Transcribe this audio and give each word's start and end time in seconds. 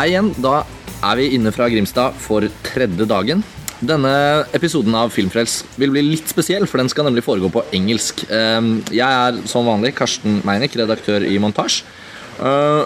Hei 0.00 0.14
igjen. 0.14 0.30
Da 0.40 0.62
er 1.04 1.18
vi 1.18 1.26
inne 1.36 1.50
fra 1.52 1.66
Grimstad 1.68 2.14
for 2.24 2.46
tredje 2.64 3.04
dagen. 3.04 3.42
Denne 3.84 4.12
episoden 4.56 4.94
av 4.96 5.10
Filmfrels 5.12 5.58
vil 5.76 5.92
bli 5.92 6.00
litt 6.06 6.30
spesiell, 6.32 6.64
for 6.64 6.80
den 6.80 6.88
skal 6.88 7.04
nemlig 7.04 7.26
foregå 7.26 7.50
på 7.52 7.66
engelsk. 7.76 8.22
Ehm, 8.32 8.82
Jeg 8.88 9.04
er 9.04 9.46
som 9.46 9.66
vanlig 9.68 9.92
Karsten 9.94 10.40
Meinick, 10.42 10.72
redaktør 10.72 11.20
i 11.20 11.36
Montasj. 11.36 11.82
Eh, 12.40 12.84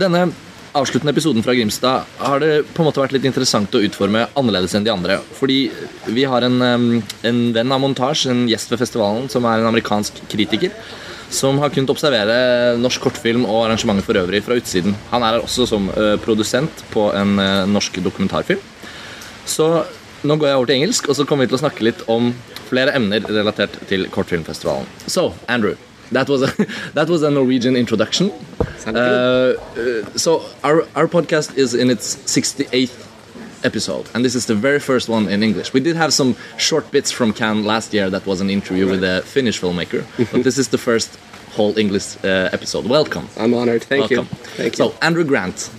Denne 0.00 0.32
avsluttende 0.72 1.12
episoden 1.12 1.44
fra 1.44 1.52
Grimstad 1.52 2.06
har 2.16 2.40
det 2.40 2.64
på 2.72 2.80
en 2.80 2.88
måte 2.88 3.04
vært 3.04 3.12
litt 3.12 3.26
interessant 3.26 3.68
å 3.76 3.84
utforme 3.84 4.28
annerledes 4.34 4.74
enn 4.74 4.84
de 4.84 4.90
andre. 4.90 5.20
Fordi 5.34 5.70
vi 6.06 6.24
har 6.24 6.40
en, 6.40 7.02
en 7.22 7.52
venn 7.52 7.72
av 7.72 7.80
Montasj, 7.84 8.30
en 8.30 8.48
gjest 8.48 8.70
ved 8.70 8.80
festivalen, 8.80 9.28
som 9.28 9.44
er 9.44 9.58
en 9.60 9.68
amerikansk 9.74 10.24
kritiker. 10.30 10.72
Som 11.30 11.58
har 11.60 11.72
kunnet 11.74 11.90
observere 11.92 12.76
norsk 12.80 13.02
kortfilm 13.04 13.44
og 13.44 13.66
arrangementet 13.66 14.06
for 14.06 14.16
øvrig 14.16 14.40
fra 14.44 14.56
utsiden. 14.56 14.96
Han 15.10 15.22
er 15.22 15.36
her 15.36 15.44
også 15.44 15.66
som 15.68 15.90
eh, 15.92 16.16
produsent 16.24 16.84
på 16.92 17.10
en 17.16 17.36
eh, 17.42 17.66
norsk 17.68 18.00
dokumentarfilm. 18.04 18.62
Så 19.48 19.68
nå 20.24 20.36
går 20.36 20.48
jeg 20.48 20.56
over 20.56 20.70
til 20.70 20.80
engelsk, 20.80 21.08
og 21.08 21.16
så 21.16 21.26
kommer 21.28 21.46
vi 21.46 21.52
til 21.52 21.58
å 21.58 21.62
snakke 21.62 21.84
litt 21.86 22.00
om 22.10 22.32
flere 22.68 22.94
emner 22.96 23.24
relatert 23.28 23.76
til 23.88 24.08
kortfilmfestivalen. 24.12 24.88
So, 25.06 25.34
Andrew, 25.48 25.76
that 26.12 26.28
was 26.28 26.42
a, 26.42 26.50
that 26.96 27.08
was 27.08 27.22
a 27.22 27.30
Norwegian 27.30 27.76
introduction. 27.76 28.32
Uh, 28.86 29.54
uh, 29.76 30.04
so 30.16 30.42
our, 30.64 30.86
our 30.96 31.06
podcast 31.06 31.56
is 31.56 31.74
in 31.74 31.90
its 31.90 32.16
68th 32.26 33.07
episode, 33.64 34.08
and 34.14 34.24
this 34.24 34.34
is 34.34 34.46
the 34.46 34.54
very 34.54 34.80
first 34.80 35.08
one 35.08 35.28
in 35.28 35.42
English. 35.42 35.72
We 35.72 35.80
did 35.80 35.96
have 35.96 36.12
some 36.12 36.36
short 36.56 36.90
bits 36.90 37.10
from 37.10 37.32
Cannes 37.32 37.64
last 37.64 37.92
year 37.94 38.10
that 38.10 38.26
was 38.26 38.40
an 38.40 38.50
interview 38.50 38.86
with 38.88 39.02
a 39.04 39.22
Finnish 39.22 39.60
filmmaker, 39.60 40.04
but 40.32 40.44
this 40.44 40.58
is 40.58 40.68
the 40.68 40.78
first 40.78 41.18
whole 41.52 41.76
English 41.78 42.16
uh, 42.24 42.50
episode. 42.52 42.86
Welcome. 42.86 43.28
I'm 43.36 43.54
honored. 43.54 43.82
Thank 43.82 44.10
Welcome. 44.10 44.28
you. 44.30 44.44
Thank 44.56 44.78
you. 44.78 44.84
So, 44.84 44.94
Andrew 45.02 45.24
Grant, 45.24 45.70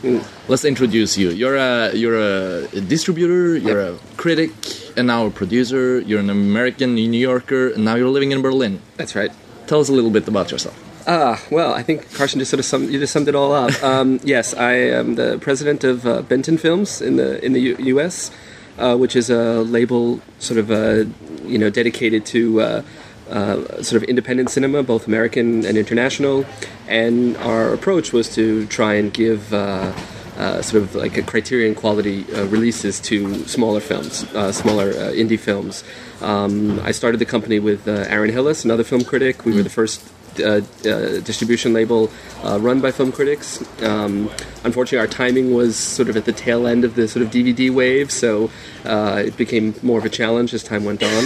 let's 0.48 0.66
introduce 0.66 1.18
you. 1.18 1.30
You're 1.30 1.56
a 1.58 1.94
you're 1.94 2.20
a 2.20 2.82
distributor, 2.82 3.58
you're 3.58 3.82
a 3.82 3.98
critic, 4.18 4.52
and 4.98 5.08
now 5.08 5.28
a 5.28 5.32
producer. 5.32 6.00
You're 6.02 6.20
an 6.20 6.30
American 6.30 6.96
New 6.96 7.20
Yorker, 7.32 7.70
and 7.74 7.86
now 7.86 7.96
you're 7.96 8.10
living 8.10 8.32
in 8.32 8.42
Berlin. 8.42 8.82
That's 8.98 9.16
right. 9.16 9.32
Tell 9.68 9.80
us 9.80 9.90
a 9.90 9.94
little 9.94 10.12
bit 10.12 10.28
about 10.28 10.52
yourself. 10.52 10.89
Ah, 11.12 11.42
well, 11.50 11.74
I 11.74 11.82
think 11.82 12.14
Carson 12.14 12.38
just 12.38 12.52
sort 12.52 12.60
of 12.60 12.66
summed, 12.66 12.92
you 12.92 13.00
just 13.00 13.12
summed 13.12 13.28
it 13.28 13.34
all 13.34 13.52
up. 13.52 13.72
Um, 13.84 14.20
yes, 14.24 14.54
I 14.54 14.74
am 14.74 15.16
the 15.16 15.40
president 15.40 15.84
of 15.84 16.06
uh, 16.06 16.22
Benten 16.22 16.60
Films 16.60 17.02
in 17.02 17.16
the 17.16 17.44
in 17.44 17.54
the 17.54 17.60
U- 17.60 17.78
U.S., 17.96 18.30
uh, 18.78 18.96
which 18.96 19.16
is 19.16 19.32
a 19.32 19.62
label 19.64 20.22
sort 20.38 20.60
of 20.60 20.70
uh, 20.70 21.06
you 21.44 21.58
know 21.58 21.70
dedicated 21.72 22.26
to. 22.28 22.62
Uh, 22.62 22.82
uh, 23.30 23.84
sort 23.84 24.02
of 24.02 24.04
independent 24.10 24.50
cinema, 24.50 24.82
both 24.82 25.06
American 25.06 25.64
and 25.64 25.78
international, 25.78 26.46
and 26.88 27.38
our 27.38 27.74
approach 27.76 28.12
was 28.12 28.28
to 28.34 28.66
try 28.68 28.96
and 28.96 29.14
give 29.14 29.54
uh, 29.54 29.94
uh, 30.38 30.62
sort 30.64 30.82
of 30.82 30.96
like 30.96 31.16
a 31.16 31.22
criterion 31.22 31.76
quality 31.76 32.26
uh, 32.34 32.46
releases 32.48 33.00
to 33.00 33.36
smaller 33.46 33.80
films, 33.80 34.24
uh, 34.34 34.52
smaller 34.52 34.90
uh, 34.90 35.14
indie 35.14 35.38
films. 35.38 35.84
Um, 36.22 36.80
I 36.80 36.92
started 36.92 37.20
the 37.20 37.26
company 37.26 37.60
with 37.60 37.88
uh, 37.88 38.06
Aaron 38.10 38.32
Hillis, 38.32 38.66
another 38.66 38.84
film 38.84 39.04
critic. 39.04 39.46
We 39.46 39.54
were 39.54 39.62
the 39.62 39.70
first 39.70 40.02
uh, 40.42 40.62
uh, 40.90 41.20
distribution 41.22 41.74
label 41.74 42.12
uh, 42.44 42.60
run 42.60 42.82
by 42.82 42.92
film 42.92 43.12
critics. 43.12 43.62
Um, 43.82 44.30
unfortunately, 44.64 45.00
our 45.00 45.08
timing 45.08 45.54
was 45.54 45.76
sort 45.76 46.10
of 46.10 46.18
at 46.18 46.26
the 46.26 46.32
tail 46.32 46.68
end 46.68 46.84
of 46.84 46.96
the 46.96 47.08
sort 47.08 47.26
of 47.26 47.32
DVD 47.32 47.74
wave, 47.74 48.12
so 48.12 48.50
uh, 48.86 49.24
it 49.26 49.38
became 49.38 49.76
more 49.82 50.00
of 50.00 50.06
a 50.06 50.10
challenge 50.10 50.54
as 50.54 50.64
time 50.64 50.86
went 50.86 51.04
on. 51.04 51.24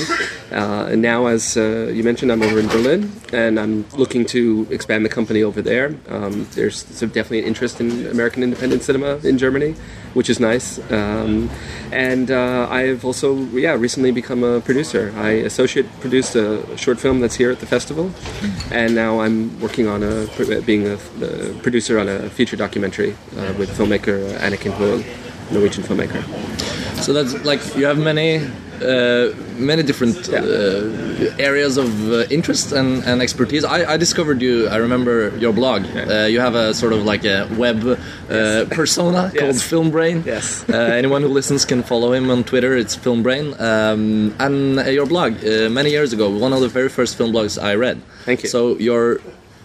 And 0.52 1.02
now, 1.02 1.28
as 1.28 1.56
you 1.56 2.04
mentioned, 2.04 2.32
I'm 2.32 2.42
over 2.42 2.60
in 2.60 2.68
Berlin, 2.68 3.12
and 3.32 3.60
I'm 3.60 3.86
looking 3.94 4.26
to 4.28 4.68
expand 4.70 5.06
the 5.06 5.10
company 5.10 5.44
over 5.44 5.62
there. 5.62 5.96
Um, 6.10 6.48
there's 6.54 6.86
sort 6.86 7.04
of 7.04 7.14
definitely 7.14 7.40
an 7.40 7.46
interest 7.46 7.80
in 7.80 8.08
American 8.08 8.44
independent 8.44 8.84
cinema 8.84 9.18
in 9.24 9.38
Germany, 9.38 9.76
which 10.14 10.30
is 10.30 10.40
nice. 10.40 10.80
Um, 10.92 11.50
and 11.92 12.32
uh, 12.32 12.68
I've 12.70 13.06
also, 13.06 13.36
yeah, 13.54 13.74
recently 13.74 14.12
become 14.12 14.44
a 14.44 14.62
producer. 14.62 15.14
I 15.18 15.30
associate 15.32 15.86
produced 16.00 16.36
a 16.36 16.78
short 16.78 17.00
film 17.00 17.20
that's 17.20 17.36
here 17.36 17.52
at 17.52 17.60
the 17.60 17.66
festival, 17.66 18.12
and 18.72 18.96
now 18.96 19.22
I'm 19.22 19.60
working 19.60 19.88
on 19.88 20.04
a 20.04 20.28
being 20.62 20.88
a, 20.88 20.94
a 21.22 21.54
producer 21.62 22.00
on 22.00 22.08
a 22.10 22.30
feature 22.30 22.56
documentary 22.56 23.14
uh, 23.38 23.54
with 23.58 23.70
filmmaker 23.78 24.18
Anniken 24.40 24.72
Hoel, 24.74 25.04
Norwegian 25.52 25.84
filmmaker. 25.84 26.24
So 27.04 27.14
that's 27.14 27.34
like 27.46 27.62
you 27.76 27.86
have 27.86 27.98
many 27.98 28.40
uh, 28.82 29.34
many 29.58 29.84
different 29.84 30.28
Yeah. 30.28 30.40
uh, 30.40 31.36
areas 31.40 31.78
of 31.78 31.90
uh, 32.12 32.26
interest 32.30 32.72
and, 32.72 33.04
and 33.06 33.22
expertise. 33.22 33.64
I, 33.64 33.94
I 33.94 33.98
discovered 33.98 34.42
you. 34.42 34.68
I 34.70 34.78
remember 34.78 35.32
your 35.38 35.54
blog. 35.54 35.84
Uh, 35.86 36.26
you 36.34 36.40
have 36.40 36.56
a 36.56 36.74
sort 36.74 36.94
of 36.94 37.04
like 37.06 37.24
a 37.26 37.48
web 37.58 37.84
uh, 37.86 38.66
persona 38.72 39.32
called 39.38 39.56
Yes. 39.56 39.62
Film 39.64 39.92
Brain. 39.92 40.24
Yes. 40.26 40.64
uh, 40.70 40.74
anyone 40.76 41.22
who 41.22 41.28
listens 41.30 41.66
can 41.66 41.84
follow 41.84 42.14
him 42.14 42.30
on 42.30 42.44
Twitter. 42.44 42.76
It's 42.76 42.96
Film 42.96 43.22
Brain. 43.24 43.54
Um, 43.60 44.34
and 44.40 44.80
uh, 44.80 44.84
your 44.90 45.06
blog 45.06 45.34
uh, 45.46 45.70
many 45.70 45.92
years 45.92 46.14
ago, 46.14 46.30
one 46.30 46.54
of 46.54 46.62
the 46.62 46.68
very 46.70 46.90
first 46.90 47.16
film 47.18 47.32
blogs 47.32 47.62
I 47.62 47.76
read. 47.76 48.02
Thank 48.26 48.44
you. 48.44 48.50
So 48.50 48.78
your 48.78 49.20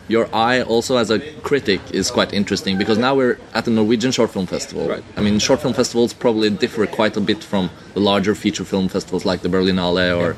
your 0.08 0.28
eye 0.34 0.62
also 0.62 0.96
as 0.96 1.10
a 1.10 1.18
critic 1.42 1.80
is 1.92 2.10
quite 2.10 2.32
interesting 2.32 2.78
because 2.78 2.98
now 2.98 3.14
we're 3.14 3.38
at 3.54 3.64
the 3.64 3.70
Norwegian 3.70 4.10
Short 4.10 4.30
Film 4.30 4.46
Festival. 4.46 4.88
Right. 4.88 5.04
I 5.16 5.20
mean, 5.20 5.38
short 5.38 5.60
film 5.60 5.74
festivals 5.74 6.12
probably 6.14 6.50
differ 6.50 6.86
quite 6.86 7.16
a 7.16 7.20
bit 7.20 7.44
from 7.44 7.70
the 7.94 8.00
larger 8.00 8.34
feature 8.34 8.64
film 8.64 8.88
festivals 8.88 9.24
like 9.24 9.42
the 9.42 9.48
Berlinale 9.48 10.16
or. 10.18 10.36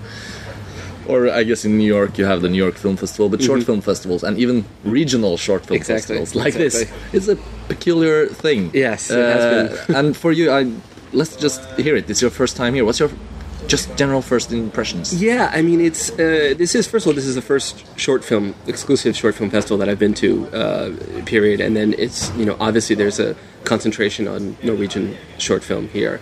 Or 1.09 1.29
I 1.29 1.43
guess 1.43 1.65
in 1.65 1.77
New 1.77 1.87
York 1.87 2.19
you 2.19 2.25
have 2.27 2.41
the 2.41 2.49
New 2.49 2.59
York 2.59 2.77
Film 2.77 2.97
Festival, 2.97 3.29
but 3.29 3.43
short 3.43 3.65
film 3.65 3.81
festivals 3.81 4.23
and 4.23 4.39
even 4.39 4.65
regional 4.85 5.37
short 5.37 5.67
film 5.67 5.81
Mm-hmm. 5.81 5.93
Exactly, 5.93 6.19
festivals 6.19 6.35
like 6.45 6.55
this. 6.55 6.93
It's 7.13 7.27
a 7.27 7.37
peculiar 7.67 8.27
thing. 8.27 8.71
Yes, 8.73 9.11
it 9.11 9.17
has 9.17 9.45
Uh, 9.91 9.99
and 9.99 10.17
for 10.17 10.31
you, 10.31 10.53
I 10.53 10.71
let's 11.13 11.35
just 11.37 11.61
hear 11.81 11.97
it. 11.97 12.09
It's 12.09 12.21
your 12.23 12.31
first 12.31 12.55
time 12.57 12.75
here. 12.75 12.85
What's 12.85 13.01
your 13.01 13.11
just 13.71 13.97
general 13.97 14.21
first 14.21 14.53
impressions? 14.53 15.23
Yeah, 15.23 15.51
I 15.55 15.63
mean, 15.63 15.81
it's 15.81 16.11
uh, 16.11 16.55
this 16.59 16.75
is 16.75 16.87
first 16.89 17.07
of 17.07 17.11
all, 17.11 17.15
this 17.15 17.27
is 17.27 17.37
the 17.37 17.43
first 17.43 17.85
short 17.99 18.25
film 18.25 18.55
exclusive 18.67 19.17
short 19.17 19.37
film 19.37 19.49
festival 19.49 19.79
that 19.79 19.89
I've 19.89 19.99
been 19.99 20.15
to. 20.15 20.49
Uh, 20.49 21.23
period, 21.25 21.61
and 21.61 21.77
then 21.77 21.95
it's 21.97 22.35
you 22.37 22.45
know 22.45 22.57
obviously 22.59 22.97
there's 22.97 23.21
a 23.21 23.37
concentration 23.65 24.27
on 24.27 24.57
Norwegian 24.63 25.17
short 25.39 25.63
film 25.63 25.89
here, 25.89 26.21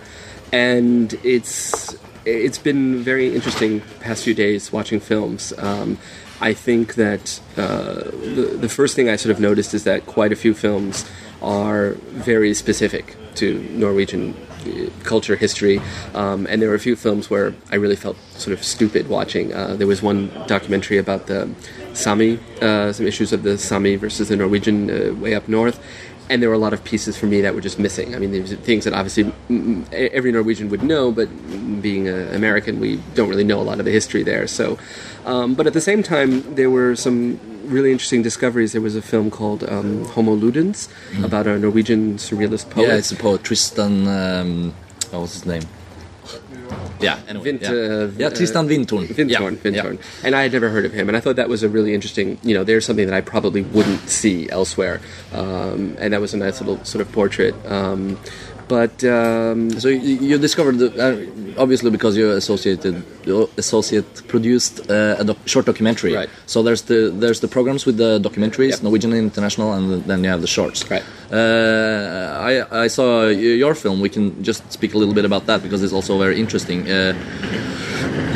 and 0.53 1.13
it's 1.23 1.97
it's 2.25 2.59
been 2.59 3.01
very 3.03 3.33
interesting 3.35 3.81
past 3.99 4.23
few 4.23 4.35
days 4.35 4.71
watching 4.71 4.99
films. 4.99 5.51
Um, 5.57 5.97
I 6.41 6.53
think 6.53 6.95
that 6.95 7.41
uh, 7.57 7.95
the, 8.35 8.57
the 8.61 8.69
first 8.69 8.95
thing 8.95 9.09
I 9.09 9.17
sort 9.17 9.31
of 9.31 9.41
noticed 9.41 9.73
is 9.73 9.83
that 9.83 10.05
quite 10.05 10.31
a 10.31 10.35
few 10.37 10.53
films 10.53 11.09
are 11.41 11.91
very 12.11 12.53
specific 12.53 13.15
to 13.35 13.59
Norwegian 13.71 14.35
culture, 15.03 15.35
history, 15.35 15.81
um, 16.13 16.47
and 16.49 16.61
there 16.61 16.69
were 16.69 16.75
a 16.75 16.79
few 16.79 16.95
films 16.95 17.29
where 17.29 17.53
I 17.71 17.75
really 17.75 17.95
felt 17.95 18.17
sort 18.31 18.57
of 18.57 18.63
stupid 18.63 19.07
watching. 19.07 19.53
Uh, 19.53 19.75
there 19.75 19.87
was 19.87 20.01
one 20.01 20.31
documentary 20.47 20.97
about 20.97 21.27
the 21.27 21.49
Sami, 21.93 22.39
uh, 22.61 22.91
some 22.93 23.07
issues 23.07 23.33
of 23.33 23.43
the 23.43 23.57
Sami 23.57 23.95
versus 23.95 24.29
the 24.29 24.35
Norwegian 24.35 24.89
uh, 24.89 25.13
way 25.15 25.33
up 25.35 25.47
north, 25.47 25.79
and 26.29 26.41
there 26.41 26.49
were 26.49 26.55
a 26.55 26.59
lot 26.59 26.73
of 26.73 26.83
pieces 26.83 27.17
for 27.17 27.25
me 27.25 27.41
that 27.41 27.55
were 27.55 27.61
just 27.61 27.79
missing. 27.79 28.15
I 28.15 28.19
mean, 28.19 28.45
things 28.45 28.83
that 28.85 28.93
obviously 28.93 29.31
every 29.91 30.31
Norwegian 30.31 30.69
would 30.69 30.83
know, 30.83 31.11
but 31.11 31.27
being 31.81 32.07
an 32.07 32.35
American, 32.35 32.79
we 32.79 32.97
don't 33.15 33.29
really 33.29 33.43
know 33.43 33.59
a 33.59 33.63
lot 33.63 33.79
of 33.79 33.85
the 33.85 33.91
history 33.91 34.23
there. 34.23 34.45
So, 34.47 34.77
um, 35.25 35.55
but 35.55 35.65
at 35.65 35.73
the 35.73 35.81
same 35.81 36.03
time, 36.03 36.55
there 36.55 36.69
were 36.69 36.95
some 36.95 37.39
really 37.69 37.91
interesting 37.91 38.21
discoveries. 38.21 38.71
There 38.73 38.81
was 38.81 38.95
a 38.95 39.01
film 39.01 39.29
called 39.31 39.63
um, 39.63 40.05
Homo 40.05 40.35
Ludens 40.35 40.89
about 41.23 41.47
a 41.47 41.57
Norwegian 41.57 42.17
surrealist 42.17 42.69
poet. 42.69 42.87
Yeah, 42.87 42.95
it's 42.95 43.11
a 43.11 43.15
poet 43.15 43.43
Tristan. 43.43 44.07
Um, 44.07 44.73
what 45.11 45.21
was 45.21 45.33
his 45.33 45.45
name? 45.45 45.63
Yeah, 46.99 47.17
anyway. 47.27 47.43
Vint- 47.45 47.61
yeah. 47.61 47.69
uh, 47.69 48.11
yeah, 48.17 48.29
Tristan 48.29 48.67
Vindtorn. 48.67 49.07
Vindtorn, 49.07 49.29
Yeah, 49.29 49.39
Vindtorn. 49.83 49.95
yeah. 49.97 50.25
And 50.25 50.35
I 50.35 50.41
had 50.43 50.51
never 50.51 50.69
heard 50.69 50.85
of 50.85 50.91
him, 50.93 51.07
and 51.07 51.15
I 51.15 51.21
thought 51.21 51.37
that 51.37 51.47
was 51.49 51.63
a 51.63 51.69
really 51.69 51.93
interesting. 51.93 52.37
You 52.43 52.53
know, 52.53 52.63
there's 52.65 52.85
something 52.85 53.07
that 53.07 53.15
I 53.15 53.21
probably 53.21 53.61
wouldn't 53.61 54.09
see 54.09 54.49
elsewhere, 54.49 54.99
um, 55.33 55.95
and 55.99 56.11
that 56.13 56.19
was 56.21 56.33
a 56.33 56.37
nice 56.37 56.59
little 56.59 56.83
sort 56.83 57.01
of 57.01 57.11
portrait. 57.13 57.55
Um, 57.65 58.19
but 58.69 59.03
um, 59.03 59.59
So 59.83 59.87
you, 59.89 60.15
you 60.29 60.37
discovered, 60.37 60.77
the, 60.81 60.87
uh, 61.05 61.61
obviously, 61.63 61.89
because 61.97 62.13
you 62.15 62.25
associated, 62.31 62.95
associate 63.57 64.09
produced 64.27 64.75
uh, 64.89 65.21
a 65.21 65.23
doc, 65.29 65.37
short 65.45 65.65
documentary. 65.65 66.13
Right. 66.13 66.29
So 66.45 66.57
there's 66.67 66.83
the 66.91 66.99
there's 67.23 67.39
the 67.45 67.47
programs 67.55 67.85
with 67.87 67.97
the 68.03 68.11
documentaries, 68.27 68.73
Yep. 68.75 68.83
Norwegian 68.87 69.13
International, 69.13 69.73
and 69.73 69.85
then 70.09 70.23
you 70.23 70.29
have 70.29 70.41
the 70.47 70.51
shorts. 70.57 70.79
Right. 70.93 71.05
Uh, 71.31 72.49
I 72.49 72.83
I 72.85 72.87
saw 72.97 73.09
your 73.27 73.75
film. 73.83 73.97
We 74.07 74.09
can 74.15 74.25
just 74.49 74.61
speak 74.77 74.91
a 74.95 74.97
little 75.01 75.15
bit 75.19 75.25
about 75.25 75.43
that 75.49 75.59
because 75.65 75.81
it's 75.85 75.93
also 75.99 76.13
very 76.25 76.37
interesting. 76.43 76.79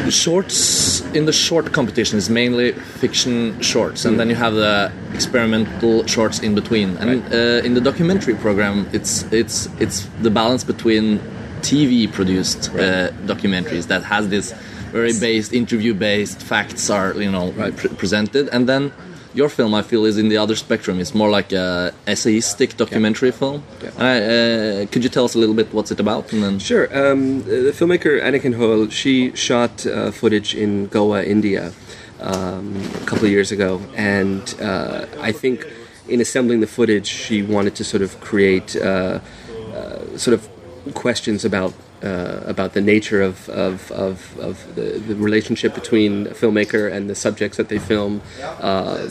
Shorts 0.10 1.02
in 1.14 1.26
the 1.26 1.34
short 1.34 1.72
competition 1.72 2.18
is 2.18 2.30
mainly 2.30 2.74
fiction 2.74 3.60
shorts, 3.62 4.06
and 4.06 4.20
then 4.20 4.30
you 4.30 4.36
have 4.36 4.54
the 4.54 4.92
experimental 5.14 6.06
shorts 6.06 6.40
in 6.40 6.56
between. 6.56 6.98
And 6.98 7.24
uh, 7.34 7.66
in 7.66 7.74
the 7.74 7.82
documentary 7.82 8.36
program, 8.36 8.88
it's 8.92 9.24
it's 9.32 9.70
it's 9.80 10.08
the 10.22 10.30
balance 10.30 10.64
between 10.64 11.20
TV 11.62 12.12
produced 12.12 12.70
uh, 12.70 13.12
documentaries 13.26 13.88
that 13.88 14.04
has 14.04 14.30
this 14.30 14.54
very 14.92 15.14
based 15.20 15.54
interview 15.54 15.94
based 15.94 16.42
facts 16.42 16.90
are 16.90 17.14
you 17.14 17.32
know 17.32 17.52
pre- 17.78 17.90
presented, 17.96 18.50
and 18.50 18.68
then 18.68 18.92
your 19.34 19.50
film, 19.50 19.74
I 19.74 19.82
feel, 19.82 20.06
is 20.06 20.18
in 20.18 20.30
the 20.30 20.38
other 20.38 20.56
spectrum. 20.56 21.00
It's 21.00 21.16
more 21.16 21.30
like 21.30 21.52
a 21.52 21.94
essayistic 22.08 22.78
documentary 22.78 23.32
film. 23.32 23.64
Yeah. 23.82 23.90
Uh, 23.98 24.04
uh, 24.04 24.86
could 24.92 25.04
you 25.04 25.10
tell 25.10 25.26
us 25.26 25.36
a 25.36 25.40
little 25.40 25.56
bit 25.56 25.74
what's 25.74 25.92
it 25.92 26.00
about? 26.00 26.32
And 26.34 26.44
then 26.44 26.60
Sure. 26.60 26.86
Um, 26.86 27.44
the 27.44 27.74
filmmaker 27.74 28.22
Anniken 28.22 28.56
Hoel, 28.56 28.90
she 28.90 29.36
shot 29.36 29.86
uh, 29.86 30.12
footage 30.12 30.56
in 30.56 30.88
Goa, 30.88 31.24
India, 31.24 31.74
um, 32.22 32.76
a 33.02 33.06
couple 33.06 33.26
of 33.26 33.32
years 33.32 33.52
ago, 33.52 33.82
and 33.96 34.56
uh, 34.62 35.06
I 35.20 35.32
think 35.32 35.68
in 36.08 36.22
assembling 36.22 36.60
the 36.60 36.68
footage, 36.68 37.08
she 37.08 37.42
wanted 37.42 37.76
to 37.76 37.84
sort 37.84 38.02
of 38.04 38.20
create 38.22 38.76
uh, 38.76 39.20
uh, 39.74 40.18
sort 40.18 40.34
of 40.34 40.50
questions 40.94 41.44
about. 41.46 41.74
Uh, 42.04 42.44
about 42.46 42.74
the 42.74 42.82
nature 42.82 43.22
of, 43.22 43.48
of, 43.48 43.90
of, 43.94 44.38
of 44.38 44.76
the, 44.76 45.00
the 45.08 45.16
relationship 45.16 45.74
between 45.74 46.28
a 46.28 46.32
filmmaker 46.32 46.92
and 46.92 47.10
the 47.10 47.16
subjects 47.16 47.56
that 47.56 47.70
they 47.70 47.80
film, 47.80 48.22
uh, 48.42 49.08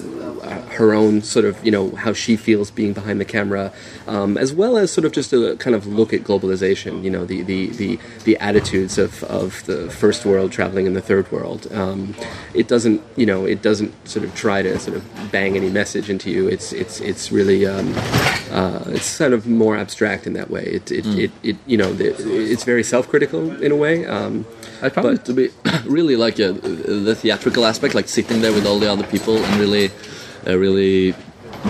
her 0.76 0.92
own 0.92 1.22
sort 1.22 1.46
of, 1.46 1.56
you 1.64 1.70
know, 1.70 1.92
how 1.92 2.12
she 2.12 2.36
feels 2.36 2.70
being 2.70 2.92
behind 2.92 3.18
the 3.18 3.24
camera, 3.24 3.72
um, 4.06 4.36
as 4.36 4.52
well 4.52 4.76
as 4.76 4.92
sort 4.92 5.06
of 5.06 5.12
just 5.12 5.32
a 5.32 5.56
kind 5.56 5.74
of 5.74 5.86
look 5.86 6.12
at 6.12 6.20
globalization, 6.20 7.02
you 7.02 7.08
know, 7.08 7.24
the, 7.24 7.40
the, 7.40 7.68
the, 7.68 7.98
the 8.24 8.36
attitudes 8.36 8.98
of, 8.98 9.24
of 9.24 9.64
the 9.64 9.88
first 9.90 10.26
world 10.26 10.52
traveling 10.52 10.84
in 10.84 10.92
the 10.92 11.00
third 11.00 11.32
world. 11.32 11.72
Um, 11.72 12.14
it 12.52 12.68
doesn't, 12.68 13.00
you 13.16 13.24
know, 13.24 13.46
it 13.46 13.62
doesn't 13.62 13.92
sort 14.06 14.22
of 14.26 14.34
try 14.34 14.60
to 14.60 14.78
sort 14.78 14.98
of 14.98 15.32
bang 15.32 15.56
any 15.56 15.70
message 15.70 16.10
into 16.10 16.30
you. 16.30 16.46
It's, 16.46 16.74
it's, 16.74 17.00
it's 17.00 17.32
really, 17.32 17.64
um, 17.64 17.94
uh, 18.52 18.84
it's 18.88 19.18
kind 19.18 19.34
of 19.34 19.46
more 19.46 19.76
abstract 19.76 20.26
in 20.26 20.34
that 20.34 20.50
way. 20.50 20.64
It, 20.64 20.92
it, 20.92 21.06
it, 21.06 21.30
it 21.42 21.56
you 21.66 21.76
know, 21.76 21.92
the, 21.92 22.06
it's 22.52 22.64
very 22.64 22.84
self-critical 22.84 23.62
in 23.62 23.72
a 23.72 23.76
way. 23.76 24.06
Um, 24.06 24.44
I 24.82 24.88
found 24.88 25.18
it 25.18 25.24
to 25.24 25.32
be 25.32 25.48
really 25.84 26.16
like 26.16 26.38
a, 26.38 26.52
the 26.52 27.14
theatrical 27.14 27.64
aspect, 27.64 27.94
like 27.94 28.08
sitting 28.08 28.40
there 28.40 28.52
with 28.52 28.66
all 28.66 28.78
the 28.78 28.90
other 28.90 29.06
people 29.06 29.36
and 29.38 29.60
really, 29.60 29.90
uh, 30.46 30.58
really 30.58 31.14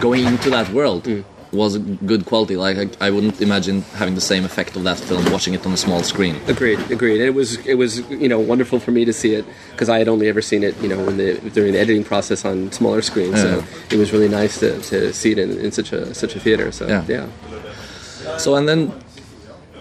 going 0.00 0.24
into 0.24 0.50
that 0.50 0.68
world 0.70 1.04
Mm. 1.04 1.24
Was 1.52 1.74
a 1.74 1.78
good 1.78 2.24
quality. 2.24 2.56
Like 2.56 2.76
I, 2.78 3.06
I 3.06 3.10
wouldn't 3.10 3.40
imagine 3.40 3.82
having 3.94 4.14
the 4.14 4.20
same 4.20 4.44
effect 4.44 4.76
of 4.76 4.84
that 4.84 4.98
film 4.98 5.30
watching 5.30 5.54
it 5.54 5.66
on 5.66 5.72
a 5.72 5.76
small 5.76 6.02
screen. 6.02 6.36
Agreed, 6.48 6.78
agreed. 6.90 7.20
It 7.20 7.34
was 7.34 7.58
it 7.66 7.74
was 7.74 7.98
you 8.10 8.28
know 8.28 8.40
wonderful 8.40 8.78
for 8.80 8.90
me 8.90 9.04
to 9.04 9.12
see 9.12 9.34
it 9.34 9.44
because 9.72 9.88
I 9.88 9.98
had 9.98 10.08
only 10.08 10.28
ever 10.28 10.40
seen 10.42 10.62
it 10.62 10.74
you 10.82 10.88
know 10.88 11.00
in 11.08 11.16
the 11.18 11.34
during 11.50 11.72
the 11.72 11.78
editing 11.78 12.04
process 12.04 12.44
on 12.44 12.72
smaller 12.72 13.02
screens. 13.02 13.36
Yeah. 13.36 13.42
So 13.42 13.64
it 13.90 13.98
was 13.98 14.12
really 14.12 14.28
nice 14.28 14.58
to, 14.60 14.80
to 14.90 15.12
see 15.12 15.32
it 15.32 15.38
in, 15.38 15.50
in 15.58 15.72
such 15.72 15.92
a 15.92 16.14
such 16.14 16.34
a 16.36 16.40
theater. 16.40 16.72
So 16.72 16.86
Yeah. 16.88 17.04
yeah. 17.08 18.38
So 18.38 18.54
and 18.54 18.68
then 18.68 18.92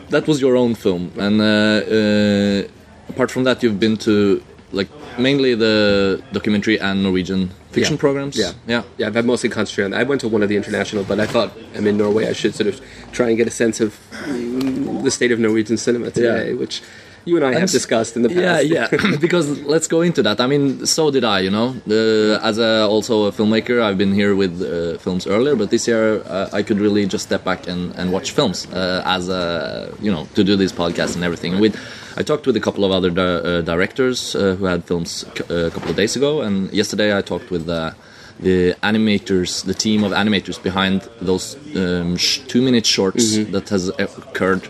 that 0.09 0.27
was 0.27 0.41
your 0.41 0.55
own 0.57 0.75
film, 0.75 1.11
and 1.17 1.39
uh, 1.39 1.45
uh, 1.45 2.67
apart 3.07 3.31
from 3.31 3.43
that, 3.45 3.63
you've 3.63 3.79
been 3.79 3.95
to 3.97 4.43
like 4.71 4.89
mainly 5.17 5.55
the 5.55 6.21
documentary 6.31 6.79
and 6.79 7.03
Norwegian 7.03 7.49
fiction 7.71 7.95
Yeah. 7.95 7.99
programs. 7.99 8.35
Yeah, 8.37 8.51
yeah. 8.67 8.83
yeah. 8.97 9.07
I've 9.07 9.25
mostly 9.25 9.49
concentrated 9.49 9.93
on. 9.93 9.99
I 9.99 10.03
went 10.03 10.21
to 10.21 10.27
one 10.27 10.43
of 10.43 10.49
the 10.49 10.55
international, 10.55 11.03
but 11.03 11.19
I 11.19 11.25
thought 11.27 11.51
I'm 11.75 11.85
in 11.87 11.97
Norway. 11.97 12.27
I 12.27 12.33
should 12.33 12.55
sort 12.55 12.67
of 12.67 12.81
try 13.11 13.27
and 13.29 13.37
get 13.37 13.47
a 13.47 13.51
sense 13.51 13.79
of 13.81 13.97
mm, 14.25 15.03
the 15.03 15.11
state 15.11 15.31
of 15.31 15.39
Norwegian 15.39 15.77
cinema 15.77 16.11
today, 16.11 16.49
Yeah. 16.49 16.55
which 16.59 16.81
you 17.23 17.35
and 17.37 17.45
I 17.45 17.53
have 17.59 17.69
discussed 17.69 18.15
in 18.15 18.23
the 18.23 18.29
past. 18.29 18.65
yeah. 18.65 18.87
Yeah. 18.91 19.15
because 19.25 19.47
let's 19.61 19.87
go 19.87 20.01
into 20.01 20.23
that. 20.23 20.39
I 20.41 20.47
mean, 20.47 20.85
so 20.85 21.11
did 21.11 21.23
I. 21.23 21.39
You 21.41 21.51
know, 21.51 21.75
uh, 21.89 22.39
as 22.49 22.57
a, 22.57 22.87
also 22.87 23.25
a 23.25 23.31
filmmaker, 23.31 23.81
I've 23.81 23.97
been 23.97 24.13
here 24.13 24.33
with 24.35 24.53
uh, 24.61 24.97
films 24.97 25.27
earlier, 25.27 25.55
but 25.55 25.69
this 25.69 25.87
year 25.87 26.23
uh, 26.25 26.49
I 26.51 26.63
could 26.63 26.79
really 26.79 27.05
just 27.05 27.25
step 27.25 27.43
back 27.43 27.67
and, 27.67 27.93
and 27.95 28.11
watch 28.11 28.31
films 28.31 28.65
uh, 28.73 29.03
as 29.05 29.29
a 29.29 29.93
you 30.01 30.11
know 30.11 30.27
to 30.35 30.43
do 30.43 30.55
this 30.55 30.71
podcast 30.71 31.15
and 31.15 31.23
everything. 31.23 31.59
With 31.59 31.75
I 32.17 32.23
talked 32.23 32.45
with 32.47 32.55
a 32.57 32.59
couple 32.59 32.83
of 32.85 32.91
other 32.91 33.09
di- 33.09 33.21
uh, 33.21 33.61
directors 33.61 34.35
uh, 34.35 34.55
who 34.55 34.65
had 34.65 34.83
films 34.83 35.25
c- 35.37 35.43
uh, 35.49 35.67
a 35.67 35.71
couple 35.71 35.89
of 35.89 35.95
days 35.95 36.15
ago, 36.15 36.41
and 36.41 36.71
yesterday 36.73 37.17
I 37.17 37.21
talked 37.21 37.51
with. 37.51 37.67
Uh, 37.69 37.91
the 38.39 38.73
animators, 38.81 39.63
the 39.65 39.73
team 39.75 40.03
of 40.03 40.11
animators 40.13 40.57
behind 40.63 41.07
those 41.21 41.55
um, 41.75 42.17
sh- 42.17 42.39
two-minute 42.47 42.87
shorts 42.87 43.37
that 43.51 43.69
has 43.69 43.89
occurred 43.89 44.67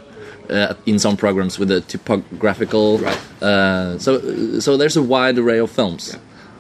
uh, 0.50 0.74
in 0.86 1.00
some 1.00 1.16
programs 1.16 1.58
with 1.58 1.70
the 1.70 1.80
typographical. 1.80 2.98
Right. 2.98 3.18
Uh, 3.42 3.98
so, 3.98 4.60
so 4.60 4.76
there's 4.76 4.98
a 4.98 5.02
wide 5.02 5.38
array 5.38 5.60
of 5.60 5.72
films, 5.72 6.18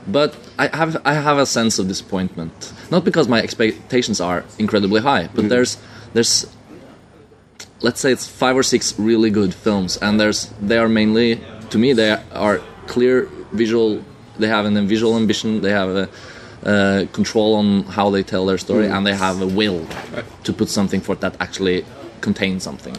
but 0.07 0.37
I 0.57 0.67
have 0.75 1.01
I 1.03 1.13
have 1.15 1.37
a 1.37 1.45
sense 1.45 1.79
of 1.79 1.89
disappointment. 1.89 2.71
Not 2.89 3.03
because 3.03 3.27
my 3.27 3.41
expectations 3.41 4.21
are 4.21 4.45
incredibly 4.57 5.01
high, 5.01 5.27
but 5.35 5.49
there's 5.49 5.77
there's 6.13 6.47
let's 7.81 7.99
say 7.99 8.11
it's 8.11 8.27
five 8.27 8.55
or 8.55 8.63
six 8.63 8.97
really 8.99 9.29
good 9.29 9.53
films, 9.53 9.97
and 9.97 10.19
there's 10.19 10.53
they 10.61 10.77
are 10.77 10.89
mainly 10.89 11.41
to 11.69 11.77
me 11.77 11.93
they 11.93 12.11
are 12.33 12.61
clear 12.87 13.27
visual. 13.51 14.03
They 14.37 14.47
have 14.47 14.65
an 14.65 14.87
visual 14.87 15.15
ambition. 15.17 15.61
They 15.61 15.71
have 15.71 15.89
a 15.89 16.09
uh, 16.65 17.05
control 17.11 17.55
on 17.55 17.83
how 17.83 18.09
they 18.09 18.23
tell 18.23 18.45
their 18.45 18.57
story, 18.57 18.87
and 18.87 19.05
they 19.05 19.15
have 19.15 19.41
a 19.41 19.47
will 19.47 19.85
to 20.43 20.53
put 20.53 20.69
something 20.69 21.01
forth 21.01 21.19
that 21.21 21.35
actually 21.39 21.85
contains 22.21 22.63
something. 22.63 22.95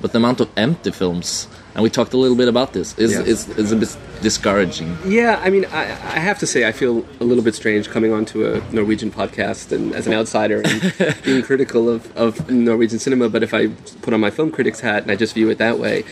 But 0.00 0.12
the 0.12 0.18
amount 0.18 0.40
of 0.40 0.48
empty 0.56 0.90
films, 0.90 1.48
and 1.74 1.82
we 1.82 1.90
talked 1.90 2.12
a 2.12 2.16
little 2.16 2.36
bit 2.36 2.48
about 2.48 2.72
this, 2.72 2.96
is 2.98 3.12
Yes. 3.12 3.26
is, 3.26 3.48
is 3.58 3.72
a 3.72 3.76
bit 3.76 3.96
discouraging. 4.22 4.96
Yeah, 5.06 5.40
I 5.42 5.50
mean, 5.50 5.64
I, 5.66 5.82
I 5.82 6.18
have 6.28 6.38
to 6.38 6.46
say, 6.46 6.66
I 6.66 6.72
feel 6.72 7.04
a 7.20 7.24
little 7.24 7.42
bit 7.44 7.54
strange 7.54 7.88
coming 7.90 8.12
onto 8.12 8.46
a 8.46 8.60
Norwegian 8.72 9.10
podcast 9.10 9.72
and 9.72 9.94
as 9.94 10.06
an 10.06 10.12
outsider 10.14 10.62
and 10.64 11.16
being 11.24 11.42
critical 11.42 11.88
of, 11.88 12.16
of 12.16 12.48
Norwegian 12.50 12.98
cinema. 12.98 13.28
But 13.28 13.42
if 13.42 13.52
I 13.52 13.68
put 14.02 14.14
on 14.14 14.20
my 14.20 14.30
film 14.30 14.50
critic's 14.52 14.80
hat 14.80 15.02
and 15.02 15.10
I 15.10 15.16
just 15.16 15.34
view 15.34 15.50
it 15.50 15.58
that 15.58 15.78
way, 15.78 16.04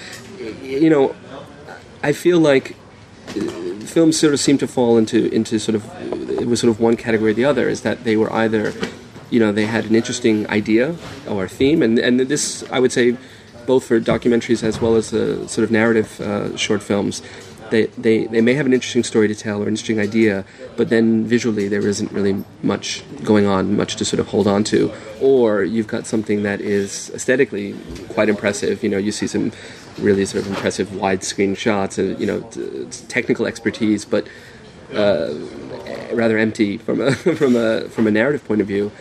you 0.63 0.91
know, 0.91 1.15
I 2.03 2.13
feel 2.13 2.41
like 2.41 2.75
uh, 3.29 3.41
films 3.87 4.19
sort 4.19 4.33
of 4.35 4.41
seem 4.41 4.59
to 4.59 4.67
fall 4.67 4.99
into 4.99 5.33
into 5.33 5.59
sort 5.61 5.77
of 5.77 5.85
it 6.41 6.47
was 6.49 6.59
sort 6.61 6.71
of 6.71 6.81
one 6.81 6.97
category 6.97 7.31
or 7.31 7.35
the 7.35 7.45
other. 7.45 7.69
Is 7.69 7.83
that 7.83 8.03
they 8.03 8.17
were 8.17 8.33
either, 8.33 8.73
you 9.31 9.39
know, 9.39 9.53
they 9.53 9.67
had 9.67 9.85
an 9.87 9.95
interesting 9.95 10.49
idea 10.51 10.97
or 11.29 11.47
theme, 11.47 11.83
and 11.83 11.99
and 12.01 12.19
this 12.21 12.65
I 12.73 12.81
would 12.81 12.91
say, 12.93 13.17
both 13.67 13.85
for 13.85 14.01
documentaries 14.01 14.63
as 14.63 14.81
well 14.81 14.97
as 14.97 15.13
uh, 15.13 15.47
sort 15.47 15.65
of 15.65 15.71
narrative 15.71 16.21
uh, 16.21 16.57
short 16.57 16.83
films. 16.83 17.23
They, 17.71 17.87
they, 17.97 18.27
they 18.27 18.43
may 18.43 18.53
have 18.53 18.67
an 18.67 18.75
interesting 18.75 19.03
story 19.03 19.29
to 19.29 19.35
tell 19.35 19.61
or 19.61 19.63
an 19.63 19.69
interesting 19.69 19.99
idea, 19.99 20.45
but 20.77 20.91
then 20.91 21.25
visually 21.25 21.69
there 21.69 21.87
isn't 21.89 22.13
really 22.13 22.45
much 22.63 23.03
going 23.25 23.47
on, 23.47 23.79
much 23.79 23.97
to 23.97 24.05
sort 24.05 24.21
of 24.21 24.29
hold 24.29 24.47
on 24.47 24.63
to. 24.65 24.93
Or 25.23 25.65
you've 25.65 25.87
got 25.87 26.07
something 26.07 26.43
that 26.43 26.61
is 26.61 27.11
aesthetically 27.15 27.75
quite 28.11 28.29
impressive. 28.29 28.83
You 28.83 28.91
know, 28.91 28.99
you 28.99 29.11
see 29.11 29.27
some 29.27 29.53
really 29.99 30.27
sort 30.27 30.45
of 30.45 30.51
impressive 30.51 30.89
widescreen 30.89 31.57
shots 31.57 31.97
and, 31.97 32.21
you 32.21 32.27
know, 32.27 32.41
t- 32.43 32.87
technical 33.09 33.47
expertise, 33.47 34.05
but 34.05 34.29
uh, 34.93 35.33
rather 36.13 36.37
empty 36.37 36.77
from 36.77 37.01
a, 37.01 37.13
from, 37.41 37.57
a, 37.57 37.89
from 37.89 38.07
a 38.07 38.11
narrative 38.11 38.45
point 38.45 38.61
of 38.61 38.67
view. 38.67 38.93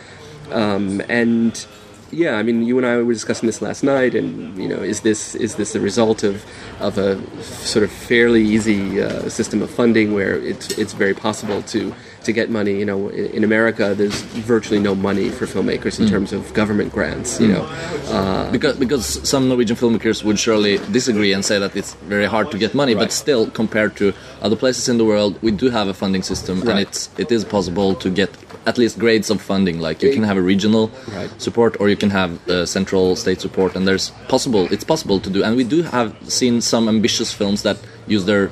Um, 0.50 1.02
and 1.10 1.66
yeah, 2.12 2.36
I 2.36 2.42
mean, 2.42 2.62
you 2.62 2.76
and 2.76 2.86
I 2.86 2.98
were 2.98 3.12
discussing 3.12 3.46
this 3.46 3.62
last 3.62 3.82
night, 3.82 4.14
and 4.14 4.56
you 4.58 4.68
know, 4.68 4.80
is 4.82 5.00
this 5.00 5.34
is 5.34 5.56
this 5.56 5.74
a 5.74 5.80
result 5.80 6.22
of 6.22 6.44
of 6.78 6.98
a 6.98 7.18
sort 7.42 7.84
of 7.84 7.90
fairly 7.90 8.42
easy 8.42 9.00
uh, 9.02 9.28
system 9.28 9.62
of 9.62 9.70
funding 9.70 10.12
where 10.12 10.34
it's 10.36 10.70
it's 10.78 10.92
very 10.92 11.14
possible 11.14 11.62
to 11.62 11.94
to 12.24 12.32
get 12.32 12.50
money? 12.50 12.78
You 12.78 12.84
know, 12.84 13.08
in, 13.08 13.26
in 13.36 13.44
America, 13.44 13.94
there's 13.96 14.20
virtually 14.46 14.78
no 14.78 14.94
money 14.94 15.30
for 15.30 15.46
filmmakers 15.46 15.98
in 15.98 16.06
terms 16.06 16.32
of 16.32 16.52
government 16.52 16.92
grants. 16.92 17.40
You 17.40 17.48
know, 17.48 17.64
uh, 18.12 18.50
Because 18.52 18.76
because 18.76 19.06
some 19.28 19.48
Norwegian 19.48 19.76
filmmakers 19.76 20.22
would 20.22 20.38
surely 20.38 20.78
disagree 20.92 21.32
and 21.32 21.42
say 21.44 21.58
that 21.58 21.74
it's 21.74 21.94
very 22.08 22.26
hard 22.26 22.50
to 22.50 22.58
get 22.58 22.74
money, 22.74 22.94
but 22.94 23.10
still, 23.12 23.50
compared 23.50 23.96
to 23.96 24.12
other 24.42 24.56
places 24.56 24.88
in 24.88 24.98
the 24.98 25.04
world, 25.04 25.38
we 25.42 25.50
do 25.50 25.70
have 25.70 25.88
a 25.88 25.94
funding 25.94 26.22
system, 26.22 26.60
and 26.68 26.78
it's 26.78 27.08
it 27.16 27.32
is 27.32 27.44
possible 27.44 27.94
to 27.94 28.10
get 28.10 28.30
at 28.66 28.78
least 28.78 28.98
grades 28.98 29.30
of 29.30 29.40
funding. 29.40 29.80
Like 29.80 30.02
you 30.06 30.12
can 30.12 30.22
have 30.24 30.36
a 30.36 30.42
regional 30.42 30.90
Right. 31.16 31.30
support, 31.42 31.76
or 31.80 31.88
you 31.88 31.96
can 31.96 32.10
have 32.10 32.30
uh, 32.48 32.66
central 32.66 33.16
state 33.16 33.40
support, 33.40 33.76
and 33.76 33.86
there's 33.88 34.10
possible 34.28 34.68
it's 34.72 34.84
possible 34.84 35.18
to 35.20 35.30
do. 35.30 35.42
And 35.44 35.56
we 35.56 35.64
do 35.64 35.82
have 35.82 36.12
seen 36.28 36.60
some 36.60 36.88
ambitious 36.88 37.32
films 37.32 37.62
that 37.62 37.76
use 38.06 38.24
their 38.24 38.50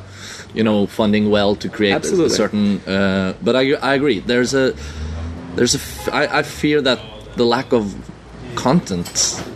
you 0.55 0.65
know 0.65 0.87
funding 0.87 1.31
well 1.31 1.55
to 1.57 1.69
create 1.69 1.93
a- 1.93 1.97
a 1.97 1.99
Absolutely. 1.99 2.37
certain. 2.37 2.81
Uh, 2.87 3.33
but 3.43 3.55
I 3.57 3.63
I 3.91 3.95
agree. 3.95 4.19
There's 4.21 4.55
a 4.55 4.73
there's 5.57 5.75
a 5.75 5.79
f- 5.79 6.09
I, 6.13 6.39
I 6.39 6.43
fear 6.43 6.81
that 6.83 6.99
the 7.37 7.45
lack 7.45 7.73
of 7.73 7.85
content 8.57 9.09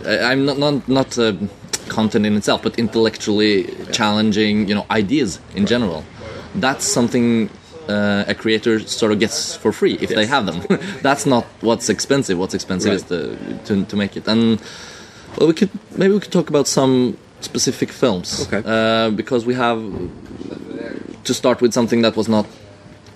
I, 0.05 0.31
i'm 0.31 0.45
not 0.45 0.57
not, 0.57 0.87
not 0.87 1.17
uh, 1.17 1.33
content 1.89 2.25
in 2.25 2.35
itself 2.35 2.61
but 2.63 2.79
intellectually 2.79 3.67
challenging 3.91 4.67
you 4.69 4.75
know 4.75 4.85
ideas 4.89 5.39
in 5.55 5.65
general 5.65 6.03
that's 6.55 6.85
something 6.85 7.49
uh, 7.89 8.25
a 8.27 8.35
creator 8.35 8.79
sort 8.79 9.11
of 9.11 9.19
gets 9.19 9.55
for 9.55 9.71
free 9.71 9.97
if 10.01 10.09
they 10.09 10.25
have 10.25 10.45
them. 10.45 10.61
That's 11.01 11.25
not 11.25 11.45
what's 11.61 11.89
expensive. 11.89 12.37
What's 12.37 12.53
expensive 12.53 12.93
is 12.93 13.03
the, 13.03 13.37
to, 13.65 13.85
to 13.85 13.95
make 13.95 14.17
it. 14.17 14.27
And 14.27 14.61
well 15.37 15.47
we 15.47 15.53
could 15.53 15.71
maybe 15.97 16.13
we 16.13 16.19
could 16.19 16.31
talk 16.31 16.49
about 16.49 16.67
some 16.67 17.17
specific 17.41 17.91
films. 17.91 18.47
Okay. 18.47 18.61
uh, 18.65 19.09
because 19.11 19.45
we 19.45 19.53
have 19.53 19.79
to 21.23 21.33
start 21.33 21.61
with 21.61 21.73
something 21.73 22.01
that 22.01 22.15
was 22.15 22.27
not 22.27 22.45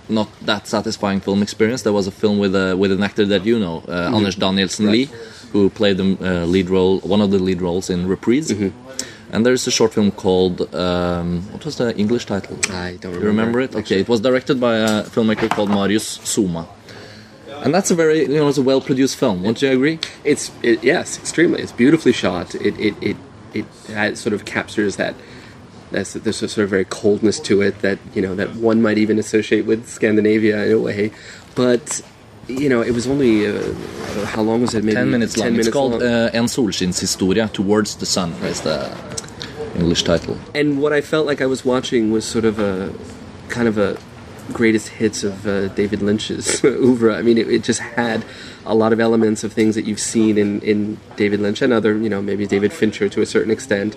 not 0.09 0.27
that 0.41 0.67
satisfying 0.67 1.19
film 1.19 1.41
experience. 1.41 1.83
There 1.83 1.93
was 1.93 2.07
a 2.07 2.11
film 2.11 2.39
with 2.39 2.55
a 2.55 2.75
with 2.75 2.91
an 2.91 3.03
actor 3.03 3.25
that 3.25 3.45
you 3.45 3.59
know, 3.59 3.83
uh, 3.87 4.15
Anders 4.15 4.35
Danielsen 4.35 4.87
Lie, 4.87 5.09
who 5.51 5.69
played 5.69 5.97
the 5.97 6.17
uh, 6.21 6.45
lead 6.45 6.69
role, 6.69 6.99
one 7.01 7.21
of 7.21 7.31
the 7.31 7.39
lead 7.39 7.61
roles 7.61 7.89
in 7.89 8.07
Reprise. 8.07 8.51
And 9.31 9.45
there's 9.45 9.67
a 9.67 9.71
short 9.71 9.93
film 9.93 10.11
called 10.11 10.73
um, 10.73 11.41
what 11.51 11.63
was 11.65 11.75
the 11.77 11.95
English 11.97 12.25
title? 12.25 12.57
I 12.71 12.97
don't 12.99 13.13
You 13.13 13.19
remember 13.19 13.59
it? 13.61 13.75
Okay, 13.75 13.99
it 13.99 14.09
was 14.09 14.21
directed 14.21 14.59
by 14.59 14.75
a 14.77 15.03
filmmaker 15.03 15.49
called 15.49 15.69
Marius 15.69 16.07
Suma. 16.23 16.67
And 17.63 17.73
that's 17.75 17.91
a 17.91 17.95
very, 17.95 18.21
you 18.21 18.35
know, 18.39 18.47
it's 18.47 18.57
a 18.57 18.61
well-produced 18.63 19.17
film. 19.17 19.43
Won't 19.43 19.61
you 19.61 19.69
agree? 19.71 19.99
It's 20.23 20.51
it, 20.63 20.83
yes, 20.83 21.19
extremely. 21.19 21.61
It's 21.61 21.73
beautifully 21.73 22.13
shot. 22.13 22.55
It 22.55 22.79
it 22.79 22.95
it 23.01 23.17
it 23.53 23.65
has, 23.89 24.19
sort 24.19 24.33
of 24.33 24.45
captures 24.45 24.95
that. 24.95 25.13
That's, 25.91 26.13
there's 26.13 26.43
a 26.43 26.47
sort 26.47 26.63
of 26.65 26.69
very 26.69 26.85
coldness 26.85 27.39
to 27.41 27.61
it 27.63 27.81
that 27.81 27.97
you 28.15 28.21
know 28.21 28.35
that 28.35 28.55
one 28.55 28.79
might 28.81 28.97
even 28.99 29.17
associate 29.19 29.65
with 29.65 29.89
Scandinavia 29.89 30.63
in 30.65 30.71
a 30.71 30.79
way, 30.79 31.11
but 31.55 32.01
you 32.47 32.69
know 32.69 32.81
it 32.81 32.91
was 32.91 33.07
only 33.07 33.47
uh, 33.47 33.73
how 34.27 34.43
long 34.43 34.61
was 34.61 34.73
it? 34.75 34.83
Maybe 34.83 34.95
Ten 34.95 35.09
minutes 35.09 35.35
long. 35.35 35.47
10 35.49 35.59
it's 35.59 35.69
called 35.69 35.93
long. 35.93 36.03
uh, 36.03 36.29
En 36.33 36.45
Towards 36.47 37.95
the 37.95 38.05
Sun, 38.05 38.31
is 38.43 38.61
the 38.61 38.95
English 39.79 40.03
title. 40.03 40.37
and 40.53 40.81
what 40.81 40.93
I 40.93 41.01
felt 41.01 41.25
like 41.25 41.41
I 41.41 41.45
was 41.45 41.63
watching 41.65 42.11
was 42.11 42.25
sort 42.25 42.45
of 42.45 42.59
a 42.59 42.93
kind 43.49 43.67
of 43.67 43.77
a 43.77 43.97
greatest 44.53 44.89
hits 44.89 45.23
of 45.23 45.45
uh, 45.47 45.67
David 45.69 46.01
Lynch's 46.01 46.63
oeuvre. 46.87 47.15
I 47.15 47.21
mean, 47.21 47.37
it, 47.37 47.47
it 47.49 47.63
just 47.63 47.79
had 47.79 48.25
a 48.65 48.75
lot 48.75 48.93
of 48.93 48.99
elements 48.99 49.43
of 49.43 49.53
things 49.53 49.75
that 49.75 49.85
you've 49.85 49.99
seen 49.99 50.37
in, 50.37 50.61
in 50.61 50.99
David 51.15 51.39
Lynch 51.39 51.61
and 51.61 51.71
other, 51.71 51.97
you 51.97 52.09
know, 52.09 52.21
maybe 52.21 52.47
David 52.47 52.73
Fincher 52.73 53.09
to 53.09 53.21
a 53.21 53.25
certain 53.25 53.51
extent, 53.51 53.95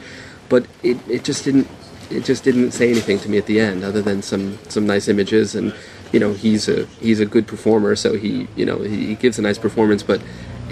but 0.49 0.67
it, 0.83 0.99
it 1.09 1.25
just 1.25 1.45
didn't 1.45 1.69
it 2.11 2.25
just 2.25 2.45
didn't 2.45 2.73
say 2.73 2.91
anything 2.91 3.19
to 3.21 3.29
me 3.29 3.39
at 3.39 3.47
the 3.47 3.59
end, 3.59 3.83
other 3.83 4.03
than 4.03 4.21
some 4.23 4.59
some 4.69 4.87
nice 4.87 5.09
images 5.09 5.55
and 5.55 5.75
you 6.13 6.21
know 6.21 6.35
he's 6.35 6.69
a 6.69 6.85
he's 7.01 7.21
a 7.21 7.27
good 7.27 7.47
performer, 7.47 7.97
so 7.97 8.17
he 8.17 8.47
you 8.55 8.67
know 8.67 8.81
he, 8.81 9.07
he 9.07 9.15
gives 9.15 9.39
a 9.39 9.43
nice 9.43 9.59
performance, 9.59 10.03
but 10.03 10.21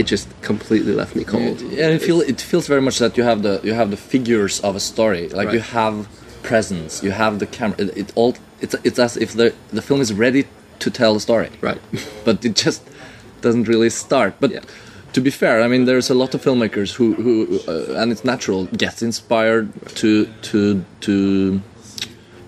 it 0.01 0.07
just 0.15 0.27
completely 0.43 0.95
left 1.01 1.15
me 1.19 1.25
cold. 1.25 1.61
Yeah, 1.61 1.89
it 1.97 2.03
feel 2.09 2.21
it 2.33 2.41
feels 2.51 2.67
very 2.67 2.83
much 2.89 2.99
that 2.99 3.13
you 3.19 3.25
have 3.31 3.41
the 3.47 3.55
you 3.69 3.75
have 3.81 3.91
the 3.91 4.01
figures 4.13 4.55
of 4.69 4.73
a 4.77 4.81
story. 4.81 5.29
Like 5.41 5.53
you 5.57 5.61
have 5.81 5.95
presence, 6.43 6.93
you 7.07 7.13
have 7.23 7.33
the 7.43 7.47
camera. 7.57 7.77
It, 7.83 7.89
it 8.03 8.09
all 8.19 8.33
it's 8.65 8.75
it's 8.89 8.99
as 9.07 9.17
if 9.17 9.31
the 9.41 9.49
the 9.77 9.83
film 9.83 10.01
is 10.01 10.11
ready 10.13 10.43
to 10.85 10.91
tell 10.91 11.13
a 11.17 11.21
story. 11.21 11.51
Right. 11.69 11.81
But 12.27 12.45
it 12.45 12.55
just 12.67 12.83
doesn't 13.43 13.69
really 13.69 13.91
start. 13.91 14.33
But 14.41 14.51
Yeah. 14.51 14.63
to 15.13 15.21
be 15.21 15.31
fair, 15.31 15.57
I 15.65 15.69
mean, 15.73 15.85
there's 15.87 16.11
a 16.11 16.15
lot 16.23 16.35
of 16.35 16.41
filmmakers 16.43 16.91
who 16.99 17.07
who 17.25 17.33
uh, 17.69 18.01
and 18.01 18.13
it's 18.13 18.25
natural 18.25 18.61
gets 18.85 19.03
inspired 19.03 19.67
to 20.01 20.27
to 20.51 20.61
to 21.07 21.15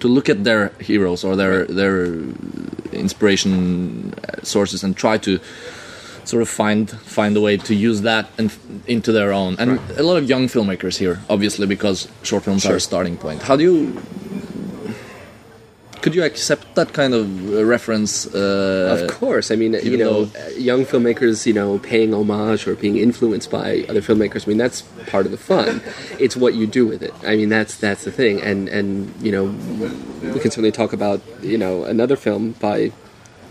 to 0.01 0.09
look 0.09 0.29
at 0.29 0.39
their 0.45 0.71
heroes 0.81 1.25
or 1.25 1.37
their 1.37 1.67
their 1.79 1.97
inspiration 2.93 4.13
sources 4.43 4.85
and 4.85 4.97
try 4.97 5.19
to 5.19 5.39
sort 6.25 6.43
of 6.43 6.49
find 6.49 6.91
find 6.91 7.37
a 7.37 7.41
way 7.41 7.57
to 7.57 7.75
use 7.75 8.03
that 8.03 8.29
and 8.39 8.51
into 8.87 9.13
their 9.13 9.33
own 9.33 9.57
and 9.59 9.79
a 9.99 10.03
lot 10.03 10.17
of 10.17 10.29
young 10.29 10.47
filmmakers 10.47 10.99
here 10.99 11.21
obviously 11.29 11.67
because 11.67 12.09
short 12.23 12.45
films 12.45 12.65
are 12.67 12.77
a 12.77 12.81
starting 12.81 13.17
point 13.17 13.43
how 13.43 13.57
do 13.57 13.63
you 13.63 14.03
could 16.03 16.17
you 16.17 16.25
accept 16.25 16.75
that 16.75 16.93
kind 16.93 17.15
of 17.15 17.55
uh, 17.55 17.65
reference 17.65 18.27
uh, 18.35 19.07
Of 19.09 19.19
course, 19.19 19.53
I 19.53 19.57
mean, 19.57 19.75
you 19.75 19.97
know, 19.97 20.29
uh, 20.35 20.49
young 20.59 20.85
filmmakers, 20.85 21.47
you 21.47 21.53
know, 21.53 21.79
paying 21.79 22.13
homage 22.13 22.67
or 22.67 22.75
being 22.75 22.97
influenced 22.97 23.53
by 23.53 23.87
other 23.89 24.01
filmmakers. 24.03 24.45
I 24.45 24.49
mean, 24.49 24.59
that's 24.59 24.83
part 25.07 25.27
of 25.27 25.33
the 25.33 25.39
fun. 25.39 25.81
it's 26.19 26.37
what 26.37 26.55
you 26.55 26.67
do 26.67 26.87
with 26.87 27.03
it. 27.03 27.15
I 27.25 27.37
mean, 27.37 27.51
that's 27.51 27.77
that's 27.77 28.03
the 28.03 28.11
thing. 28.11 28.43
And 28.43 28.69
and 28.69 29.15
you 29.23 29.31
know, 29.31 29.45
we 30.35 30.41
can 30.41 30.51
certainly 30.51 30.73
talk 30.73 30.93
about 30.93 31.23
you 31.41 31.57
know 31.57 31.85
another 31.85 32.17
film 32.17 32.53
by 32.59 32.91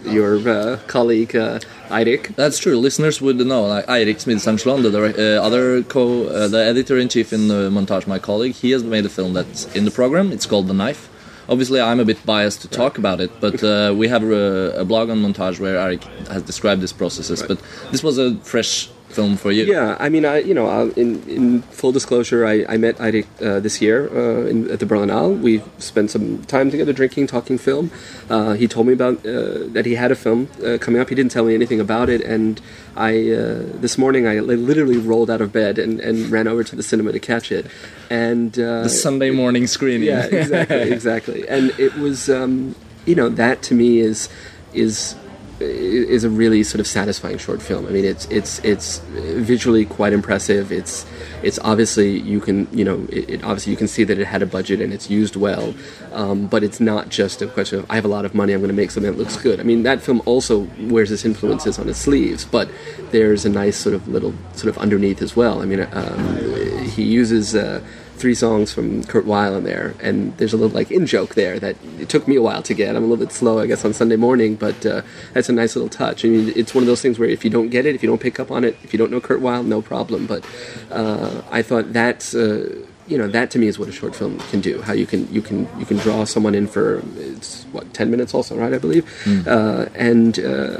your 0.06 0.48
uh, 0.48 0.80
colleague 0.88 1.36
uh, 1.36 1.60
Eirik. 1.90 2.36
That's 2.36 2.58
true. 2.58 2.78
Listeners 2.78 3.22
would 3.22 3.38
know. 3.38 3.64
Like 3.66 3.86
Eirik 3.88 4.18
Smidesang 4.18 4.60
Slåen, 4.62 4.82
the 4.84 4.92
direct- 4.92 5.20
uh, 5.20 5.44
other 5.44 5.84
co, 5.84 6.28
uh, 6.28 6.48
the 6.48 6.64
editor 6.64 6.98
in 6.98 7.10
chief 7.10 7.34
in 7.34 7.48
the 7.48 7.70
montage, 7.70 8.08
my 8.08 8.20
colleague, 8.20 8.54
he 8.54 8.72
has 8.72 8.84
made 8.84 9.06
a 9.06 9.10
film 9.10 9.34
that's 9.34 9.74
in 9.76 9.86
the 9.86 9.92
program. 9.92 10.32
It's 10.32 10.46
called 10.46 10.68
The 10.68 10.74
Knife. 10.74 11.10
Obviously, 11.50 11.82
I'm 11.82 12.00
a 12.00 12.06
bit 12.06 12.26
biased 12.26 12.62
to 12.62 12.68
talk 12.68 12.98
about 12.98 13.20
it, 13.20 13.32
but 13.42 13.62
uh, 13.64 13.94
we 13.98 14.08
have 14.08 14.24
a, 14.24 14.74
a 14.78 14.86
blog 14.86 15.10
on 15.10 15.18
montage 15.22 15.60
where 15.60 15.76
Eirik 15.76 16.04
has 16.28 16.44
described 16.44 16.82
these 16.82 16.94
processes. 16.94 17.44
But 17.44 17.62
this 17.92 18.04
was 18.04 18.18
a 18.18 18.36
fresh 18.38 18.90
film 19.12 19.38
for 19.38 19.52
you. 19.52 19.64
Yeah, 19.66 19.96
I 20.00 20.10
mean, 20.10 20.26
I 20.26 20.40
you 20.40 20.54
know, 20.54 20.68
uh, 20.68 20.90
in 20.96 21.22
in 21.30 21.62
full 21.72 21.92
disclosure, 21.92 22.46
I, 22.46 22.66
I 22.74 22.78
met 22.78 22.98
Eirik 22.98 23.28
uh, 23.42 23.60
this 23.60 23.82
year 23.82 24.10
uh, 24.10 24.46
in, 24.50 24.72
at 24.72 24.80
the 24.80 24.86
Berlinale. 24.86 25.40
We 25.42 25.62
spent 25.80 26.12
some 26.12 26.44
time 26.46 26.72
together 26.72 26.94
drinking, 26.94 27.28
talking 27.28 27.58
film. 27.58 27.92
Uh, 28.30 28.54
he 28.54 28.68
told 28.68 28.88
me 28.88 28.94
about 28.94 29.26
uh, 29.26 29.68
that 29.74 29.86
he 29.86 29.96
had 29.96 30.12
a 30.12 30.16
film 30.16 30.48
uh, 30.64 30.78
coming 30.80 31.02
up. 31.02 31.10
He 31.10 31.16
didn't 31.16 31.32
tell 31.32 31.46
me 31.46 31.54
anything 31.54 31.80
about 31.80 32.10
it, 32.10 32.22
and 32.22 32.60
I 32.96 33.32
uh, 33.32 33.64
this 33.82 33.98
morning 33.98 34.28
I 34.28 34.40
literally 34.40 34.98
rolled 34.98 35.30
out 35.30 35.42
of 35.42 35.52
bed 35.52 35.78
and, 35.80 36.00
and 36.00 36.30
ran 36.32 36.48
over 36.48 36.64
to 36.64 36.76
the 36.76 36.84
cinema 36.84 37.12
to 37.12 37.20
catch 37.20 37.52
it. 37.52 37.66
And 38.10 38.58
uh, 38.60 38.84
The 38.84 38.90
Sunday 38.90 39.32
morning 39.32 39.68
screening. 39.68 40.08
yeah, 40.08 40.26
exactly, 40.26 40.92
exactly. 40.98 41.48
And 41.48 41.72
it 41.80 41.96
was, 41.96 42.30
um, 42.30 42.76
you 43.06 43.16
know, 43.16 43.30
that 43.30 43.62
to 43.64 43.74
me 43.76 44.00
is 44.00 44.30
is 44.74 45.16
is 45.62 46.24
a 46.24 46.30
really 46.30 46.64
sort 46.64 46.80
of 46.80 46.88
satisfying 46.88 47.38
short 47.38 47.62
film. 47.62 47.86
I 47.86 47.90
mean, 47.90 48.06
it's 48.06 48.26
it's 48.26 48.60
it's 48.60 49.00
visually 49.10 49.86
quite 49.86 50.14
impressive. 50.14 50.72
It's 50.72 51.06
it's 51.44 51.60
obviously 51.60 52.20
you 52.20 52.40
can 52.40 52.68
you 52.72 52.84
know 52.84 53.06
it, 53.10 53.30
it 53.30 53.44
obviously 53.44 53.72
you 53.72 53.78
can 53.78 53.88
see 53.88 54.04
that 54.04 54.18
it 54.18 54.26
had 54.26 54.42
a 54.42 54.46
budget 54.46 54.82
and 54.82 54.94
it's 54.94 55.10
used 55.10 55.36
well, 55.36 55.74
um, 56.12 56.48
but 56.48 56.64
it's 56.64 56.80
not 56.80 57.10
just 57.10 57.42
a 57.42 57.48
question 57.48 57.80
of 57.80 57.86
I 57.90 57.96
have 57.96 58.06
a 58.06 58.10
lot 58.10 58.26
of 58.26 58.34
money. 58.34 58.54
I'm 58.54 58.60
going 58.60 58.70
to 58.70 58.76
make 58.76 58.92
something 58.92 59.12
that 59.12 59.18
looks 59.18 59.38
good. 59.38 59.60
I 59.60 59.64
mean, 59.64 59.84
that 59.84 60.02
film 60.02 60.22
also 60.26 60.68
wears 60.80 61.12
its 61.12 61.26
influences 61.26 61.80
on 61.80 61.88
its 61.88 62.00
sleeves, 62.00 62.46
but 62.46 62.70
there's 63.12 63.46
a 63.46 63.50
nice 63.50 63.78
sort 63.78 63.96
of 63.96 64.08
little 64.08 64.34
sort 64.54 64.76
of 64.76 64.78
underneath 64.78 65.22
as 65.22 65.36
well. 65.36 65.62
I 65.62 65.66
mean, 65.66 65.88
um, 65.92 66.84
he 66.86 67.04
uses. 67.04 67.56
Uh, 67.56 67.82
three 68.22 68.36
songs 68.36 68.72
from 68.72 69.04
Kurt 69.04 69.26
Weill 69.26 69.56
in 69.56 69.64
there, 69.64 69.96
and 70.02 70.38
there's 70.38 70.54
a 70.54 70.58
little 70.58 70.74
like 70.74 70.92
in 70.92 71.06
joke 71.06 71.34
there 71.36 71.60
that 71.60 71.76
it 72.00 72.08
took 72.08 72.28
me 72.28 72.36
a 72.36 72.42
while 72.42 72.62
to 72.64 72.74
get. 72.74 72.96
I'm 72.96 73.04
a 73.04 73.08
little 73.08 73.26
bit 73.26 73.34
slow, 73.34 73.60
I 73.60 73.66
guess, 73.66 73.84
on 73.84 73.94
Sunday 73.94 74.16
morning, 74.16 74.56
but 74.56 74.86
uh, 74.86 75.02
that's 75.34 75.50
a 75.50 75.54
nice 75.54 75.76
little 75.76 75.90
touch. 75.90 76.24
I 76.24 76.30
mean, 76.30 76.54
it's 76.56 76.74
one 76.74 76.84
of 76.84 76.88
those 76.88 77.02
things 77.02 77.18
where 77.18 77.28
if 77.28 77.44
you 77.44 77.50
don't 77.50 77.70
get 77.70 77.86
it, 77.86 77.96
if 77.96 78.04
you 78.04 78.10
don't 78.10 78.22
pick 78.22 78.40
up 78.40 78.52
on 78.52 78.64
it, 78.64 78.78
if 78.84 78.94
you 78.94 79.00
don't 79.00 79.12
know 79.12 79.20
Kurt 79.20 79.42
Weill, 79.42 79.64
no 79.64 79.82
problem. 79.82 80.28
But 80.28 80.46
uh, 80.92 81.42
I 81.52 81.62
thought 81.62 81.92
that's. 81.92 82.34
Uh, 82.36 82.86
you 83.08 83.18
know 83.18 83.28
that 83.28 83.52
to 83.52 83.60
me 83.60 83.68
is 83.68 83.78
what 83.78 83.90
a 83.90 83.92
short 83.92 84.16
film 84.16 84.40
can 84.52 84.62
do. 84.62 84.82
How 84.82 84.94
you 84.94 85.06
can 85.06 85.28
you 85.34 85.42
can 85.42 85.68
you 85.78 85.86
can 85.86 85.98
draw 85.98 86.24
someone 86.24 86.56
in 86.56 86.68
for 86.68 87.04
it's 87.18 87.64
what 87.74 87.94
ten 87.94 88.10
minutes 88.10 88.34
also, 88.34 88.56
right? 88.56 88.74
I 88.74 88.78
believe, 88.78 89.04
uh, 89.48 89.88
and 89.96 90.40
uh, 90.40 90.80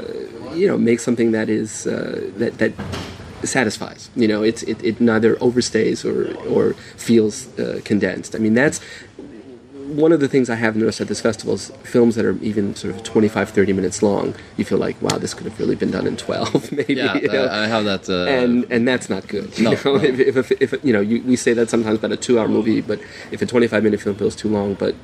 you 0.54 0.66
know 0.66 0.78
make 0.78 1.00
something 1.00 1.32
that 1.32 1.50
is 1.50 1.86
uh, 1.86 2.30
that 2.36 2.56
that 2.56 2.72
satisfies. 3.44 4.10
You 4.16 4.28
know, 4.28 4.42
it's 4.42 4.62
it, 4.64 4.82
it 4.84 5.00
neither 5.00 5.36
overstays 5.36 6.04
or 6.04 6.36
or 6.48 6.74
feels 6.96 7.48
uh, 7.58 7.80
condensed. 7.84 8.34
I 8.34 8.38
mean, 8.38 8.54
that's 8.54 8.80
one 9.88 10.12
of 10.12 10.20
the 10.20 10.28
things 10.28 10.48
I 10.48 10.54
have 10.54 10.74
noticed 10.74 11.00
at 11.02 11.08
this 11.08 11.20
festival 11.20 11.54
is 11.54 11.70
films 11.82 12.14
that 12.14 12.24
are 12.24 12.38
even 12.40 12.74
sort 12.74 12.94
of 12.94 13.02
25, 13.02 13.50
30 13.50 13.72
minutes 13.74 14.02
long. 14.02 14.34
You 14.56 14.64
feel 14.64 14.78
like, 14.78 15.00
wow, 15.02 15.18
this 15.18 15.34
could 15.34 15.44
have 15.44 15.58
really 15.60 15.74
been 15.74 15.90
done 15.90 16.06
in 16.06 16.16
12, 16.16 16.72
maybe. 16.78 16.94
Yeah, 16.94 17.14
you 17.16 17.28
know? 17.28 17.46
I 17.50 17.66
have 17.66 17.84
that. 17.84 18.08
Uh, 18.08 18.24
and 18.30 18.64
and 18.70 18.88
that's 18.88 19.10
not 19.10 19.28
good. 19.28 19.56
You 19.58 19.64
No, 19.64 19.70
know? 19.72 19.80
no. 19.84 19.94
If, 19.96 20.18
if, 20.18 20.36
if, 20.52 20.72
if 20.72 20.84
you 20.84 20.92
know, 20.94 21.00
you, 21.00 21.22
we 21.24 21.36
say 21.36 21.52
that 21.52 21.68
sometimes 21.68 21.98
about 21.98 22.12
a 22.12 22.16
two-hour 22.16 22.48
movie, 22.48 22.80
but 22.80 23.00
if 23.30 23.42
a 23.42 23.46
25-minute 23.46 24.00
film 24.00 24.16
feels 24.16 24.34
too 24.36 24.48
long, 24.48 24.74
but 24.74 24.94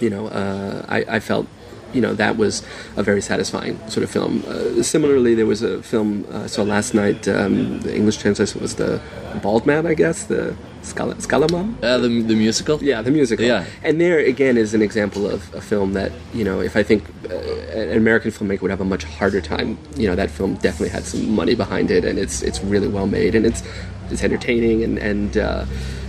you 0.00 0.10
know, 0.10 0.26
uh, 0.28 0.84
I, 0.88 1.16
I 1.16 1.20
felt, 1.20 1.46
you 1.94 2.00
know, 2.00 2.14
that 2.14 2.36
was 2.36 2.62
a 2.96 3.02
very 3.02 3.20
satisfying 3.22 3.78
sort 3.88 4.04
of 4.04 4.10
film. 4.10 4.42
Uh, 4.46 4.82
similarly, 4.82 5.34
there 5.34 5.46
was 5.46 5.62
a 5.62 5.82
film 5.82 6.26
uh, 6.32 6.42
I 6.44 6.46
saw 6.46 6.62
last 6.62 6.94
night. 6.94 7.26
Um, 7.28 7.80
the 7.80 7.94
English 7.94 8.16
translation 8.18 8.60
was 8.60 8.74
the 8.74 9.00
Bald 9.42 9.64
Man, 9.66 9.86
I 9.86 9.94
guess, 9.94 10.24
the 10.24 10.54
Scala, 10.82 11.14
Skallamann. 11.14 11.82
uh, 11.82 11.98
the, 11.98 12.08
the 12.22 12.34
musical. 12.34 12.82
Yeah, 12.82 13.00
the 13.02 13.10
musical. 13.10 13.44
Yeah. 13.44 13.64
And 13.82 14.00
there 14.00 14.18
again 14.18 14.56
is 14.58 14.74
an 14.74 14.82
example 14.82 15.28
of 15.30 15.52
a 15.54 15.60
film 15.60 15.94
that 15.94 16.12
you 16.34 16.44
know, 16.44 16.60
if 16.60 16.76
I 16.76 16.82
think 16.82 17.04
uh, 17.30 17.34
an 17.34 17.96
American 17.96 18.30
filmmaker 18.30 18.62
would 18.62 18.70
have 18.70 18.82
a 18.82 18.84
much 18.84 19.04
harder 19.04 19.40
time, 19.40 19.78
you 19.96 20.06
know, 20.08 20.14
that 20.14 20.30
film 20.30 20.54
definitely 20.56 20.90
had 20.90 21.04
some 21.04 21.30
money 21.34 21.54
behind 21.54 21.90
it, 21.90 22.04
and 22.04 22.18
it's 22.18 22.42
it's 22.42 22.62
really 22.62 22.88
well 22.88 23.06
made, 23.06 23.34
and 23.34 23.46
it's 23.46 23.62
it's 24.10 24.22
entertaining, 24.22 24.82
and 24.84 24.98
and 24.98 25.38
uh, 25.38 25.64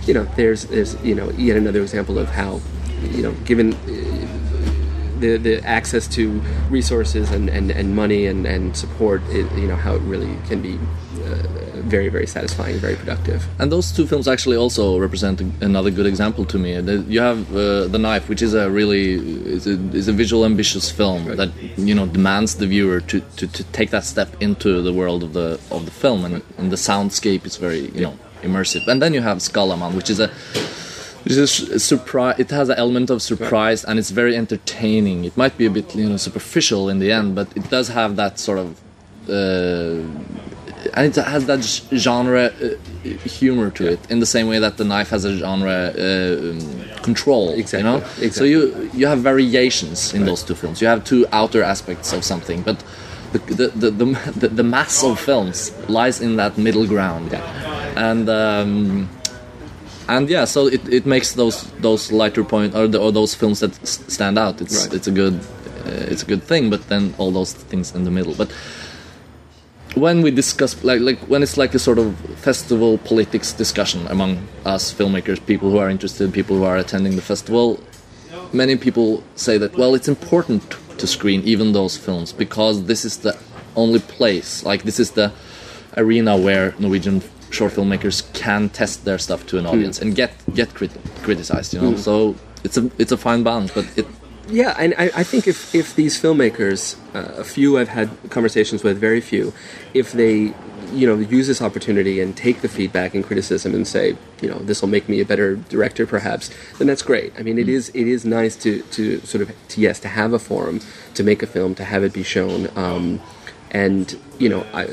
you 0.06 0.12
know, 0.14 0.24
there's 0.36 0.64
there's 0.66 0.94
you 1.02 1.14
know 1.14 1.30
yet 1.30 1.56
another 1.56 1.80
example 1.80 2.18
of 2.18 2.28
how 2.28 2.60
you 3.12 3.22
know, 3.22 3.32
given. 3.44 3.74
The, 5.20 5.36
the 5.38 5.64
access 5.64 6.06
to 6.08 6.40
resources 6.68 7.30
and, 7.30 7.48
and, 7.48 7.70
and 7.70 7.94
money 7.94 8.26
and, 8.26 8.46
and 8.46 8.76
support, 8.76 9.22
it, 9.28 9.50
you 9.58 9.66
know, 9.66 9.76
how 9.76 9.94
it 9.94 10.02
really 10.02 10.36
can 10.48 10.60
be 10.60 10.78
uh, 11.24 11.66
very, 11.86 12.08
very 12.08 12.26
satisfying, 12.26 12.76
very 12.78 12.96
productive. 12.96 13.46
And 13.58 13.70
those 13.70 13.92
two 13.92 14.06
films 14.06 14.28
actually 14.28 14.56
also 14.56 14.98
represent 14.98 15.40
another 15.62 15.90
good 15.90 16.06
example 16.06 16.44
to 16.46 16.58
me. 16.58 16.78
You 17.08 17.20
have 17.20 17.54
uh, 17.54 17.86
The 17.88 17.98
Knife, 17.98 18.28
which 18.28 18.42
is 18.42 18.54
a 18.54 18.70
really 18.70 19.14
is 19.56 19.66
a, 19.66 19.78
is 19.94 20.08
a 20.08 20.12
visual 20.12 20.44
ambitious 20.44 20.90
film 20.90 21.36
that 21.36 21.50
you 21.76 21.94
know 21.94 22.06
demands 22.06 22.56
the 22.56 22.66
viewer 22.66 23.00
to, 23.00 23.20
to, 23.20 23.46
to 23.46 23.64
take 23.64 23.90
that 23.90 24.04
step 24.04 24.30
into 24.40 24.82
the 24.82 24.92
world 24.92 25.22
of 25.22 25.32
the 25.32 25.60
of 25.70 25.84
the 25.84 25.90
film, 25.90 26.24
and, 26.24 26.42
and 26.58 26.70
the 26.70 26.76
soundscape 26.76 27.46
is 27.46 27.56
very 27.56 27.90
you 27.90 28.02
know 28.02 28.18
immersive. 28.42 28.86
And 28.88 29.00
then 29.00 29.14
you 29.14 29.22
have 29.22 29.38
Skallamann, 29.38 29.94
which 29.94 30.10
is 30.10 30.20
a 30.20 30.28
is 31.32 31.82
surprise. 31.84 32.38
It 32.38 32.50
has 32.50 32.68
an 32.68 32.78
element 32.78 33.10
of 33.10 33.20
surprise, 33.20 33.84
and 33.84 33.98
it's 33.98 34.10
very 34.10 34.36
entertaining. 34.36 35.24
It 35.24 35.36
might 35.36 35.56
be 35.58 35.66
a 35.66 35.70
bit 35.70 35.94
you 35.94 36.08
know 36.08 36.16
superficial 36.16 36.88
in 36.88 36.98
the 37.00 37.10
end, 37.12 37.34
but 37.34 37.48
it 37.56 37.68
does 37.70 37.88
have 37.88 38.16
that 38.16 38.38
sort 38.38 38.58
of. 38.58 38.80
Uh, 39.28 40.06
and 40.94 41.04
it 41.06 41.16
has 41.16 41.46
that 41.46 41.62
genre 41.98 42.44
uh, 42.44 43.08
humor 43.24 43.70
to 43.70 43.90
it 43.90 43.98
in 44.08 44.20
the 44.20 44.26
same 44.26 44.46
way 44.46 44.60
that 44.60 44.76
the 44.76 44.84
knife 44.84 45.10
has 45.10 45.24
a 45.24 45.36
genre 45.36 45.72
uh, 45.72 47.02
control 47.02 47.50
Exactly, 47.50 47.78
you 47.78 47.84
know 47.84 47.96
exactly. 47.96 48.30
so 48.30 48.44
you 48.44 48.90
you 48.94 49.06
have 49.08 49.18
variations 49.18 50.14
in 50.14 50.26
those 50.26 50.44
two 50.44 50.54
films 50.54 50.80
you 50.80 50.86
have 50.86 51.02
two 51.02 51.26
outer 51.32 51.60
aspects 51.60 52.12
of 52.12 52.22
something 52.22 52.62
but 52.62 52.84
the 53.32 53.38
the, 53.38 53.68
the, 53.68 53.90
the, 53.90 54.04
the, 54.36 54.48
the 54.48 54.62
mass 54.62 55.02
of 55.02 55.18
films 55.18 55.72
lies 55.88 56.20
in 56.20 56.36
that 56.36 56.56
middle 56.56 56.86
ground, 56.86 57.34
and. 57.96 58.28
Um, 58.28 59.08
and 60.08 60.28
yeah, 60.30 60.44
so 60.46 60.66
it, 60.66 60.80
it 60.88 61.06
makes 61.06 61.32
those 61.32 61.64
those 61.80 62.12
lighter 62.12 62.44
point 62.44 62.74
or, 62.74 62.86
the, 62.88 62.98
or 62.98 63.12
those 63.12 63.34
films 63.34 63.60
that 63.60 63.72
s- 63.82 64.04
stand 64.08 64.38
out. 64.38 64.60
It's 64.60 64.86
Right. 64.86 64.94
it's 64.94 65.06
a 65.08 65.12
good 65.12 65.34
uh, 65.84 66.12
it's 66.12 66.22
a 66.22 66.26
good 66.26 66.42
thing. 66.42 66.70
But 66.70 66.88
then 66.88 67.14
all 67.18 67.30
those 67.32 67.52
things 67.52 67.94
in 67.94 68.04
the 68.04 68.10
middle. 68.10 68.34
But 68.34 68.50
when 69.94 70.22
we 70.22 70.30
discuss 70.30 70.82
like 70.84 71.00
like 71.00 71.18
when 71.28 71.42
it's 71.42 71.56
like 71.56 71.74
a 71.74 71.78
sort 71.78 71.98
of 71.98 72.14
festival 72.42 72.98
politics 72.98 73.52
discussion 73.52 74.06
among 74.08 74.46
us 74.64 74.92
filmmakers, 74.92 75.44
people 75.46 75.70
who 75.70 75.78
are 75.78 75.88
interested, 75.90 76.32
people 76.32 76.56
who 76.56 76.64
are 76.64 76.76
attending 76.76 77.16
the 77.16 77.22
festival, 77.22 77.78
many 78.52 78.76
people 78.76 79.22
say 79.36 79.58
that 79.58 79.76
well, 79.76 79.94
it's 79.94 80.08
important 80.08 80.62
to 80.98 81.06
screen 81.06 81.42
even 81.44 81.72
those 81.72 81.96
films 81.96 82.32
because 82.32 82.84
this 82.84 83.04
is 83.04 83.18
the 83.18 83.36
only 83.74 84.00
place, 84.00 84.64
like 84.64 84.82
this 84.84 84.98
is 84.98 85.10
the 85.12 85.30
arena 85.96 86.36
where 86.36 86.74
Norwegian 86.78 87.20
short 87.50 87.72
filmmakers 87.72 88.22
can 88.32 88.68
test 88.68 89.04
their 89.04 89.18
stuff 89.18 89.46
to 89.46 89.58
an 89.58 89.66
audience 89.66 90.00
and 90.00 90.14
get 90.14 90.32
get 90.54 90.74
crit- 90.74 90.98
criticized. 91.22 91.74
You 91.74 91.80
know, 91.80 91.96
so 91.96 92.36
it's 92.64 92.76
a 92.76 92.90
it's 92.98 93.12
a 93.12 93.16
fine 93.16 93.42
balance, 93.42 93.72
but 93.72 93.86
it 93.96 94.06
Yeah, 94.48 94.76
and 94.78 94.94
I, 94.96 95.10
I 95.14 95.24
think 95.24 95.48
if, 95.48 95.74
if 95.74 95.96
these 95.96 96.20
filmmakers, 96.20 96.96
uh, 97.14 97.34
a 97.40 97.44
few 97.44 97.78
I've 97.78 97.88
had 97.88 98.10
conversations 98.30 98.84
with, 98.84 98.96
very 98.96 99.20
few, 99.20 99.52
if 99.92 100.12
they, 100.12 100.54
you 100.92 101.06
know, 101.06 101.16
use 101.16 101.48
this 101.48 101.60
opportunity 101.60 102.20
and 102.20 102.36
take 102.36 102.60
the 102.60 102.68
feedback 102.68 103.12
and 103.14 103.24
criticism 103.24 103.74
and 103.74 103.88
say, 103.88 104.16
you 104.40 104.48
know, 104.48 104.58
this 104.60 104.82
will 104.82 104.88
make 104.88 105.08
me 105.08 105.20
a 105.20 105.24
better 105.24 105.56
director, 105.56 106.06
perhaps, 106.06 106.50
then 106.78 106.86
that's 106.86 107.02
great. 107.02 107.32
I 107.36 107.42
mean, 107.42 107.58
it 107.58 107.68
is 107.68 107.88
it 107.88 108.06
is 108.06 108.24
nice 108.24 108.54
to, 108.62 108.82
to 108.82 109.18
sort 109.20 109.42
of 109.42 109.52
to, 109.68 109.80
yes 109.80 109.98
to 110.00 110.08
have 110.08 110.32
a 110.32 110.38
forum 110.38 110.80
to 111.14 111.24
make 111.24 111.42
a 111.42 111.46
film 111.48 111.74
to 111.74 111.84
have 111.84 112.04
it 112.04 112.12
be 112.12 112.22
shown, 112.22 112.68
um, 112.76 113.20
and 113.72 114.16
you 114.38 114.48
know, 114.48 114.64
I, 114.72 114.86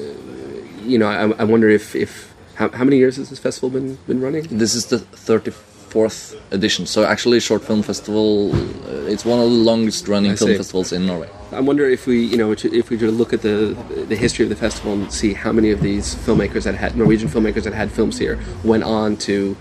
you 0.83 0.98
know, 0.98 1.07
I, 1.07 1.29
I 1.41 1.43
wonder 1.43 1.69
if 1.69 1.95
if 1.95 2.32
how, 2.55 2.69
how 2.69 2.83
many 2.83 2.98
years 2.98 3.17
has 3.17 3.29
this 3.29 3.39
festival 3.39 3.69
been 3.69 3.98
been 4.07 4.22
running? 4.22 4.43
This 4.50 4.75
is 4.75 4.86
the 4.88 4.98
34th 4.98 6.39
edition. 6.51 6.86
So 6.86 7.03
actually, 7.03 7.39
Short 7.39 7.63
Film 7.63 7.81
Festival, 7.81 8.53
uh, 8.53 9.12
it's 9.13 9.25
one 9.25 9.39
of 9.39 9.45
the 9.45 9.55
longest 9.55 10.07
running 10.07 10.36
film 10.36 10.55
festivals 10.55 10.91
in 10.91 11.05
Norway. 11.05 11.29
I 11.51 11.62
wonder 11.62 11.88
if 11.89 12.07
we, 12.07 12.24
you 12.24 12.38
know, 12.38 12.51
if 12.51 12.89
we 12.89 12.98
were 12.98 13.07
to 13.07 13.12
look 13.12 13.33
at 13.33 13.41
the 13.41 13.75
the 14.07 14.15
history 14.15 14.43
of 14.43 14.50
the 14.50 14.55
festival 14.55 14.93
and 14.93 15.12
see 15.12 15.33
how 15.33 15.51
many 15.51 15.72
of 15.72 15.81
these 15.81 16.15
filmmakers 16.15 16.63
that 16.63 16.75
had 16.75 16.95
Norwegian 16.95 17.29
filmmakers 17.29 17.63
that 17.63 17.74
had 17.74 17.91
films 17.91 18.17
here 18.17 18.39
went 18.63 18.83
on 18.83 19.17
to 19.17 19.55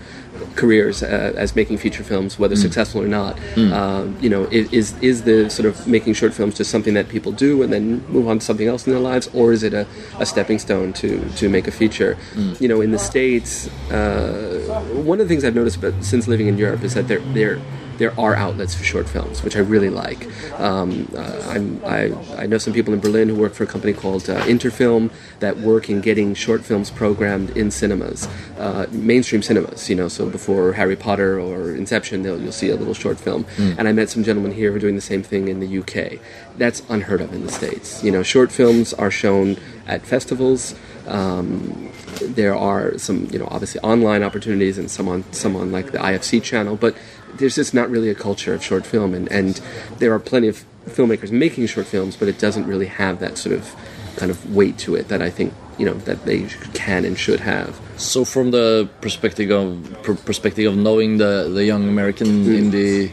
careers 0.55 1.03
uh, 1.03 1.33
as 1.35 1.55
making 1.55 1.77
feature 1.77 2.03
films, 2.03 2.37
whether 2.39 2.55
successful 2.55 3.01
or 3.01 3.07
not. 3.07 3.37
Um, 3.73 4.17
you 4.21 4.29
know, 4.29 4.43
is 4.51 4.93
is 5.01 5.23
the 5.23 5.49
sort 5.49 5.67
of 5.67 5.87
making 5.87 6.13
short 6.13 6.33
films 6.33 6.55
just 6.57 6.69
something 6.71 6.93
that 6.93 7.09
people 7.09 7.31
do 7.31 7.63
and 7.63 7.71
then 7.73 8.05
move 8.07 8.27
on 8.27 8.39
to 8.39 8.45
something 8.45 8.67
else 8.67 8.85
in 8.85 8.93
their 8.93 9.01
lives, 9.01 9.29
or 9.33 9.51
is 9.53 9.63
it 9.63 9.73
a, 9.73 9.85
a 10.19 10.25
stepping 10.25 10.59
stone 10.59 10.93
to 10.93 11.09
to 11.37 11.49
make 11.49 11.67
a 11.67 11.71
feature? 11.71 12.17
You 12.59 12.67
know, 12.67 12.81
in 12.81 12.91
the 12.91 12.99
states, 12.99 13.67
uh, 13.91 14.59
one 15.05 15.19
of 15.19 15.27
the 15.27 15.31
things 15.33 15.43
I've 15.43 15.55
noticed 15.55 15.77
about 15.77 15.93
since 16.03 16.27
living 16.27 16.47
in 16.47 16.57
Europe 16.57 16.83
is 16.83 16.93
that 16.93 17.07
they're 17.07 17.25
they're 17.33 17.59
there 17.97 18.17
are 18.19 18.35
outlets 18.35 18.73
for 18.73 18.83
short 18.83 19.07
films, 19.07 19.43
which 19.43 19.55
I 19.55 19.59
really 19.59 19.89
like. 19.89 20.27
Um, 20.59 21.11
uh, 21.15 21.41
I'm, 21.47 21.81
I, 21.85 22.13
I 22.37 22.45
know 22.45 22.57
some 22.57 22.73
people 22.73 22.93
in 22.93 22.99
Berlin 22.99 23.29
who 23.29 23.35
work 23.35 23.53
for 23.53 23.63
a 23.63 23.67
company 23.67 23.93
called 23.93 24.29
uh, 24.29 24.41
Interfilm 24.45 25.11
that 25.39 25.57
work 25.57 25.89
in 25.89 26.01
getting 26.01 26.33
short 26.33 26.63
films 26.63 26.89
programmed 26.89 27.51
in 27.57 27.71
cinemas, 27.71 28.27
uh, 28.57 28.87
mainstream 28.91 29.41
cinemas. 29.41 29.89
You 29.89 29.95
know, 29.95 30.07
so 30.07 30.29
before 30.29 30.73
Harry 30.73 30.95
Potter 30.95 31.39
or 31.39 31.75
Inception, 31.75 32.23
they'll, 32.23 32.41
you'll 32.41 32.51
see 32.51 32.69
a 32.69 32.75
little 32.75 32.93
short 32.93 33.19
film. 33.19 33.45
And 33.57 33.87
I 33.87 33.91
met 33.91 34.09
some 34.09 34.23
gentlemen 34.23 34.51
here 34.51 34.71
who 34.71 34.77
are 34.77 34.79
doing 34.79 34.95
the 34.95 35.01
same 35.01 35.23
thing 35.23 35.47
in 35.47 35.59
the 35.59 35.79
UK. 35.79 36.19
That's 36.57 36.81
unheard 36.89 37.21
of 37.21 37.33
in 37.33 37.45
the 37.45 37.51
states. 37.51 38.03
You 38.03 38.11
know, 38.11 38.23
short 38.23 38.51
films 38.51 38.93
are 38.93 39.11
shown 39.11 39.57
at 39.87 40.05
festivals. 40.05 40.75
Um, 41.07 41.91
there 42.21 42.55
are 42.55 42.97
some, 42.97 43.27
you 43.31 43.39
know, 43.39 43.47
obviously 43.51 43.81
online 43.81 44.23
opportunities 44.23 44.77
and 44.77 44.89
some 44.89 45.07
on 45.07 45.23
some 45.33 45.55
on 45.55 45.71
like 45.71 45.91
the 45.91 45.97
IFC 45.97 46.41
channel, 46.41 46.75
but 46.75 46.95
there's 47.37 47.55
just 47.55 47.73
not 47.73 47.89
really 47.89 48.09
a 48.09 48.15
culture 48.15 48.53
of 48.53 48.63
short 48.63 48.85
film, 48.85 49.13
and, 49.13 49.31
and 49.31 49.61
there 49.99 50.13
are 50.13 50.19
plenty 50.19 50.47
of 50.47 50.65
filmmakers 50.85 51.31
making 51.31 51.67
short 51.67 51.87
films, 51.87 52.15
but 52.15 52.27
it 52.27 52.39
doesn't 52.39 52.65
really 52.65 52.87
have 52.87 53.19
that 53.19 53.37
sort 53.37 53.55
of 53.55 53.75
kind 54.17 54.29
of 54.29 54.53
weight 54.53 54.77
to 54.77 54.95
it 54.95 55.07
that 55.07 55.21
I 55.21 55.29
think 55.29 55.53
you 55.77 55.85
know 55.85 55.93
that 55.93 56.25
they 56.25 56.43
can 56.73 57.05
and 57.05 57.17
should 57.17 57.39
have. 57.39 57.79
So, 57.97 58.25
from 58.25 58.51
the 58.51 58.89
perspective 59.01 59.49
of 59.51 59.97
per- 60.03 60.15
perspective 60.15 60.71
of 60.71 60.77
knowing 60.77 61.17
the 61.17 61.49
the 61.53 61.65
young 61.65 61.87
American 61.87 62.27
mm. 62.45 62.71
indie 62.71 63.11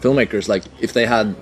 filmmakers, 0.00 0.48
like 0.48 0.64
if 0.80 0.92
they 0.92 1.06
had 1.06 1.36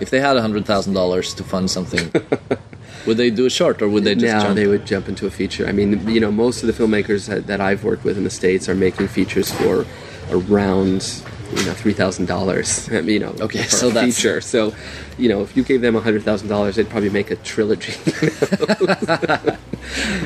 if 0.00 0.10
they 0.10 0.20
had 0.20 0.36
a 0.36 0.40
hundred 0.40 0.66
thousand 0.66 0.94
dollars 0.94 1.34
to 1.34 1.44
fund 1.44 1.70
something, 1.70 2.10
would 3.06 3.16
they 3.16 3.30
do 3.30 3.46
a 3.46 3.50
short 3.50 3.80
or 3.82 3.88
would 3.88 4.04
they 4.04 4.14
just 4.14 4.44
jump? 4.44 4.56
they 4.56 4.66
would 4.66 4.86
jump 4.86 5.08
into 5.08 5.26
a 5.26 5.30
feature. 5.30 5.66
I 5.66 5.72
mean, 5.72 6.08
you 6.08 6.20
know, 6.20 6.32
most 6.32 6.62
of 6.62 6.66
the 6.66 6.72
filmmakers 6.72 7.28
that, 7.28 7.46
that 7.46 7.60
I've 7.60 7.84
worked 7.84 8.04
with 8.04 8.16
in 8.16 8.24
the 8.24 8.30
states 8.30 8.68
are 8.68 8.74
making 8.74 9.08
features 9.08 9.50
for 9.50 9.86
around 10.30 11.22
you 11.56 11.64
know 11.64 11.72
three 11.74 11.92
thousand 11.94 12.26
dollars. 12.26 12.88
You 13.08 13.18
know, 13.20 13.34
Okay, 13.40 13.62
so 13.64 13.88
a 13.88 13.92
that's- 13.92 14.16
feature. 14.16 14.40
So, 14.40 14.74
you 15.18 15.28
know, 15.28 15.42
if 15.42 15.56
you 15.56 15.62
gave 15.64 15.80
them 15.80 15.96
a 15.96 16.00
hundred 16.00 16.22
thousand 16.24 16.48
dollars, 16.48 16.76
they'd 16.76 16.88
probably 16.88 17.10
make 17.10 17.30
a 17.30 17.36
trilogy. 17.36 17.92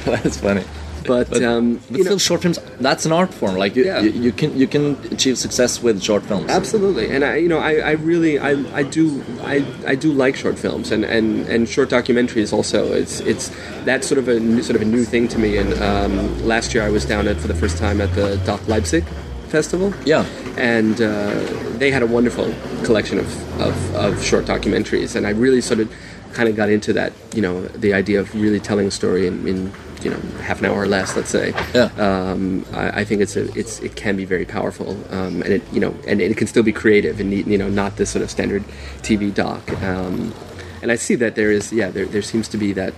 That's 0.04 0.38
funny. 0.38 0.64
but 1.06 1.28
But, 1.30 1.42
um, 1.42 1.74
but 1.90 1.98
you 1.98 2.04
still, 2.04 2.14
know, 2.14 2.18
short 2.18 2.42
films 2.42 2.58
that's 2.80 3.04
an 3.06 3.12
art 3.12 3.32
form. 3.34 3.56
Like 3.56 3.74
you, 3.76 3.84
Yeah. 3.84 4.00
you, 4.00 4.10
you 4.10 4.32
can 4.32 4.56
you 4.56 4.66
can 4.66 4.96
achieve 5.10 5.36
success 5.38 5.82
with 5.82 6.02
short 6.02 6.22
films. 6.24 6.48
Absolutely, 6.50 7.10
and 7.14 7.24
I, 7.24 7.36
you 7.36 7.48
know, 7.48 7.58
I, 7.58 7.74
I 7.78 7.90
really, 7.92 8.38
I, 8.38 8.50
I 8.80 8.82
do, 8.82 9.22
I, 9.42 9.64
I 9.86 9.94
do 9.96 10.12
like 10.12 10.36
short 10.36 10.58
films 10.58 10.90
and, 10.92 11.04
and, 11.04 11.46
and 11.48 11.68
short 11.68 11.88
documentaries. 11.90 12.52
Also, 12.52 12.92
it's 12.92 13.20
it's 13.20 13.50
that's 13.84 14.06
sort 14.06 14.18
of 14.18 14.28
a 14.28 14.38
new, 14.40 14.62
sort 14.62 14.76
of 14.76 14.82
a 14.82 14.90
new 14.96 15.04
thing 15.04 15.26
to 15.28 15.38
me. 15.38 15.56
And 15.58 15.74
um, 15.82 16.14
last 16.46 16.72
year, 16.74 16.84
I 16.84 16.90
was 16.90 17.04
down 17.04 17.26
at 17.28 17.36
for 17.36 17.48
the 17.48 17.54
first 17.62 17.78
time 17.78 18.00
at 18.00 18.12
the 18.14 18.36
DOK 18.46 18.66
Leipzig 18.68 19.04
festival. 19.52 19.94
Yeah. 20.04 20.24
and 20.56 21.00
uh, 21.00 21.34
they 21.78 21.90
had 21.90 22.02
a 22.02 22.06
wonderful 22.06 22.52
collection 22.84 23.18
of, 23.18 23.60
of, 23.60 23.94
of 23.94 24.24
short 24.24 24.44
documentaries, 24.46 25.14
and 25.14 25.26
I 25.26 25.30
really 25.30 25.60
sort 25.60 25.80
of 25.80 25.92
kind 26.32 26.48
of 26.48 26.56
got 26.56 26.68
into 26.70 26.92
that. 26.94 27.12
You 27.34 27.42
know, 27.42 27.66
the 27.84 27.92
idea 27.94 28.18
of 28.20 28.34
really 28.34 28.60
telling 28.60 28.86
a 28.88 28.90
story 28.90 29.26
in. 29.26 29.46
in 29.46 29.72
you 30.04 30.10
know, 30.10 30.18
half 30.42 30.58
an 30.58 30.64
hour 30.66 30.74
or 30.74 30.88
less, 30.88 31.14
let's 31.14 31.30
say. 31.30 31.54
Yeah. 31.72 31.88
Um, 31.96 32.66
I, 32.72 33.02
I 33.02 33.04
think 33.04 33.20
it's 33.20 33.36
a, 33.36 33.44
it's, 33.56 33.78
it 33.78 33.94
can 33.94 34.16
be 34.16 34.24
very 34.24 34.44
powerful, 34.44 34.98
um, 35.14 35.42
and 35.42 35.52
it, 35.52 35.62
you 35.72 35.78
know, 35.78 35.94
and 36.08 36.20
it 36.20 36.36
can 36.36 36.48
still 36.48 36.64
be 36.64 36.72
creative 36.72 37.20
and 37.20 37.32
you 37.32 37.56
know, 37.56 37.68
not 37.68 37.98
this 37.98 38.10
sort 38.10 38.24
of 38.24 38.28
standard 38.28 38.64
TV 39.02 39.32
doc. 39.32 39.62
Um, 39.80 40.34
and 40.82 40.90
I 40.90 40.96
see 40.96 41.14
that 41.14 41.36
there 41.36 41.52
is, 41.52 41.72
yeah, 41.72 41.90
there, 41.90 42.06
there 42.06 42.22
seems 42.22 42.48
to 42.48 42.58
be 42.58 42.72
that 42.72 42.94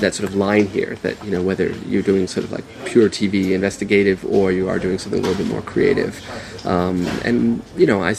that 0.00 0.14
sort 0.14 0.28
of 0.28 0.34
line 0.34 0.66
here 0.66 0.96
that 1.02 1.22
you 1.24 1.30
know 1.30 1.42
whether 1.42 1.70
you're 1.86 2.02
doing 2.02 2.26
sort 2.26 2.44
of 2.44 2.52
like 2.52 2.64
pure 2.84 3.08
TV 3.08 3.52
investigative 3.52 4.24
or 4.24 4.52
you 4.52 4.68
are 4.68 4.78
doing 4.78 4.98
something 4.98 5.20
a 5.20 5.22
little 5.22 5.42
bit 5.42 5.50
more 5.50 5.62
creative, 5.62 6.14
um, 6.66 7.06
and 7.24 7.62
you 7.76 7.86
know 7.86 8.02
I, 8.02 8.10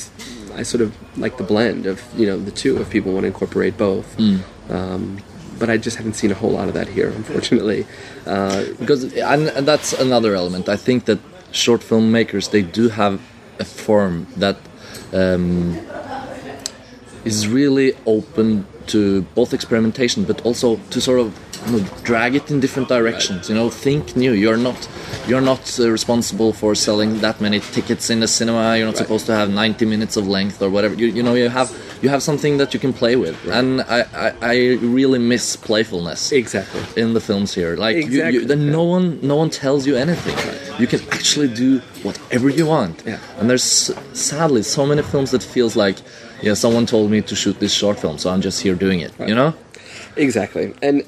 I 0.55 0.63
sort 0.63 0.81
of 0.81 0.95
like 1.17 1.37
the 1.37 1.43
blend 1.43 1.85
of 1.85 2.03
you 2.15 2.25
know 2.25 2.37
the 2.37 2.51
two 2.51 2.79
if 2.81 2.89
people 2.89 3.13
want 3.13 3.23
to 3.23 3.27
incorporate 3.27 3.77
both. 3.77 4.19
Um, 4.69 5.19
but 5.59 5.69
I 5.69 5.77
just 5.77 5.97
haven't 5.97 6.13
seen 6.13 6.31
a 6.31 6.35
whole 6.35 6.51
lot 6.51 6.67
of 6.67 6.75
that 6.75 6.87
here, 6.87 7.09
unfortunately. 7.09 7.87
Uh, 8.25 8.65
because 8.79 9.03
and, 9.15 9.47
and 9.49 9.67
that's 9.67 9.93
another 9.93 10.35
element. 10.35 10.69
I 10.69 10.75
think 10.75 11.05
that 11.05 11.19
short 11.51 11.81
filmmakers 11.81 12.51
they 12.51 12.61
do 12.61 12.89
have 12.89 13.21
a 13.59 13.65
form 13.65 14.27
that 14.37 14.57
um, 15.13 15.79
is 17.25 17.47
really 17.47 17.93
open 18.05 18.67
to 18.87 19.23
both 19.35 19.53
experimentation, 19.53 20.23
but 20.23 20.45
also 20.45 20.77
to 20.91 21.01
sort 21.01 21.19
of 21.19 21.37
you 21.67 21.77
know, 21.77 21.87
drag 22.03 22.35
it 22.35 22.49
in 22.51 22.59
different 22.59 22.89
directions. 22.89 23.49
You 23.49 23.55
know, 23.55 23.69
think 23.69 24.15
new. 24.15 24.33
You're 24.33 24.57
not 24.57 24.87
you're 25.27 25.41
not 25.41 25.79
uh, 25.79 25.89
responsible 25.91 26.53
for 26.53 26.75
selling 26.75 27.19
that 27.19 27.41
many 27.41 27.59
tickets 27.59 28.09
in 28.09 28.19
the 28.19 28.27
cinema. 28.27 28.77
You're 28.77 28.85
not 28.85 28.97
supposed 28.97 29.25
to 29.27 29.35
have 29.35 29.49
90 29.49 29.85
minutes 29.85 30.17
of 30.17 30.27
length 30.27 30.61
or 30.61 30.69
whatever. 30.69 30.95
You, 30.95 31.07
you 31.07 31.23
know, 31.23 31.33
you 31.33 31.49
have 31.49 31.69
you 32.01 32.09
have 32.09 32.23
something 32.23 32.57
that 32.57 32.73
you 32.73 32.79
can 32.79 32.93
play 32.93 33.15
with, 33.15 33.35
and 33.47 33.81
I, 33.81 34.01
I, 34.13 34.33
I 34.41 34.55
really 34.81 35.19
miss 35.19 35.55
playfulness 35.55 36.31
exactly. 36.31 36.81
in 37.01 37.13
the 37.13 37.21
films 37.21 37.53
here. 37.53 37.75
Like 37.75 37.95
you, 37.95 38.03
Exactly, 38.03 38.39
you, 38.39 38.45
then 38.45 38.61
yeah. 38.61 38.71
no 38.71 38.83
one 38.83 39.19
no 39.21 39.35
one 39.35 39.49
tells 39.49 39.85
you 39.87 39.95
anything. 39.95 40.37
You 40.79 40.87
can 40.87 41.01
actually 41.11 41.47
do 41.47 41.79
whatever 42.03 42.49
you 42.49 42.65
want. 42.67 43.03
Yeah. 43.05 43.19
And 43.39 43.49
there's 43.49 43.91
sadly 44.13 44.63
so 44.63 44.85
many 44.85 45.01
films 45.01 45.31
that 45.31 45.43
feels 45.43 45.75
like 45.75 45.97
yeah 46.41 46.53
someone 46.53 46.85
told 46.85 47.09
me 47.11 47.21
to 47.21 47.35
shoot 47.35 47.59
this 47.59 47.73
short 47.73 47.99
film, 47.99 48.17
so 48.17 48.29
I'm 48.29 48.41
just 48.41 48.61
here 48.61 48.75
doing 48.75 48.99
it. 48.99 49.13
You 49.19 49.35
know? 49.35 49.53
Exactly, 50.15 50.73
and 50.81 51.03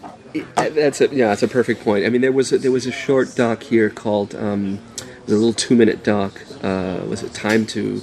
that's 0.56 1.02
a 1.02 1.08
yeah, 1.08 1.30
that's 1.30 1.44
a 1.44 1.48
perfect 1.48 1.84
point. 1.84 2.06
I 2.06 2.10
mean, 2.10 2.22
there 2.22 2.32
was 2.32 2.52
a, 2.52 2.58
there 2.58 2.72
was 2.72 2.86
a 2.86 2.92
short 2.92 3.36
doc 3.36 3.64
here 3.64 3.90
called 3.90 4.36
um, 4.36 4.80
the 5.26 5.36
little 5.36 5.54
two 5.54 5.76
minute 5.76 6.04
doc. 6.04 6.40
Uh, 6.64 7.02
was 7.08 7.24
it 7.24 7.34
time 7.34 7.66
to 7.68 8.02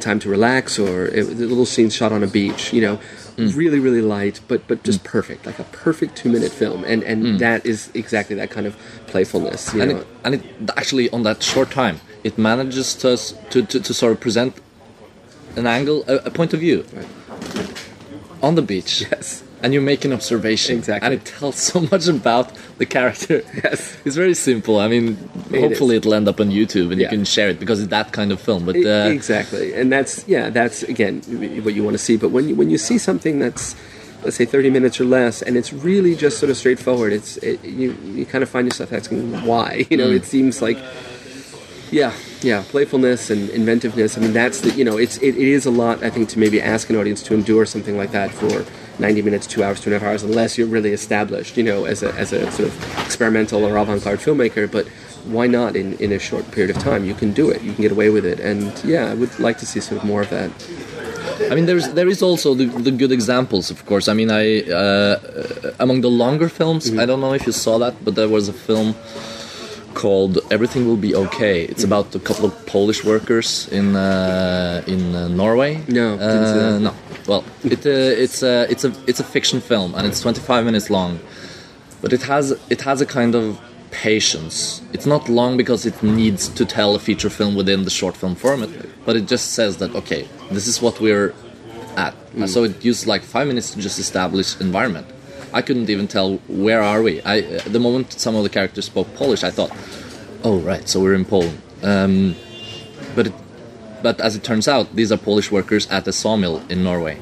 time 0.00 0.18
to 0.18 0.28
relax 0.30 0.78
or 0.78 1.06
it, 1.06 1.26
was 1.26 1.40
a 1.40 1.46
little 1.46 1.66
scene 1.66 1.90
shot 1.90 2.12
on 2.12 2.22
a 2.22 2.26
beach? 2.26 2.72
You 2.72 2.80
know, 2.82 3.00
really 3.36 3.78
really 3.78 4.02
light, 4.02 4.40
but 4.48 4.66
but 4.66 4.82
just 4.82 5.04
perfect, 5.04 5.46
like 5.46 5.58
a 5.58 5.64
perfect 5.64 6.16
two 6.16 6.30
minute 6.30 6.52
film. 6.52 6.84
And 6.84 7.02
and 7.04 7.38
that 7.40 7.64
is 7.66 7.90
exactly 7.94 8.36
that 8.36 8.50
kind 8.50 8.66
of 8.66 8.76
playfulness. 9.06 9.72
You 9.74 9.82
And 9.82 9.90
know, 9.90 9.98
it, 9.98 10.06
and 10.24 10.34
it 10.34 10.42
actually 10.76 11.10
on 11.10 11.22
that 11.22 11.42
short 11.42 11.70
time 11.70 12.00
it 12.24 12.36
manages 12.38 12.94
to 12.96 13.16
to, 13.50 13.62
to, 13.62 13.80
to 13.80 13.94
sort 13.94 14.12
of 14.12 14.20
present 14.20 14.54
an 15.56 15.66
angle, 15.66 16.04
a, 16.06 16.16
a 16.26 16.30
point 16.30 16.54
of 16.54 16.60
view 16.60 16.84
on 18.42 18.54
the 18.54 18.62
beach. 18.62 19.02
yes, 19.10 19.42
and 19.62 19.72
you 19.74 19.80
make 19.80 20.04
an 20.04 20.12
observation. 20.12 20.78
Exactly. 20.78 21.04
And 21.06 21.14
it 21.14 21.24
tells 21.24 21.56
so 21.56 21.80
much 21.92 22.06
about 22.08 22.50
the 22.78 22.86
character. 22.86 23.42
Yes. 23.64 23.96
It's 24.04 24.16
very 24.16 24.34
simple. 24.34 24.78
I 24.78 24.88
mean, 24.88 25.18
It 25.52 25.60
hopefully 25.60 25.96
is. 25.96 25.98
it'll 26.00 26.14
end 26.14 26.28
up 26.28 26.40
on 26.40 26.50
YouTube 26.50 26.90
and 26.92 27.00
Yeah. 27.00 27.10
you 27.10 27.16
can 27.16 27.24
share 27.24 27.48
it 27.50 27.58
because 27.60 27.80
it's 27.80 27.90
that 27.90 28.12
kind 28.12 28.32
of 28.32 28.40
film. 28.40 28.64
But 28.64 28.76
uh, 28.76 29.08
exactly, 29.12 29.74
and 29.74 29.92
that's 29.92 30.26
yeah, 30.26 30.50
that's 30.50 30.82
again 30.84 31.20
what 31.64 31.74
you 31.74 31.82
want 31.84 31.94
to 31.94 32.02
see. 32.08 32.16
But 32.16 32.30
when 32.30 32.48
you 32.48 32.54
when 32.54 32.70
you 32.70 32.78
see 32.78 32.98
something 32.98 33.38
that's 33.38 33.74
let's 34.24 34.36
say 34.36 34.44
30 34.44 34.68
minutes 34.70 35.00
or 35.00 35.04
less, 35.06 35.40
and 35.42 35.56
it's 35.56 35.72
really 35.72 36.14
just 36.14 36.38
sort 36.38 36.50
of 36.50 36.56
straightforward, 36.56 37.12
it's 37.12 37.36
it, 37.38 37.62
you 37.64 37.96
you 38.16 38.24
kind 38.26 38.42
of 38.42 38.48
find 38.50 38.66
yourself 38.66 38.92
asking 38.92 39.32
why. 39.46 39.86
You 39.90 39.96
know, 39.96 40.08
Mm. 40.08 40.16
it 40.16 40.24
seems 40.26 40.60
like 40.62 40.78
yeah, 41.90 42.12
yeah, 42.42 42.62
playfulness 42.68 43.30
and 43.30 43.50
inventiveness. 43.50 44.16
I 44.16 44.20
mean, 44.20 44.32
that's 44.32 44.60
the 44.60 44.70
you 44.70 44.84
know, 44.84 44.96
it's 44.96 45.16
it, 45.18 45.36
it 45.36 45.48
is 45.48 45.66
a 45.66 45.70
lot. 45.70 46.02
I 46.04 46.10
think 46.10 46.28
to 46.30 46.38
maybe 46.38 46.60
ask 46.62 46.88
an 46.90 46.96
audience 46.96 47.22
to 47.24 47.34
endure 47.34 47.66
something 47.66 47.96
like 47.96 48.12
that 48.12 48.30
for 48.30 48.64
90 49.00 49.22
minutes, 49.22 49.46
two 49.46 49.64
hours, 49.64 49.80
two 49.80 49.90
and 49.90 49.96
a 49.96 49.98
half 49.98 50.08
hours, 50.08 50.22
unless 50.22 50.56
you're 50.58 50.66
really 50.66 50.92
established, 50.92 51.56
you 51.56 51.62
know, 51.62 51.84
as 51.86 52.02
a 52.02 52.12
as 52.14 52.32
a 52.32 52.50
sort 52.52 52.68
of 52.68 52.74
experimental 53.06 53.64
or 53.64 53.76
avant-garde 53.76 54.20
filmmaker. 54.20 54.70
But 54.70 54.86
why 55.24 55.46
not 55.46 55.76
in 55.76 55.94
in 55.98 56.12
a 56.12 56.18
short 56.18 56.50
period 56.52 56.70
of 56.76 56.82
time? 56.82 57.04
You 57.04 57.14
can 57.14 57.32
do 57.32 57.50
it. 57.50 57.62
You 57.62 57.72
can 57.72 57.82
get 57.82 57.92
away 57.92 58.10
with 58.10 58.24
it. 58.24 58.38
And 58.40 58.72
yeah, 58.84 59.10
I 59.10 59.14
would 59.14 59.38
like 59.38 59.58
to 59.58 59.66
see 59.66 59.80
sort 59.80 59.98
of 60.00 60.04
more 60.04 60.22
of 60.22 60.30
that. 60.30 60.50
I 61.50 61.54
mean, 61.54 61.66
there's 61.66 61.88
there 61.98 62.08
is 62.08 62.22
also 62.22 62.54
the, 62.54 62.66
the 62.66 62.90
good 62.90 63.12
examples, 63.12 63.70
of 63.70 63.84
course. 63.86 64.06
I 64.08 64.14
mean, 64.14 64.30
I 64.30 64.62
uh, 64.62 65.72
among 65.78 66.02
the 66.02 66.10
longer 66.10 66.48
films, 66.48 66.90
Mm-hmm. 66.90 67.00
I 67.00 67.06
don't 67.06 67.20
know 67.20 67.34
if 67.34 67.46
you 67.46 67.52
saw 67.52 67.78
that, 67.78 67.94
but 68.04 68.14
there 68.14 68.28
was 68.28 68.48
a 68.48 68.52
film 68.52 68.94
called 70.02 70.34
"Everything 70.54 70.82
Will 70.88 71.00
Be 71.08 71.12
Okay." 71.24 71.56
It's 71.72 71.84
Mm-hmm. 71.84 71.92
about 71.92 72.08
a 72.20 72.22
couple 72.28 72.44
of 72.48 72.52
Polish 72.74 73.00
workers 73.12 73.48
in 73.78 73.86
uh, 73.96 74.92
in 74.94 75.00
uh, 75.14 75.20
Norway. 75.42 75.72
No, 76.00 76.06
uh, 76.18 76.78
no. 76.86 76.92
Well, 77.30 77.42
it, 77.74 77.82
uh, 77.86 78.24
it's 78.24 78.40
a 78.52 78.54
it's 78.72 78.84
a 78.88 78.90
it's 79.10 79.20
a 79.24 79.26
fiction 79.34 79.58
film, 79.70 79.90
and 79.96 80.02
it's 80.08 80.20
25 80.20 80.64
minutes 80.68 80.88
long, 80.98 81.12
but 82.02 82.10
it 82.16 82.22
has 82.32 82.44
it 82.74 82.80
has 82.88 82.98
a 83.06 83.06
kind 83.18 83.34
of 83.40 83.44
patience. 84.04 84.54
It's 84.94 85.06
not 85.14 85.22
long 85.28 85.56
because 85.62 85.82
it 85.90 85.96
needs 86.02 86.42
to 86.58 86.64
tell 86.64 86.90
a 86.94 87.00
feature 87.08 87.30
film 87.30 87.52
within 87.60 87.80
the 87.84 87.90
short 88.00 88.16
film 88.16 88.34
format, 88.44 88.70
but 89.06 89.14
it 89.16 89.24
just 89.34 89.46
says 89.58 89.72
that 89.80 89.90
okay, 90.00 90.22
this 90.56 90.66
is 90.72 90.76
what 90.84 90.94
we're 91.00 91.32
at. 91.96 92.14
Mm. 92.34 92.48
So 92.54 92.58
it 92.68 92.74
used 92.90 93.02
like 93.06 93.22
five 93.22 93.46
minutes 93.52 93.68
to 93.72 93.78
just 93.80 93.98
establish 93.98 94.48
environment. 94.60 95.06
I 95.52 95.62
couldn't 95.62 95.90
even 95.90 96.06
tell 96.08 96.36
where 96.48 96.82
are 96.82 97.02
we. 97.02 97.22
I 97.22 97.40
the 97.76 97.80
moment 97.80 98.12
some 98.12 98.36
of 98.36 98.42
the 98.42 98.48
characters 98.48 98.86
spoke 98.86 99.12
Polish, 99.14 99.42
I 99.44 99.50
thought, 99.50 99.72
oh 100.44 100.58
right, 100.58 100.88
so 100.88 101.00
we're 101.00 101.14
in 101.14 101.24
Poland. 101.24 101.60
Um, 101.82 102.36
but 103.14 103.26
it, 103.28 103.32
but 104.02 104.20
as 104.20 104.36
it 104.36 104.44
turns 104.44 104.68
out, 104.68 104.94
these 104.94 105.12
are 105.12 105.16
Polish 105.16 105.50
workers 105.50 105.86
at 105.88 106.06
a 106.06 106.12
sawmill 106.12 106.62
in 106.68 106.84
Norway, 106.84 107.18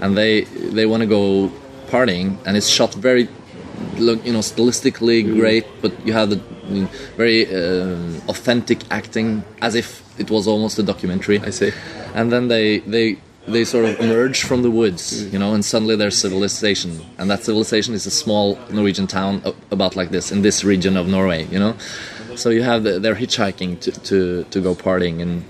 and 0.00 0.16
they 0.16 0.42
they 0.44 0.86
want 0.86 1.02
to 1.02 1.06
go 1.06 1.52
partying, 1.88 2.38
and 2.46 2.56
it's 2.56 2.68
shot 2.68 2.94
very, 2.94 3.28
look, 3.96 4.24
you 4.24 4.32
know, 4.32 4.40
stylistically 4.40 5.24
great, 5.24 5.66
but 5.82 5.92
you 6.06 6.12
have 6.12 6.30
the 6.30 6.36
mm, 6.36 6.88
very 7.16 7.46
um, 7.54 8.20
authentic 8.28 8.78
acting, 8.90 9.42
as 9.60 9.74
if 9.74 10.02
it 10.18 10.30
was 10.30 10.46
almost 10.46 10.78
a 10.78 10.82
documentary. 10.82 11.40
I 11.40 11.50
see. 11.50 11.72
And 12.14 12.32
then 12.32 12.48
they 12.48 12.78
they 12.80 13.18
they 13.46 13.64
sort 13.64 13.84
of 13.86 13.98
emerge 14.00 14.42
from 14.42 14.62
the 14.62 14.70
woods, 14.70 15.32
you 15.32 15.38
know, 15.38 15.54
and 15.54 15.64
suddenly 15.64 15.96
there's 15.96 16.16
civilization, 16.16 17.00
and 17.18 17.30
that 17.30 17.42
civilization 17.42 17.94
is 17.94 18.06
a 18.06 18.10
small 18.10 18.58
Norwegian 18.70 19.06
town 19.06 19.42
about 19.70 19.96
like 19.96 20.10
this 20.10 20.30
in 20.30 20.42
this 20.42 20.62
region 20.64 20.96
of 20.96 21.08
Norway, 21.08 21.44
you 21.46 21.58
know. 21.58 21.74
So 22.36 22.50
you 22.50 22.62
have 22.62 22.84
the, 22.84 23.00
they're 23.00 23.16
hitchhiking 23.16 23.80
to, 23.80 23.90
to 23.92 24.44
to 24.44 24.60
go 24.60 24.74
partying, 24.74 25.20
and 25.20 25.44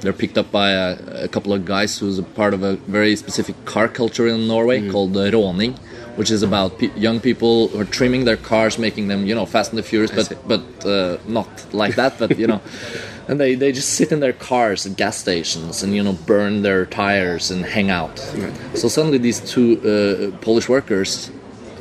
they're 0.00 0.12
picked 0.12 0.36
up 0.36 0.50
by 0.50 0.70
a, 0.70 1.24
a 1.24 1.28
couple 1.28 1.52
of 1.52 1.64
guys 1.64 1.98
who's 1.98 2.18
a 2.18 2.22
part 2.22 2.54
of 2.54 2.62
a 2.62 2.76
very 2.76 3.16
specific 3.16 3.64
car 3.64 3.88
culture 3.88 4.26
in 4.26 4.46
Norway 4.48 4.88
called 4.90 5.16
uh, 5.16 5.30
råning, 5.30 5.78
which 6.18 6.32
is 6.32 6.42
about 6.42 6.78
pe- 6.80 6.94
young 6.96 7.20
people 7.20 7.68
who 7.68 7.78
are 7.78 7.84
trimming 7.84 8.24
their 8.24 8.36
cars, 8.36 8.76
making 8.76 9.06
them, 9.06 9.24
you 9.24 9.34
know, 9.36 9.46
Fast 9.46 9.70
and 9.70 9.78
the 9.78 9.84
Furious, 9.84 10.10
but 10.10 10.48
but 10.52 10.64
uh, 10.84 11.16
not 11.28 11.48
like 11.72 11.94
that, 11.94 12.18
but 12.18 12.36
you 12.36 12.48
know, 12.48 12.60
and 13.28 13.38
they 13.38 13.54
they 13.54 13.70
just 13.70 13.90
sit 13.90 14.10
in 14.10 14.18
their 14.18 14.32
cars 14.32 14.84
at 14.84 14.96
gas 14.96 15.16
stations 15.16 15.84
and 15.84 15.94
you 15.94 16.02
know 16.02 16.14
burn 16.26 16.62
their 16.62 16.86
tires 16.86 17.52
and 17.52 17.64
hang 17.64 17.88
out. 17.90 18.18
So 18.74 18.88
suddenly 18.88 19.18
these 19.18 19.38
two 19.52 19.68
uh, 19.78 20.36
Polish 20.44 20.68
workers 20.68 21.30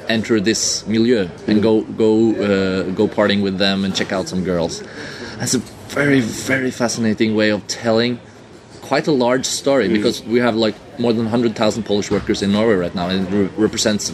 enter 0.07 0.39
this 0.39 0.85
milieu 0.85 1.27
and 1.47 1.63
go 1.63 1.81
go 1.81 2.11
uh, 2.47 2.83
go 2.91 3.07
partying 3.07 3.41
with 3.41 3.57
them 3.57 3.83
and 3.85 3.95
check 3.95 4.11
out 4.11 4.29
some 4.29 4.43
girls. 4.43 4.83
That's 5.39 5.55
a 5.55 5.63
very 5.99 6.21
very 6.21 6.69
fascinating 6.69 7.33
way 7.33 7.49
of 7.49 7.65
telling 7.67 8.19
quite 8.81 9.07
a 9.07 9.11
large 9.11 9.45
story 9.45 9.87
because 9.89 10.23
we 10.23 10.39
have 10.39 10.55
like 10.55 10.75
more 10.99 11.13
than 11.13 11.23
100,000 11.25 11.83
Polish 11.83 12.09
workers 12.11 12.41
in 12.41 12.51
Norway 12.51 12.75
right 12.75 12.95
now 12.95 13.09
and 13.09 13.27
it 13.27 13.31
re- 13.31 13.49
represents 13.57 14.11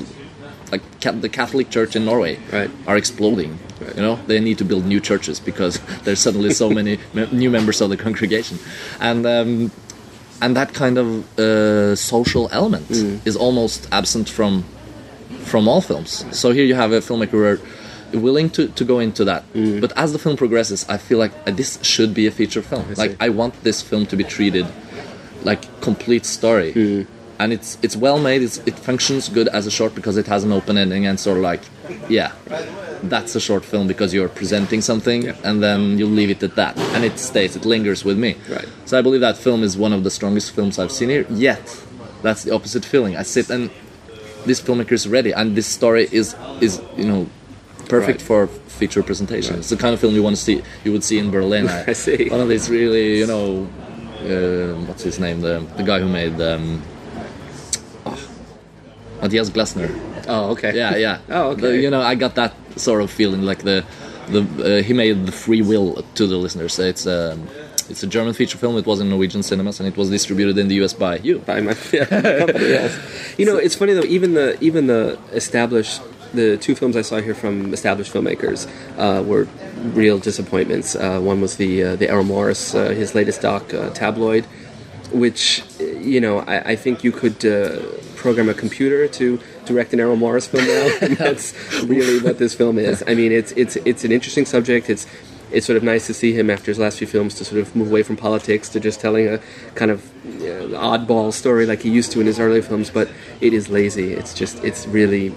like 0.72 0.82
the 1.22 1.30
Catholic 1.30 1.70
Church 1.70 1.96
in 1.96 2.04
Norway 2.06 2.40
Right. 2.52 2.72
are 2.88 2.98
exploding. 2.98 3.60
You 3.96 4.02
know, 4.02 4.20
they 4.28 4.40
need 4.40 4.58
to 4.58 4.66
build 4.66 4.86
new 4.86 5.00
churches 5.00 5.40
because 5.40 5.80
there's 6.04 6.20
suddenly 6.20 6.52
so 6.54 6.70
many 6.70 6.98
me- 7.14 7.30
new 7.32 7.50
members 7.50 7.82
of 7.82 7.90
the 7.90 7.98
congregation, 7.98 8.58
and 9.00 9.26
um, 9.26 9.72
and 10.42 10.56
that 10.56 10.74
kind 10.74 10.98
of 10.98 11.08
uh, 11.40 11.96
social 11.96 12.50
element 12.52 12.90
is 12.90 13.36
almost 13.36 13.88
absent 13.92 14.30
from 14.30 14.64
from 15.44 15.68
all 15.68 15.82
films. 15.82 16.26
So 16.32 16.52
here 16.52 16.64
you 16.66 16.76
have 16.76 16.92
a 16.94 17.00
filmmaker 17.02 17.60
willing 18.14 18.50
to, 18.52 18.68
to 18.70 18.84
go 18.86 19.00
into 19.00 19.26
that. 19.26 19.44
But 19.54 19.92
as 19.98 20.14
the 20.14 20.20
film 20.20 20.38
progresses, 20.38 20.86
I 20.88 20.98
feel 20.98 21.18
like 21.20 21.34
this 21.46 21.78
should 21.84 22.14
be 22.14 22.26
a 22.26 22.32
feature 22.32 22.62
film. 22.62 22.86
I 22.90 22.94
like. 22.94 23.18
I 23.20 23.30
want 23.30 23.54
this 23.64 23.82
film 23.82 24.06
to 24.08 24.16
be 24.16 24.24
treated 24.24 24.66
like 25.46 25.82
complete 25.82 26.26
story. 26.26 26.72
Hmm. 26.74 27.02
And 27.40 27.52
it's 27.52 27.78
it's 27.82 27.96
well 27.96 28.20
made. 28.20 28.42
It's, 28.42 28.60
it 28.66 28.78
functions 28.80 29.28
good 29.28 29.48
as 29.50 29.66
a 29.68 29.72
short 29.72 29.96
because 29.96 30.18
it 30.18 30.28
has 30.28 30.44
an 30.44 30.52
open 30.52 30.78
ending 30.78 31.06
and 31.08 31.20
sort 31.20 31.38
of 31.38 31.44
like, 31.44 31.62
yeah, 32.08 32.32
that's 33.04 33.36
a 33.36 33.40
short 33.40 33.66
film 33.66 33.88
because 33.88 34.14
you're 34.14 34.30
presenting 34.30 34.82
something 34.82 35.24
Yeah. 35.24 35.36
and 35.44 35.62
then 35.62 35.98
you 35.98 36.06
leave 36.06 36.30
it 36.30 36.42
at 36.44 36.56
that, 36.56 36.78
and 36.96 37.04
it 37.04 37.20
stays. 37.20 37.56
It 37.56 37.66
lingers 37.66 38.06
with 38.06 38.18
me. 38.18 38.36
Right. 38.50 38.68
So 38.86 38.98
I 39.00 39.02
believe 39.02 39.22
that 39.22 39.36
film 39.38 39.64
is 39.64 39.76
one 39.76 39.92
of 39.94 40.04
the 40.04 40.12
strongest 40.12 40.52
films 40.56 40.80
I've 40.80 40.92
seen 40.92 41.10
here. 41.10 41.26
Yet, 41.30 41.66
that's 42.22 42.44
the 42.44 42.54
opposite 42.54 42.86
feeling. 42.86 43.18
I 43.18 43.24
sit 43.24 43.50
and 43.50 43.70
this 44.46 44.62
filmmaker 44.62 44.92
is 44.94 45.08
ready, 45.08 45.32
and 45.34 45.56
this 45.56 45.68
story 45.68 46.08
is 46.12 46.36
is 46.62 46.82
you 46.98 47.06
know 47.06 47.28
perfect 47.90 48.20
Right. 48.20 48.28
for 48.28 48.48
feature 48.80 49.04
presentation. 49.04 49.58
It's 49.58 49.70
the 49.70 49.76
kind 49.78 49.94
of 49.94 50.00
film 50.00 50.14
you 50.16 50.24
want 50.24 50.36
to 50.38 50.42
see. 50.42 50.62
You 50.86 50.92
would 50.94 51.04
see 51.04 51.18
in 51.18 51.30
Berlin. 51.32 51.68
I 51.88 51.94
see. 51.94 52.30
One 52.30 52.42
of 52.42 52.48
these 52.48 52.70
really 52.70 53.18
you 53.20 53.28
know 53.28 53.68
uh, 54.24 54.76
what's 54.88 55.04
his 55.04 55.20
name 55.20 55.42
the 55.42 55.60
the 55.78 55.84
guy 55.84 56.00
who 56.00 56.08
made 56.08 56.40
um, 56.42 56.82
oh, 58.06 58.20
Matthias 59.22 59.50
Glasner. 59.50 59.90
Oh, 60.28 60.52
okay. 60.52 60.76
Yeah, 60.76 60.96
yeah. 60.96 61.20
Oh, 61.30 61.52
okay. 61.52 61.62
The- 61.62 61.78
you 61.82 61.90
know, 61.90 62.02
I 62.02 62.16
got 62.16 62.36
that 62.36 62.54
sort 62.78 63.02
of 63.02 63.10
feeling 63.12 63.42
like 63.44 63.64
the 63.64 63.84
the 64.30 64.42
uh, 64.80 64.84
he 64.84 64.94
made 64.94 65.26
the 65.26 65.32
free 65.32 65.62
will 65.62 66.04
to 66.16 66.28
the 66.28 66.38
listeners. 66.38 66.80
It's 66.80 67.06
um, 67.08 67.48
it's 67.90 68.04
a 68.04 68.08
German 68.08 68.34
feature 68.34 68.58
film. 68.58 68.78
It 68.78 68.86
was 68.86 69.00
in 69.02 69.10
Norwegian 69.10 69.44
cinemas 69.44 69.80
and 69.80 69.88
it 69.88 69.98
was 69.98 70.10
distributed 70.10 70.58
in 70.58 70.68
the 70.70 70.76
U.S. 70.76 70.94
by 70.94 71.18
you. 71.18 71.40
by 71.40 71.60
my, 71.60 71.76
yeah, 71.92 72.06
company, 72.06 72.70
yes. 72.70 72.98
You 73.38 73.46
know, 73.46 73.58
it's 73.58 73.76
funny 73.76 73.94
though. 73.94 74.06
Even 74.18 74.34
the 74.34 74.58
even 74.64 74.88
the 74.88 75.20
established 75.34 76.02
the 76.34 76.58
two 76.58 76.76
films 76.76 76.98
I 76.98 77.02
saw 77.02 77.22
here 77.22 77.36
from 77.36 77.74
established 77.74 78.14
filmmakers 78.14 78.68
uh, 78.98 79.24
were 79.24 79.48
real 79.94 80.18
disappointments. 80.20 80.96
Uh, 80.96 81.20
one 81.20 81.42
was 81.42 81.58
the 81.58 81.84
uh, 81.84 81.96
the 81.96 82.10
Errol 82.10 82.24
Morris, 82.24 82.74
uh, 82.74 82.90
his 82.90 83.16
latest 83.16 83.42
doc, 83.42 83.74
uh, 83.74 83.90
Tabloid, 83.92 84.46
which 85.12 85.64
you 85.80 86.20
know 86.20 86.40
I, 86.40 86.72
I 86.72 86.76
think 86.76 87.04
you 87.04 87.12
could 87.12 87.46
uh, 87.46 87.82
program 88.16 88.50
a 88.50 88.54
computer 88.54 89.08
to 89.08 89.40
direct 89.66 89.94
an 89.94 90.00
Errol 90.00 90.16
Morris 90.16 90.48
film 90.48 90.66
now. 90.66 90.98
that's 91.16 91.54
really 91.84 92.20
what 92.22 92.38
this 92.38 92.54
film 92.54 92.78
is. 92.78 93.04
I 93.08 93.14
mean, 93.14 93.32
it's 93.32 93.52
it's 93.54 93.76
it's 93.78 94.04
an 94.04 94.12
interesting 94.12 94.46
subject. 94.46 94.90
It's 94.90 95.06
it's 95.52 95.68
sort 95.68 95.78
of 95.78 95.84
nice 95.84 96.08
to 96.08 96.16
see 96.16 96.34
him 96.34 96.50
after 96.50 96.72
his 96.72 96.80
last 96.80 96.98
few 96.98 97.06
films 97.06 97.36
to 97.36 97.46
sort 97.46 97.62
of 97.62 97.76
move 97.76 97.90
away 97.90 98.02
from 98.02 98.18
politics 98.18 98.70
to 98.70 98.80
just 98.80 99.00
telling 99.00 99.28
a 99.28 99.40
kind 99.76 99.92
of 99.92 100.02
oddball 100.74 101.32
story 101.32 101.68
like 101.68 101.82
he 101.84 101.92
used 101.92 102.12
to 102.12 102.20
in 102.20 102.26
his 102.26 102.40
early 102.40 102.62
films. 102.62 102.90
But 102.90 103.10
it 103.40 103.54
is 103.54 103.70
lazy. 103.70 104.14
It's 104.14 104.34
just 104.34 104.64
it's 104.64 104.88
really 104.88 105.30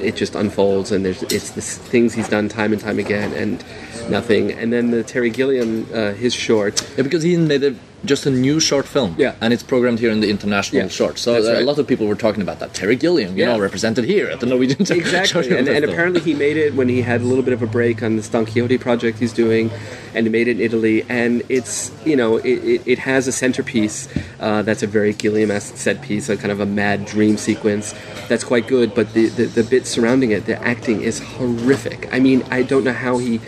it 0.00 0.16
just 0.16 0.34
unfolds 0.34 0.92
and 0.92 1.04
there's 1.04 1.22
it's 1.24 1.50
the 1.50 1.60
things 1.60 2.14
he's 2.14 2.28
done 2.28 2.48
time 2.48 2.72
and 2.72 2.80
time 2.80 2.98
again. 2.98 3.32
And 3.34 3.64
nothing. 4.10 4.52
And 4.52 4.72
then 4.72 4.90
the 4.90 5.02
Terry 5.02 5.30
Gilliam 5.30 5.86
uh, 5.92 6.12
his 6.12 6.34
short. 6.34 6.80
Yeah, 6.96 7.02
because 7.04 7.22
he 7.22 7.36
made 7.36 7.62
a, 7.64 7.74
just 8.04 8.26
a 8.26 8.30
new 8.30 8.60
short 8.60 8.86
film. 8.86 9.16
Yeah. 9.18 9.34
And 9.40 9.52
it's 9.52 9.62
programmed 9.64 9.98
here 9.98 10.10
in 10.10 10.20
the 10.20 10.30
international 10.30 10.82
Yeah, 10.82 10.88
short. 10.88 11.18
So 11.18 11.34
uh, 11.34 11.38
right. 11.54 11.62
a 11.62 11.64
lot 11.64 11.78
of 11.78 11.86
people 11.86 12.06
were 12.06 12.14
talking 12.14 12.42
about 12.42 12.60
that. 12.60 12.72
Terry 12.72 12.94
Gilliam, 12.94 13.36
you 13.36 13.42
Yeah. 13.44 13.52
know, 13.54 13.58
represented 13.58 14.04
here 14.04 14.28
at 14.28 14.38
the 14.40 14.46
Norwegian 14.46 14.82
Exactly, 14.90 15.56
and, 15.56 15.66
and 15.68 15.84
apparently 15.84 16.20
he 16.20 16.32
made 16.34 16.56
it 16.56 16.74
when 16.74 16.88
he 16.88 17.02
had 17.02 17.20
a 17.22 17.24
little 17.24 17.42
bit 17.42 17.52
of 17.54 17.62
a 17.62 17.66
break 17.66 18.02
on 18.02 18.14
this 18.16 18.28
Don 18.28 18.44
Quixote 18.46 18.78
project 18.78 19.18
he's 19.18 19.32
doing, 19.32 19.70
and 20.14 20.26
he 20.26 20.30
made 20.30 20.46
it 20.46 20.58
in 20.58 20.60
Italy. 20.60 21.04
And 21.08 21.42
it's 21.48 21.90
you 22.06 22.14
know 22.14 22.36
it, 22.36 22.58
it, 22.64 22.82
it 22.86 22.98
has 23.00 23.26
a 23.26 23.32
centerpiece 23.32 24.08
uh, 24.38 24.62
that's 24.62 24.84
a 24.84 24.86
very 24.86 25.12
Gilliam-esque 25.12 25.76
set 25.76 26.00
piece, 26.00 26.28
a 26.28 26.36
kind 26.36 26.52
of 26.52 26.60
a 26.60 26.66
mad 26.66 27.04
dream 27.04 27.36
sequence 27.36 27.94
that's 28.28 28.44
quite 28.44 28.68
good. 28.68 28.94
But 28.94 29.12
the, 29.12 29.26
the 29.26 29.46
the 29.46 29.64
bit 29.64 29.86
surrounding 29.88 30.30
it, 30.30 30.46
the 30.46 30.56
acting 30.62 31.02
is 31.02 31.18
horrific. 31.18 32.08
I 32.14 32.20
mean, 32.20 32.44
I 32.50 32.62
don't 32.62 32.84
know 32.84 32.92
how 32.92 33.18
he 33.18 33.40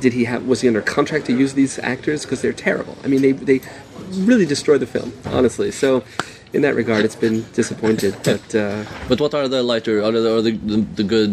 did 0.00 0.12
he 0.12 0.24
have 0.24 0.46
was 0.46 0.60
he 0.60 0.68
under 0.68 0.82
contract 0.82 1.26
to 1.26 1.32
use 1.32 1.54
these 1.54 1.78
actors 1.78 2.22
because 2.22 2.42
they're 2.42 2.52
terrible. 2.52 2.96
I 3.04 3.08
mean, 3.08 3.22
they 3.22 3.32
they 3.32 3.60
really 4.12 4.46
destroy 4.46 4.78
the 4.78 4.86
film, 4.86 5.12
honestly. 5.26 5.70
So 5.70 6.04
in 6.52 6.62
that 6.62 6.74
regard, 6.74 7.04
it's 7.04 7.16
been 7.16 7.44
disappointed. 7.52 8.16
But 8.24 8.54
uh, 8.54 8.84
But 9.08 9.20
what 9.20 9.34
are 9.34 9.48
the 9.48 9.62
lighter, 9.62 10.02
or 10.02 10.12
the, 10.12 10.36
or 10.36 10.42
the, 10.42 10.52
the, 10.52 10.76
the 10.76 11.04
good, 11.04 11.30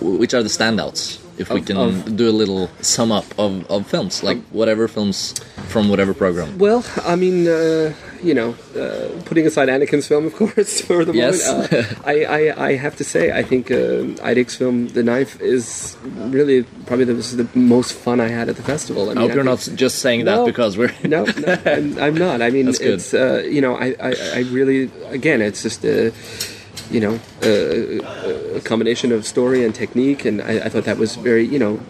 which 0.00 0.34
are 0.34 0.42
the 0.42 0.48
standouts? 0.48 1.18
If 1.40 1.50
we 1.50 1.60
can 1.62 1.76
of- 1.76 2.16
do 2.16 2.28
a 2.28 2.36
little 2.42 2.68
sum 2.82 3.10
up 3.18 3.24
of, 3.38 3.52
of 3.70 3.86
films, 3.86 4.22
like 4.22 4.38
whatever 4.52 4.86
films 4.88 5.34
from 5.72 5.88
whatever 5.88 6.12
program. 6.14 6.58
well, 6.58 6.84
I 7.04 7.16
mean, 7.16 7.46
uh, 7.48 7.92
you 8.22 8.34
know, 8.34 8.50
uh, 8.76 9.08
putting 9.24 9.46
aside 9.46 9.68
Anniken's 9.68 10.06
film, 10.06 10.26
of 10.26 10.34
course, 10.40 10.80
for 10.82 11.04
the 11.04 11.14
Yes. 11.14 11.36
moment, 11.50 11.72
uh, 11.72 11.84
I, 12.04 12.16
I, 12.38 12.66
I 12.68 12.76
have 12.76 12.96
to 12.96 13.04
say, 13.04 13.32
I 13.40 13.42
think 13.42 13.70
uh, 13.70 14.26
Eirik's 14.28 14.56
film, 14.56 14.88
The 14.88 15.02
Knife, 15.02 15.40
is 15.40 15.96
really 16.36 16.64
probably 16.86 17.06
the, 17.06 17.14
this 17.14 17.30
is 17.32 17.36
the 17.38 17.48
most 17.58 17.92
fun 17.94 18.20
I 18.20 18.28
had 18.28 18.48
at 18.50 18.56
the 18.56 18.62
festival. 18.62 19.08
I 19.10 19.14
hope 19.14 19.32
you're 19.34 19.44
not 19.44 19.60
just 19.74 20.00
saying 20.00 20.24
that 20.26 20.36
No. 20.36 20.44
because 20.46 20.76
we're. 20.76 20.92
no, 21.04 21.24
no 21.24 21.58
I'm, 21.66 21.98
I'm 21.98 22.14
not. 22.26 22.42
I 22.42 22.50
mean, 22.50 22.68
it's 22.68 23.14
uh, 23.14 23.42
you 23.48 23.60
know, 23.64 23.74
I, 23.76 23.94
I, 24.00 24.12
I 24.34 24.38
really 24.50 24.90
again, 25.08 25.40
it's 25.40 25.62
just 25.62 25.84
a 25.84 26.12
you 26.90 27.00
know 27.00 27.18
a, 27.42 27.98
a 28.56 28.60
combination 28.60 29.12
of 29.12 29.26
story 29.26 29.64
and 29.64 29.74
technique, 29.74 30.24
and 30.24 30.42
I, 30.42 30.66
I 30.66 30.68
thought 30.68 30.84
that 30.84 30.98
was 30.98 31.16
very 31.16 31.44
you 31.46 31.58
know 31.58 31.80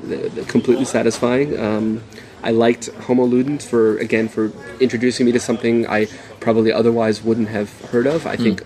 completely 0.49 0.85
satisfying. 0.85 1.59
Um, 1.59 2.03
I 2.43 2.53
liked 2.53 2.87
Homo 3.07 3.27
Ludens 3.27 3.63
for 3.63 3.99
again 3.99 4.29
for 4.29 4.53
introducing 4.81 5.27
me 5.27 5.33
to 5.33 5.41
something 5.41 5.87
I 5.87 6.07
probably 6.41 6.73
otherwise 6.73 7.23
wouldn't 7.23 7.49
have 7.49 7.71
heard 7.91 8.07
of. 8.07 8.27
I 8.27 8.37
think 8.37 8.63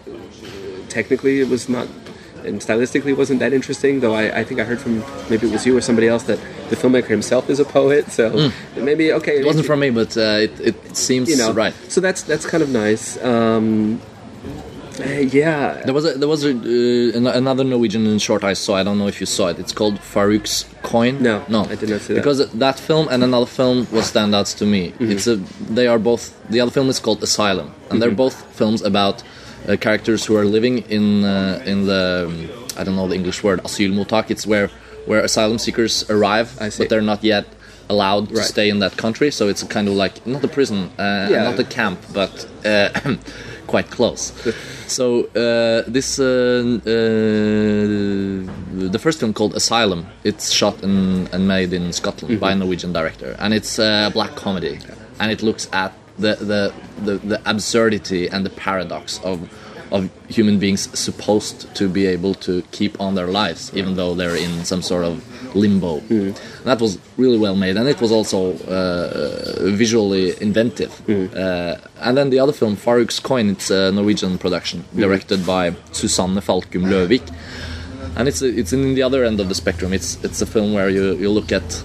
technically 0.88 1.40
it 1.40 1.48
was 1.48 1.68
not. 1.68 1.88
And 2.44 2.60
stylistically 2.60 3.12
it 3.12 3.16
wasn't 3.16 3.40
that 3.40 3.54
interesting, 3.54 4.00
though 4.00 4.12
I, 4.12 4.40
I 4.40 4.44
think 4.44 4.60
I 4.60 4.64
heard 4.64 4.78
from 4.78 5.02
maybe 5.30 5.46
it 5.48 5.52
was 5.52 5.64
you 5.64 5.74
or 5.74 5.80
somebody 5.80 6.08
else 6.08 6.24
that 6.24 6.38
the 6.68 6.76
filmmaker 6.76 7.08
himself 7.08 7.48
is 7.48 7.58
a 7.58 7.64
poet, 7.64 8.12
so 8.12 8.52
maybe 8.76 9.14
okay. 9.14 9.40
It 9.40 9.46
wasn't 9.46 9.64
from 9.64 9.80
me, 9.80 9.88
but 9.88 10.14
uh, 10.14 10.44
it, 10.44 10.60
it 10.60 10.94
seems 10.94 11.30
you 11.30 11.38
know, 11.38 11.54
right. 11.54 11.72
So 11.88 12.02
that's 12.02 12.22
that's 12.22 12.44
kind 12.44 12.62
of 12.62 12.68
nice. 12.68 13.16
Um, 13.24 13.98
uh, 15.00 15.04
yeah, 15.40 15.82
There 15.84 15.94
was 15.94 16.04
a, 16.04 16.12
there 16.18 16.28
was 16.28 16.44
a, 16.44 16.50
uh, 16.50 17.32
another 17.36 17.64
Norwegian 17.64 18.06
in 18.06 18.18
short 18.18 18.44
I 18.44 18.52
saw. 18.54 18.74
I 18.76 18.82
don't 18.82 18.98
know 18.98 19.08
if 19.08 19.18
you 19.20 19.26
saw 19.26 19.48
it. 19.48 19.58
It's 19.58 19.72
called 19.72 19.98
Farouk's 20.00 20.64
Coin. 20.82 21.22
No, 21.22 21.44
no, 21.48 21.64
I 21.64 21.74
did 21.74 21.88
not 21.90 22.00
see 22.00 22.14
that. 22.14 22.20
Because 22.20 22.50
that 22.52 22.78
film 22.78 23.08
and 23.10 23.22
another 23.24 23.46
film 23.46 23.78
was 23.90 24.12
standouts 24.12 24.56
to 24.58 24.66
me. 24.66 24.90
Mm-hmm. 24.92 25.10
It's 25.12 25.26
a 25.26 25.36
they 25.78 25.86
are 25.86 25.98
both. 25.98 26.22
The 26.48 26.60
other 26.60 26.70
film 26.70 26.88
is 26.88 26.98
called 27.00 27.22
Asylum, 27.22 27.66
and 27.66 27.74
Mm-hmm. 27.74 27.98
they're 28.00 28.10
both 28.24 28.36
films 28.56 28.82
about 28.82 29.22
uh, 29.68 29.76
characters 29.80 30.24
who 30.26 30.36
are 30.36 30.44
living 30.44 30.78
in 30.88 31.24
uh, 31.24 31.62
in 31.66 31.86
the 31.86 32.26
um, 32.28 32.48
I 32.78 32.84
don't 32.84 32.96
know 32.96 33.08
the 33.08 33.14
English 33.16 33.42
word 33.42 33.60
asylmottak. 33.64 34.30
It's 34.30 34.46
where 34.46 34.68
where 35.06 35.20
asylum 35.20 35.58
seekers 35.58 36.08
arrive, 36.10 36.48
I 36.60 36.68
see. 36.70 36.78
but 36.84 36.88
they're 36.90 37.02
not 37.14 37.22
yet 37.24 37.46
allowed 37.90 38.28
to 38.30 38.42
stay 38.42 38.70
in 38.70 38.78
that 38.78 38.96
country. 38.96 39.30
So 39.30 39.48
it's 39.48 39.62
kind 39.64 39.86
of 39.88 39.94
like 39.94 40.26
not 40.26 40.42
a 40.44 40.48
prison, 40.48 40.90
uh, 40.98 41.28
Yeah. 41.30 41.44
not 41.50 41.58
a 41.58 41.64
camp, 41.64 41.98
but 42.14 42.46
uh, 42.64 42.88
quite 43.74 43.90
close. 43.90 44.24
So 44.86 45.04
uh, 45.44 45.82
this 45.96 46.18
uh, 46.20 46.24
uh, 46.24 46.90
the 48.94 49.00
first 49.04 49.18
film 49.20 49.32
called 49.32 49.54
Asylum. 49.62 50.02
It's 50.22 50.50
shot 50.60 50.76
and, 50.82 51.26
and 51.34 51.48
made 51.48 51.72
in 51.72 51.90
Scotland 52.00 52.38
by 52.38 52.52
a 52.52 52.54
Norwegian 52.54 52.92
director, 52.92 53.30
and 53.42 53.54
it's 53.58 53.78
a 53.78 54.10
black 54.12 54.32
comedy, 54.36 54.78
and 55.20 55.32
it 55.32 55.40
looks 55.42 55.64
at 55.72 55.92
the 56.18 56.34
the, 56.50 56.62
the, 57.06 57.14
the 57.30 57.38
absurdity 57.52 58.28
and 58.28 58.44
the 58.48 58.54
paradox 58.66 59.06
of 59.24 59.38
of 59.90 60.02
human 60.28 60.58
beings 60.58 60.82
supposed 61.06 61.74
to 61.74 61.88
be 61.88 62.04
able 62.16 62.34
to 62.46 62.62
keep 62.76 63.00
on 63.00 63.14
their 63.18 63.30
lives 63.40 63.70
even 63.78 63.96
though 63.98 64.12
they're 64.18 64.40
in 64.46 64.64
some 64.64 64.82
sort 64.82 65.04
of 65.04 65.14
limbo. 65.54 65.98
And 66.08 66.36
that 66.64 66.80
was 66.80 66.98
really 67.16 67.38
well 67.38 67.56
made, 67.56 67.76
and 67.76 67.88
it 67.88 68.00
was 68.00 68.12
also 68.12 68.54
uh, 68.68 68.70
uh 68.70 69.70
visually 69.70 70.34
inventive. 70.40 70.90
Mm-hmm. 71.06 71.36
Uh, 71.36 72.06
and 72.06 72.16
then 72.16 72.30
the 72.30 72.38
other 72.38 72.52
film, 72.52 72.76
Farouk's 72.76 73.20
Coin, 73.20 73.50
it's 73.50 73.70
a 73.70 73.92
Norwegian 73.92 74.38
production 74.38 74.80
mm-hmm. 74.80 75.00
directed 75.00 75.46
by 75.46 75.74
Susanne 75.92 76.36
Falkum 76.40 76.84
Løvik, 76.92 77.26
and 78.16 78.28
it's 78.28 78.42
it's 78.42 78.72
in 78.72 78.94
the 78.94 79.02
other 79.02 79.24
end 79.24 79.40
of 79.40 79.48
the 79.48 79.54
spectrum. 79.54 79.92
It's 79.92 80.22
it's 80.24 80.40
a 80.42 80.46
film 80.46 80.72
where 80.72 80.90
you 80.90 81.14
you 81.16 81.30
look 81.30 81.52
at 81.52 81.82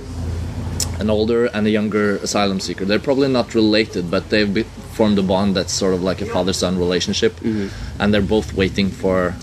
an 0.99 1.09
older 1.09 1.45
and 1.45 1.65
a 1.65 1.69
younger 1.69 2.17
asylum 2.17 2.59
seeker. 2.59 2.85
They're 2.85 2.99
probably 2.99 3.29
not 3.29 3.55
related, 3.55 4.11
but 4.11 4.29
they've 4.29 4.53
be- 4.53 4.63
formed 4.91 5.17
a 5.17 5.23
bond 5.23 5.55
that's 5.55 5.71
sort 5.71 5.93
of 5.93 6.03
like 6.03 6.21
a 6.21 6.25
father-son 6.25 6.77
relationship, 6.77 7.39
and 7.99 8.13
they're 8.13 8.21
both 8.21 8.53
waiting 8.53 8.89
for 8.89 9.33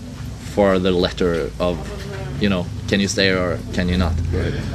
for 0.57 0.79
the 0.79 0.91
letter 0.91 1.51
of, 1.59 1.77
you 2.39 2.49
know, 2.49 2.65
can 2.87 2.99
you 2.99 3.07
stay 3.07 3.29
or 3.31 3.59
can 3.73 3.89
you 3.89 3.97
not? 3.97 4.13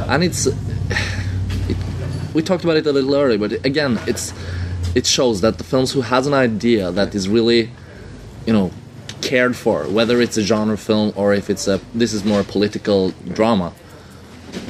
And 0.09 0.25
it's 0.25 0.47
it, 0.47 1.77
we 2.35 2.43
talked 2.43 2.65
about 2.65 2.77
it 2.77 2.87
a 2.87 2.93
little 2.93 3.15
earlier, 3.15 3.39
but 3.39 3.53
again, 3.65 3.99
it's 4.07 4.33
it 4.95 5.07
shows 5.07 5.41
that 5.41 5.59
the 5.59 5.65
films 5.65 5.93
who 5.93 6.03
has 6.03 6.27
an 6.27 6.35
idea 6.35 6.91
that 6.93 7.15
is 7.15 7.29
really, 7.29 7.71
you 8.47 8.53
know, 8.53 8.71
cared 9.23 9.57
for, 9.57 9.85
whether 9.85 10.21
it's 10.21 10.37
a 10.37 10.43
genre 10.43 10.77
film 10.77 11.13
or 11.17 11.33
if 11.33 11.49
it's 11.49 11.69
a 11.69 11.81
this 11.95 12.13
is 12.13 12.25
more 12.25 12.41
a 12.41 12.45
political 12.45 13.11
drama, 13.33 13.73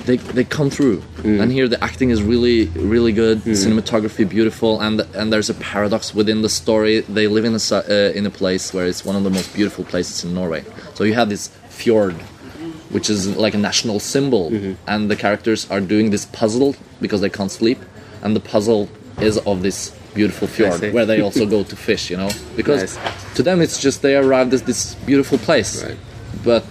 they 0.04 0.16
they 0.16 0.44
come 0.44 0.70
through. 0.70 1.02
And 1.40 1.50
here 1.50 1.68
the 1.68 1.82
acting 1.82 2.10
is 2.10 2.22
really 2.22 2.66
really 2.94 3.12
good, 3.12 3.38
cinematography 3.38 4.28
beautiful, 4.28 4.80
and 4.80 5.00
and 5.14 5.32
there's 5.32 5.50
a 5.50 5.54
paradox 5.54 6.14
within 6.14 6.42
the 6.42 6.48
story. 6.48 7.00
They 7.00 7.26
live 7.26 7.44
in 7.44 7.54
a 7.54 7.74
uh, 7.74 8.12
in 8.14 8.26
a 8.26 8.30
place 8.30 8.72
where 8.74 8.86
it's 8.86 9.04
one 9.04 9.16
of 9.16 9.24
the 9.24 9.30
most 9.30 9.54
beautiful 9.54 9.84
places 9.84 10.24
in 10.24 10.34
Norway. 10.34 10.64
So 10.94 11.04
you 11.04 11.14
have 11.14 11.28
this 11.28 11.48
fjord, 11.68 12.16
which 12.92 13.10
is 13.10 13.36
like 13.36 13.54
a 13.54 13.58
national 13.58 13.98
symbol, 14.00 14.50
mm-hmm. 14.50 14.74
and 14.86 15.10
the 15.10 15.16
characters 15.16 15.68
are 15.70 15.80
doing 15.80 16.10
this 16.10 16.26
puzzle 16.26 16.76
because 17.00 17.20
they 17.20 17.30
can't 17.30 17.50
sleep, 17.50 17.78
and 18.22 18.36
the 18.36 18.40
puzzle 18.40 18.88
is 19.20 19.38
of 19.38 19.62
this 19.62 19.90
beautiful 20.14 20.46
fjord 20.46 20.80
where 20.92 21.06
they 21.06 21.20
also 21.20 21.46
go 21.56 21.62
to 21.64 21.76
fish. 21.76 22.10
You 22.10 22.18
know, 22.18 22.30
because 22.56 22.96
Nice. 22.96 23.34
to 23.34 23.42
them 23.42 23.60
it's 23.60 23.80
just 23.80 24.02
they 24.02 24.14
arrived 24.16 24.54
at 24.54 24.66
this 24.66 24.94
beautiful 25.06 25.38
place, 25.38 25.82
Right. 25.82 25.96
but 26.44 26.64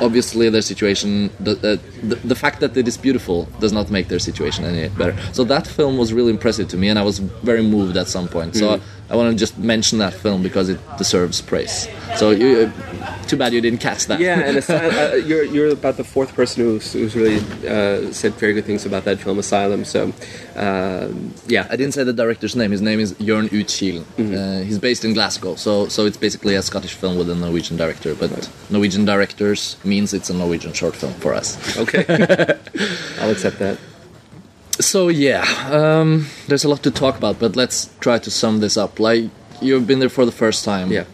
obviously 0.00 0.48
their 0.48 0.62
situation 0.62 1.30
the, 1.40 1.54
the, 1.54 1.80
the, 2.02 2.14
the 2.16 2.34
fact 2.34 2.60
that 2.60 2.76
it 2.76 2.86
is 2.86 2.96
beautiful 2.96 3.48
does 3.60 3.72
not 3.72 3.90
make 3.90 4.08
their 4.08 4.18
situation 4.18 4.64
any 4.64 4.88
better 4.90 5.16
so 5.32 5.44
that 5.44 5.66
film 5.66 5.96
was 5.98 6.12
really 6.12 6.30
impressive 6.30 6.68
to 6.68 6.76
me 6.76 6.88
and 6.88 6.98
i 6.98 7.02
was 7.02 7.18
very 7.18 7.62
moved 7.62 7.96
at 7.96 8.08
some 8.08 8.28
point 8.28 8.54
so 8.56 8.68
Mm. 8.68 8.80
I, 9.10 9.14
I 9.14 9.16
want 9.16 9.32
to 9.32 9.36
just 9.38 9.56
mention 9.58 9.98
that 9.98 10.12
film 10.12 10.42
because 10.42 10.68
it 10.68 10.78
deserves 10.98 11.40
praise 11.40 11.88
so 12.16 12.30
you, 12.30 12.48
uh, 12.72 13.08
too 13.28 13.36
bad 13.36 13.52
you 13.52 13.60
didn't 13.60 13.80
catch 13.80 14.06
that 14.06 14.20
yeah, 14.20 14.40
and 14.40 14.56
Asy- 14.56 14.72
uh, 14.74 15.14
you're 15.14 15.44
you're 15.44 15.72
about 15.72 15.96
the 15.96 16.04
fourth 16.04 16.34
person 16.34 16.64
who's, 16.64 16.92
who's 16.92 17.14
really 17.14 17.38
uh, 17.66 18.10
said 18.12 18.32
very 18.34 18.52
good 18.54 18.64
things 18.64 18.86
about 18.86 19.04
that 19.04 19.18
film, 19.18 19.38
Asylum. 19.38 19.84
So, 19.84 20.12
yeah, 21.46 21.66
I 21.70 21.76
didn't 21.76 21.92
say 21.92 22.04
the 22.04 22.12
director's 22.12 22.56
name. 22.56 22.70
His 22.70 22.82
name 22.82 23.00
is 23.00 23.12
Jørn 23.14 23.48
Utkilen. 23.50 24.04
Mm-hmm. 24.16 24.34
Uh, 24.34 24.64
he's 24.64 24.78
based 24.78 25.04
in 25.04 25.12
Glasgow, 25.14 25.54
so 25.56 25.88
so 25.88 26.06
it's 26.06 26.16
basically 26.16 26.54
a 26.54 26.62
Scottish 26.62 26.94
film 26.94 27.18
with 27.18 27.28
a 27.30 27.34
Norwegian 27.34 27.76
director. 27.76 28.14
But 28.14 28.30
Norwegian 28.70 29.04
directors 29.04 29.76
means 29.88 30.14
it's 30.14 30.30
a 30.30 30.34
Norwegian 30.34 30.72
short 30.72 30.94
film 30.94 31.14
for 31.14 31.34
us. 31.34 31.56
okay, 31.78 32.04
I'll 33.20 33.30
accept 33.30 33.58
that. 33.58 33.78
So 34.80 35.08
yeah, 35.08 35.44
um, 35.70 36.26
there's 36.46 36.64
a 36.64 36.68
lot 36.68 36.82
to 36.84 36.90
talk 36.90 37.16
about, 37.18 37.38
but 37.40 37.56
let's 37.56 37.90
try 38.00 38.18
to 38.18 38.30
sum 38.30 38.60
this 38.60 38.76
up. 38.76 39.00
Like 39.00 39.24
you've 39.60 39.86
been 39.86 39.98
there 39.98 40.08
for 40.08 40.24
the 40.24 40.32
first 40.32 40.64
time. 40.64 40.92
Yeah. 40.92 41.04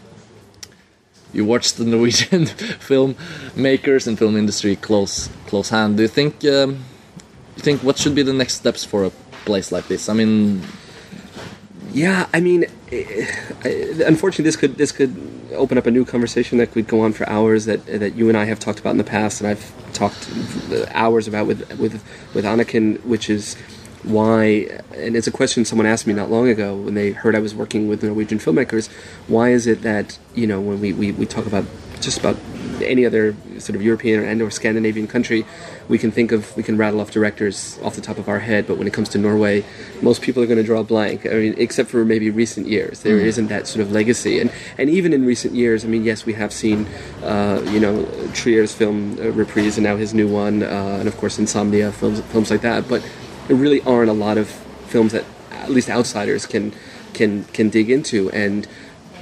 You 1.33 1.43
watched 1.43 1.77
the 1.77 1.83
Norwegian 1.83 2.45
film 2.89 3.15
makers 3.55 4.07
and 4.07 4.17
film 4.17 4.37
industry 4.37 4.75
close 4.75 5.29
close 5.47 5.69
hand. 5.69 5.97
Do 5.97 6.03
you 6.03 6.07
think 6.07 6.45
um, 6.45 6.85
you 7.55 7.63
think 7.63 7.81
what 7.83 7.97
should 7.97 8.15
be 8.15 8.23
the 8.23 8.33
next 8.33 8.55
steps 8.55 8.85
for 8.85 9.03
a 9.03 9.11
place 9.45 9.71
like 9.71 9.87
this? 9.87 10.09
I 10.09 10.13
mean, 10.13 10.61
Yeah, 11.95 12.27
I 12.33 12.41
mean, 12.41 12.65
eh, 12.91 13.25
eh, 13.63 14.03
unfortunately, 14.05 14.43
this 14.43 14.57
could 14.57 14.75
this 14.75 14.91
could 14.91 15.15
open 15.53 15.77
up 15.77 15.85
a 15.85 15.91
new 15.91 16.03
conversation 16.03 16.57
that 16.57 16.73
could 16.73 16.87
go 16.89 16.99
on 16.99 17.13
for 17.13 17.27
hours. 17.29 17.63
That 17.67 17.85
that 17.85 18.15
you 18.15 18.27
and 18.27 18.37
I 18.37 18.43
have 18.43 18.59
talked 18.59 18.81
about 18.81 18.89
in 18.89 18.97
the 18.97 19.05
past, 19.05 19.39
and 19.39 19.49
I've 19.49 19.71
talked 19.93 20.29
hours 20.89 21.25
about 21.25 21.47
with 21.47 21.61
with 21.79 22.03
with 22.33 22.43
Anniken, 22.43 23.01
which 23.05 23.29
is 23.29 23.55
why. 24.03 24.67
And 24.93 25.15
it's 25.15 25.27
a 25.27 25.31
question 25.31 25.63
someone 25.63 25.87
asked 25.87 26.05
me 26.05 26.13
not 26.13 26.29
long 26.29 26.49
ago 26.49 26.75
when 26.75 26.95
they 26.95 27.11
heard 27.11 27.33
I 27.33 27.39
was 27.39 27.55
working 27.55 27.87
with 27.87 28.03
Norwegian 28.03 28.39
filmmakers. 28.39 28.89
Why 29.29 29.51
is 29.51 29.65
it 29.65 29.81
that 29.83 30.19
you 30.35 30.47
know 30.47 30.59
when 30.59 30.81
we 30.81 30.91
we, 30.91 31.13
we 31.13 31.25
talk 31.25 31.45
about 31.45 31.63
just 32.01 32.19
about 32.19 32.35
any 32.81 33.05
other 33.05 33.37
sort 33.57 33.77
of 33.77 33.81
European 33.81 34.21
and 34.21 34.41
or 34.41 34.51
Scandinavian 34.51 35.07
country, 35.07 35.45
we 35.87 35.97
can 35.97 36.11
think 36.11 36.31
of 36.31 36.55
we 36.57 36.63
can 36.63 36.77
rattle 36.77 36.99
off 36.99 37.11
directors 37.11 37.79
off 37.83 37.95
the 37.95 38.01
top 38.01 38.17
of 38.17 38.27
our 38.27 38.39
head. 38.39 38.67
But 38.67 38.77
when 38.77 38.87
it 38.87 38.93
comes 38.93 39.09
to 39.09 39.17
Norway, 39.17 39.63
most 40.01 40.21
people 40.21 40.41
are 40.41 40.45
going 40.45 40.57
to 40.57 40.63
draw 40.63 40.79
a 40.79 40.83
blank. 40.83 41.25
I 41.25 41.33
mean, 41.33 41.55
except 41.57 41.89
for 41.89 42.03
maybe 42.05 42.29
recent 42.29 42.67
years, 42.67 43.01
there 43.01 43.17
not 43.17 43.49
that 43.49 43.67
sort 43.67 43.81
of 43.81 43.91
legacy. 43.91 44.39
And 44.39 44.51
and 44.77 44.89
even 44.89 45.13
in 45.13 45.25
recent 45.25 45.53
years, 45.53 45.85
I 45.85 45.87
mean, 45.87 46.03
yes, 46.03 46.25
we 46.25 46.33
have 46.33 46.51
seen, 46.51 46.87
uh, 47.23 47.61
you 47.71 47.79
know, 47.79 48.05
Trier's 48.33 48.73
film 48.73 49.17
uh, 49.19 49.31
Reprise 49.31 49.77
and 49.77 49.83
now 49.83 49.95
his 49.95 50.13
new 50.13 50.27
one, 50.27 50.63
uh, 50.63 50.97
and 50.99 51.07
of 51.07 51.17
course 51.17 51.37
Insomnia 51.37 51.91
films 51.91 52.21
films 52.21 52.49
like 52.49 52.61
that. 52.61 52.87
But 52.87 53.07
there 53.47 53.55
really 53.55 53.81
aren't 53.81 54.09
a 54.09 54.13
lot 54.13 54.37
of 54.37 54.49
films 54.87 55.11
that 55.11 55.25
at 55.51 55.69
least 55.69 55.89
outsiders 55.89 56.45
can 56.45 56.73
can 57.13 57.45
can 57.45 57.69
dig 57.69 57.89
into 57.89 58.29
and. 58.31 58.67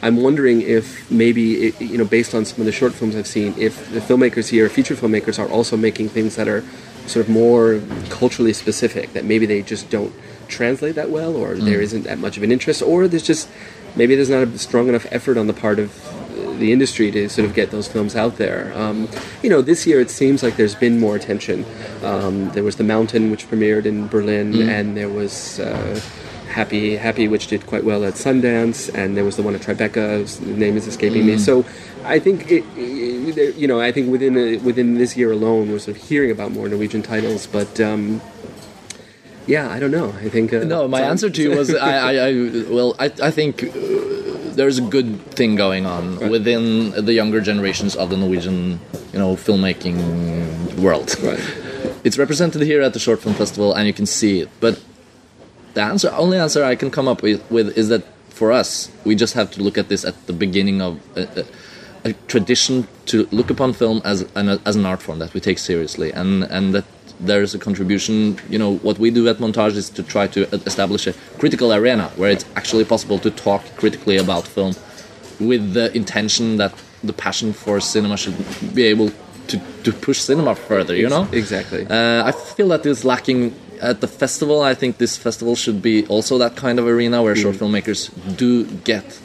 I'm 0.04 0.18
wondering 0.18 0.62
if 0.62 1.10
maybe, 1.10 1.68
it, 1.68 1.82
you 1.82 1.98
know, 1.98 2.04
based 2.04 2.36
on 2.36 2.44
some 2.44 2.60
of 2.60 2.66
the 2.66 2.74
short 2.74 2.94
films 2.94 3.16
I've 3.16 3.26
seen, 3.26 3.56
if 3.58 3.89
the 3.92 4.02
filmmakers 4.02 4.50
here, 4.50 4.68
feature 4.68 4.96
filmmakers, 4.96 5.39
are 5.39 5.48
also 5.48 5.78
making 5.78 6.10
things 6.10 6.36
that 6.36 6.50
are 6.50 6.62
sort 7.08 7.26
of 7.26 7.32
more 7.32 7.82
culturally 8.10 8.52
specific 8.52 9.13
that 9.13 9.24
maybe 9.24 9.46
they 9.46 9.62
just 9.62 9.89
don't 9.89 10.13
translate 10.50 10.96
that 10.96 11.10
well, 11.10 11.38
or 11.38 11.56
there 11.56 11.82
isn't 11.82 12.04
that 12.04 12.20
much 12.20 12.36
of 12.36 12.44
an 12.44 12.52
interest, 12.52 12.82
or 12.82 13.08
there's 13.08 13.24
just 13.24 13.50
maybe 13.96 14.13
there's 14.13 14.30
not 14.30 14.44
a 14.46 14.58
strong 14.58 14.89
enough 14.89 15.06
effort 15.10 15.38
on 15.38 15.48
the 15.48 15.54
part 15.54 15.80
of 15.80 15.89
the 16.60 16.72
industry 16.74 17.10
to 17.10 17.30
sort 17.30 17.48
of 17.48 17.54
get 17.54 17.72
those 17.72 17.88
films 17.88 18.16
out 18.16 18.38
there. 18.38 18.74
Um, 18.76 19.08
you 19.42 19.50
know, 19.50 19.62
this 19.62 19.88
year 19.88 20.02
it 20.02 20.10
seems 20.10 20.44
like 20.44 20.58
there's 20.58 20.76
been 20.76 21.00
more 21.00 21.16
attention. 21.16 21.66
Um, 22.04 22.50
there 22.52 22.63
was 22.63 22.76
The 22.76 22.84
Mountain, 22.84 23.32
which 23.32 23.48
premiered 23.50 23.86
in 23.86 24.08
Berlin, 24.08 24.70
and 24.70 24.98
there 24.98 25.10
was. 25.10 25.60
Uh, 25.62 26.00
Happy, 26.54 26.96
Happy, 26.96 27.28
which 27.28 27.48
did 27.48 27.66
quite 27.66 27.84
well 27.84 28.04
at 28.06 28.13
Sundance, 28.13 28.80
and 28.94 29.18
there 29.18 29.26
was 29.26 29.36
the 29.38 29.44
one 29.44 29.56
at 29.56 29.62
Tribeca. 29.62 30.20
whose 30.20 30.39
name 30.42 30.78
is 30.78 30.86
escaping 30.88 31.26
me. 31.26 31.38
So, 31.38 31.66
I 32.06 32.20
think 32.20 32.38
it- 32.52 32.63
you 33.58 33.68
know, 33.68 33.80
I 33.80 33.92
think 33.92 34.12
within 34.12 34.38
a, 34.38 34.58
within 34.58 34.96
this 35.02 35.18
year 35.18 35.32
alone, 35.32 35.72
we're 35.72 35.80
sort 35.80 35.98
of 35.98 36.04
hearing 36.04 36.30
about 36.32 36.52
more 36.52 36.68
Norwegian 36.70 37.02
titles. 37.02 37.48
But 37.48 37.80
um, 37.82 38.22
yeah, 39.48 39.70
I 39.76 39.80
don't 39.80 39.92
know. 39.92 40.10
I 40.26 40.30
think 40.30 40.54
uh, 40.54 40.63
No, 40.63 40.88
my 40.88 41.02
answer 41.02 41.30
to 41.30 41.42
you 41.42 41.52
was 41.58 41.74
I, 41.92 41.92
I, 42.10 42.12
I 42.28 42.34
well, 42.70 42.96
I, 43.00 43.06
I 43.30 43.32
think 43.32 43.63
uh, 43.63 43.70
there's 44.58 44.78
a 44.78 44.82
good 44.82 45.10
thing 45.32 45.56
going 45.56 45.86
on 45.86 46.20
Right. 46.20 46.30
within 46.32 46.92
the 46.92 47.13
younger 47.13 47.42
generations 47.42 47.96
of 47.96 48.10
the 48.12 48.18
Norwegian, 48.18 48.80
you 49.13 49.20
know, 49.20 49.36
filmmaking 49.36 49.98
world. 50.80 51.10
Right. 51.22 51.39
It's 52.04 52.18
represented 52.18 52.62
here 52.62 52.82
at 52.82 52.94
the 52.94 53.00
Short 53.00 53.22
Film 53.22 53.34
Festival, 53.36 53.74
and 53.74 53.88
you 53.88 53.94
can 53.94 54.06
see 54.06 54.42
it. 54.42 54.50
But 54.60 54.80
the 55.74 55.82
answer, 55.82 56.12
only 56.14 56.38
answer 56.38 56.64
I 56.64 56.76
can 56.76 56.92
come 56.92 57.08
up 57.08 57.22
with, 57.22 57.50
with 57.50 57.78
is 57.78 57.90
that 57.90 58.04
for 58.30 58.52
us, 58.52 58.92
we 59.06 59.16
just 59.16 59.34
have 59.36 59.52
to 59.52 59.64
look 59.64 59.78
at 59.78 59.90
this 59.90 60.04
at 60.04 60.16
the 60.28 60.34
beginning 60.34 60.82
of 60.82 61.00
a, 61.16 61.42
a, 62.04 62.10
a 62.10 62.14
tradition 62.28 62.88
to 63.06 63.28
look 63.32 63.50
upon 63.50 63.74
film 63.74 64.02
as 64.04 64.22
an 64.36 64.50
as 64.66 64.76
an 64.76 64.86
art 64.86 65.02
form 65.02 65.20
that 65.20 65.34
we 65.34 65.40
take 65.40 65.60
seriously, 65.60 66.12
and 66.12 66.44
and 66.46 66.74
that 66.74 66.86
there 67.20 67.42
is 67.42 67.54
a 67.54 67.60
contribution. 67.60 68.38
You 68.50 68.60
know, 68.60 68.78
what 68.78 68.98
we 68.98 69.12
do 69.12 69.28
at 69.28 69.38
Montage 69.38 69.76
is 69.76 69.90
to 69.92 70.04
try 70.04 70.28
to 70.28 70.42
establish 70.66 71.08
a 71.08 71.14
critical 71.38 71.74
arena 71.74 72.12
where 72.16 72.32
it's 72.32 72.46
actually 72.56 72.86
possible 72.86 73.20
to 73.20 73.30
talk 73.30 73.64
critically 73.78 74.18
about 74.18 74.48
film 74.48 74.74
with 75.40 75.74
the 75.74 75.96
intention 75.96 76.58
that 76.58 76.74
the 77.04 77.14
passion 77.14 77.54
for 77.54 77.80
cinema 77.80 78.18
should 78.18 78.36
be 78.74 78.84
able 78.84 79.12
to, 79.48 79.62
to 79.84 79.92
push 79.92 80.20
cinema 80.20 80.56
further. 80.56 80.96
You 80.96 81.10
know, 81.10 81.28
exactly. 81.32 81.86
uh, 81.88 82.26
I 82.26 82.32
feel 82.32 82.70
that 82.70 82.84
that 82.84 82.90
is 82.90 83.04
lacking 83.06 83.54
at 83.84 84.02
the 84.02 84.08
festival. 84.08 84.62
I 84.62 84.74
think 84.74 84.98
this 84.98 85.17
festival 85.17 85.56
should 85.56 85.82
be 85.82 86.06
also 86.08 86.38
that 86.38 86.56
kind 86.56 86.80
of 86.80 86.88
arena 86.88 87.22
where 87.22 87.36
short 87.36 87.56
filmmakers 87.58 88.10
do 88.38 88.65
get 88.84 89.19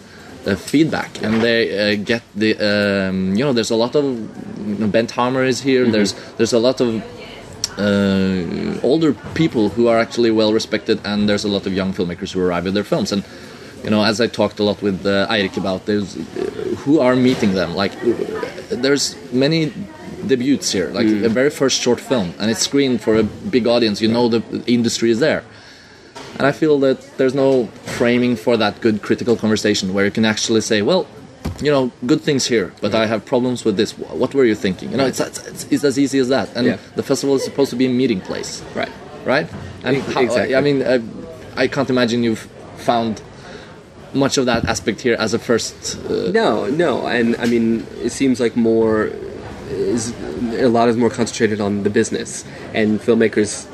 uh, 0.47 0.57
feedback 0.57 1.23
and 1.23 1.41
they 1.43 1.61
uh, 1.71 1.97
get 2.05 2.23
the 2.35 2.51
um, 2.59 3.35
you 3.37 3.45
know 3.45 3.53
there's 3.53 3.71
a 3.71 3.77
lot 3.77 3.95
of 3.95 4.05
you 4.05 4.75
know, 4.79 4.89
Bent 4.89 5.11
Hamer 5.13 5.45
is 5.45 5.61
here. 5.61 5.85
There's 5.91 6.13
there's 6.37 6.53
a 6.53 6.59
lot 6.59 6.81
of 6.81 7.03
uh, 7.79 8.81
older 8.83 9.15
people 9.35 9.69
who 9.69 9.87
are 9.87 9.99
actually 9.99 10.31
well 10.31 10.53
respected, 10.53 11.01
and 11.05 11.29
there's 11.29 11.45
a 11.45 11.49
lot 11.49 11.67
of 11.67 11.73
young 11.73 11.93
filmmakers 11.93 12.33
who 12.33 12.41
arrive 12.41 12.65
with 12.65 12.75
their 12.75 12.85
films. 12.85 13.13
And 13.13 13.23
you 13.85 13.91
know, 13.91 14.03
as 14.05 14.21
I 14.21 14.27
talked 14.27 14.59
a 14.59 14.65
lot 14.65 14.83
with 14.83 15.07
uh, 15.07 15.29
Eirik 15.31 15.57
about, 15.57 15.87
there's 15.87 16.17
uh, 16.17 16.21
who 16.83 16.99
are 17.01 17.15
meeting 17.15 17.55
them. 17.55 17.75
Like, 17.75 17.93
there's 18.71 19.17
many 19.33 19.73
debuts 20.27 20.73
here, 20.73 20.89
like 20.89 21.07
a 21.07 21.29
very 21.29 21.51
first 21.51 21.81
short 21.81 22.01
film, 22.01 22.35
and 22.39 22.51
it's 22.51 22.61
screened 22.61 23.01
for 23.01 23.17
a 23.17 23.23
big 23.23 23.67
audience. 23.67 24.01
You 24.01 24.09
know, 24.09 24.29
the 24.29 24.43
industry 24.67 25.11
is 25.11 25.21
there. 25.21 25.45
And 26.39 26.47
I 26.47 26.53
feel 26.53 26.79
that 26.81 27.01
there's 27.19 27.35
no 27.35 27.67
framing 27.99 28.37
for 28.37 28.57
that 28.57 28.81
good 28.81 29.03
critical 29.03 29.37
conversation 29.37 29.93
where 29.95 30.05
you 30.05 30.11
can 30.11 30.25
actually 30.25 30.61
say, 30.61 30.83
well, 30.83 31.07
you 31.61 31.71
know, 31.71 31.91
good 32.07 32.21
things 32.21 32.47
here, 32.47 32.73
but 32.81 32.95
I 32.95 33.07
have 33.07 33.25
problems 33.25 33.65
with 33.65 33.77
this. 33.77 33.93
What 33.99 34.35
were 34.35 34.45
you 34.45 34.55
thinking? 34.55 34.91
You 34.93 34.99
know, 34.99 35.07
it's, 35.07 35.19
it's, 35.21 35.65
it's 35.71 35.85
as 35.85 35.99
easy 35.99 36.19
as 36.21 36.29
that. 36.29 36.55
And 36.55 36.67
Yeah. 36.67 36.77
the 36.95 37.03
festival 37.03 37.35
is 37.37 37.45
supposed 37.45 37.71
to 37.71 37.77
be 37.77 37.87
a 37.87 37.89
meeting 37.89 38.21
place, 38.21 38.63
right. 38.75 38.91
right? 39.25 39.49
And 39.83 39.97
Ex- 39.97 40.13
how- 40.13 40.21
exactly. 40.21 40.55
I 40.55 40.61
mean, 40.61 40.83
uh, 40.83 41.01
I 41.57 41.67
can't 41.67 41.91
imagine 41.91 42.23
you've 42.23 42.47
found 42.77 43.21
much 44.15 44.39
of 44.39 44.47
that 44.47 44.65
aspect 44.67 45.01
here 45.01 45.17
as 45.19 45.35
a 45.35 45.39
first. 45.39 45.99
Uh, 46.09 46.31
No, 46.31 46.67
no, 46.67 47.07
and 47.07 47.35
I 47.39 47.47
mean, 47.47 47.87
it 48.03 48.11
seems 48.13 48.39
like 48.41 48.55
more 48.57 49.11
is 49.71 50.13
a 50.55 50.69
lot 50.69 50.89
is 50.89 50.97
more 50.97 51.11
concentrated 51.11 51.61
on 51.61 51.83
the 51.83 51.91
business 51.91 52.45
and 52.75 53.01
filmmakers 53.01 53.67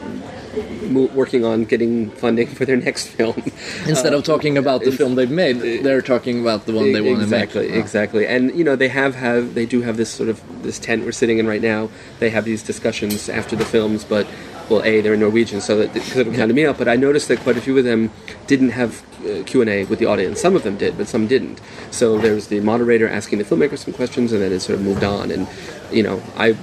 working 0.92 1.44
on 1.44 1.64
getting 1.64 2.10
funding 2.10 2.46
for 2.46 2.64
their 2.64 2.76
next 2.76 3.08
film 3.08 3.34
instead 3.86 4.12
of 4.12 4.20
uh, 4.20 4.22
talking 4.22 4.56
about 4.56 4.82
the 4.82 4.92
film 4.92 5.14
they've 5.14 5.30
made, 5.30 5.56
uh, 5.56 5.82
they're 5.82 6.02
talking 6.02 6.40
about 6.40 6.66
the 6.66 6.72
one 6.72 6.92
they 6.92 7.00
want 7.00 7.20
to 7.20 7.26
make. 7.26 7.42
exactly, 7.42 7.72
exactly. 7.72 8.26
And 8.26 8.56
you 8.56 8.64
know, 8.64 8.76
they 8.76 8.88
have 8.88 9.14
have 9.14 9.54
they 9.54 9.66
do 9.66 9.82
have 9.82 9.96
this 9.96 10.10
sort 10.10 10.28
of 10.28 10.40
this 10.62 10.78
tent 10.78 11.04
we're 11.04 11.12
sitting 11.12 11.38
in 11.38 11.46
right 11.46 11.62
now. 11.62 11.90
They 12.18 12.30
have 12.30 12.44
these 12.44 12.62
discussions 12.62 13.28
after 13.28 13.56
the 13.56 13.64
films, 13.64 14.04
but 14.04 14.26
well, 14.70 14.82
a 14.84 15.00
they're 15.00 15.14
in 15.14 15.20
Norwegian, 15.20 15.60
so 15.60 15.76
that 15.78 15.92
could 16.12 16.26
have 16.26 16.34
counted 16.34 16.54
me 16.54 16.64
out. 16.66 16.78
But 16.78 16.88
I 16.88 16.96
noticed 16.96 17.28
that 17.28 17.40
quite 17.40 17.56
a 17.56 17.60
few 17.60 17.76
of 17.78 17.84
them 17.84 18.10
didn't 18.46 18.70
have 18.70 19.02
uh, 19.26 19.42
Q 19.44 19.60
and 19.62 19.70
A 19.70 19.84
with 19.84 19.98
the 19.98 20.06
audience. 20.06 20.40
Some 20.40 20.56
of 20.56 20.62
them 20.62 20.76
did, 20.76 20.96
but 20.96 21.06
some 21.08 21.26
didn't. 21.26 21.60
So 21.90 22.18
there 22.18 22.34
was 22.34 22.48
the 22.48 22.60
moderator 22.60 23.08
asking 23.08 23.38
the 23.38 23.44
filmmakers 23.44 23.78
some 23.78 23.94
questions, 23.94 24.32
and 24.32 24.40
then 24.42 24.52
it 24.52 24.60
sort 24.60 24.78
of 24.78 24.84
moved 24.84 25.04
on. 25.04 25.30
And 25.30 25.46
you 25.92 26.02
know, 26.02 26.22
I. 26.36 26.56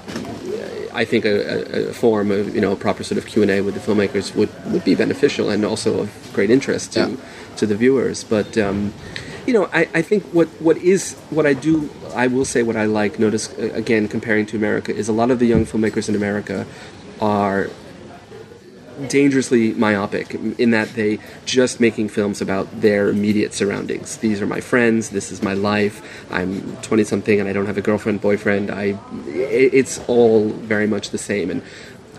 I 0.93 1.05
think 1.05 1.23
a, 1.23 1.29
a, 1.29 1.89
a 1.91 1.93
form 1.93 2.31
of 2.31 2.53
you 2.53 2.59
know 2.59 2.73
a 2.73 2.75
proper 2.75 3.01
sort 3.05 3.17
of 3.17 3.25
Q 3.25 3.43
and 3.43 3.49
A 3.51 3.61
with 3.61 3.75
the 3.75 3.79
filmmakers 3.79 4.35
would, 4.35 4.49
would 4.73 4.83
be 4.83 4.93
beneficial 4.93 5.49
and 5.49 5.63
also 5.63 6.01
of 6.01 6.29
great 6.33 6.49
interest 6.49 6.91
to 6.93 6.99
Yeah. 6.99 7.15
to 7.55 7.65
the 7.65 7.75
viewers. 7.75 8.25
But 8.25 8.57
um, 8.57 8.93
you 9.47 9.53
know, 9.53 9.69
I, 9.71 9.87
I 9.93 10.01
think 10.01 10.23
what 10.33 10.49
what 10.59 10.75
is 10.75 11.13
what 11.29 11.45
I 11.45 11.53
do, 11.53 11.89
I 12.13 12.27
will 12.27 12.43
say 12.43 12.61
what 12.61 12.75
I 12.75 12.85
like. 12.87 13.19
Notice 13.19 13.47
uh, 13.57 13.71
again, 13.73 14.09
comparing 14.09 14.45
to 14.47 14.57
America, 14.57 14.93
is 14.93 15.07
a 15.07 15.13
lot 15.13 15.31
of 15.31 15.39
the 15.39 15.45
young 15.45 15.65
filmmakers 15.65 16.09
in 16.09 16.15
America 16.15 16.65
are 17.21 17.69
dangerously 19.07 19.73
myopic 19.73 20.33
in 20.57 20.71
that 20.71 20.89
they 20.93 21.19
just 21.45 21.79
making 21.79 22.09
films 22.09 22.41
about 22.41 22.67
their 22.81 23.09
immediate 23.09 23.53
surroundings. 23.53 24.17
These 24.17 24.41
are 24.41 24.47
my 24.47 24.61
friends. 24.61 25.09
This 25.09 25.31
is 25.31 25.41
my 25.41 25.53
life. 25.53 26.01
I'm 26.31 26.75
20 26.77 27.03
something 27.03 27.39
and 27.39 27.47
I 27.49 27.53
don't 27.53 27.65
have 27.65 27.77
a 27.77 27.81
girlfriend, 27.81 28.21
boyfriend. 28.21 28.71
I 28.71 28.97
it's 29.27 29.99
all 30.07 30.49
very 30.49 30.87
much 30.87 31.09
the 31.11 31.17
same 31.17 31.49
and 31.49 31.61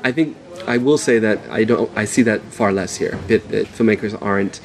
I 0.05 0.13
think 0.13 0.37
I 0.67 0.79
will 0.79 0.99
say 0.99 1.19
that 1.21 1.39
I 1.51 1.65
don't 1.65 1.91
I 1.97 2.05
see 2.05 2.23
that 2.23 2.41
far 2.43 2.73
less 2.73 2.97
here. 2.97 3.19
That, 3.29 3.49
that 3.51 3.67
filmmakers 3.67 4.21
aren't 4.21 4.61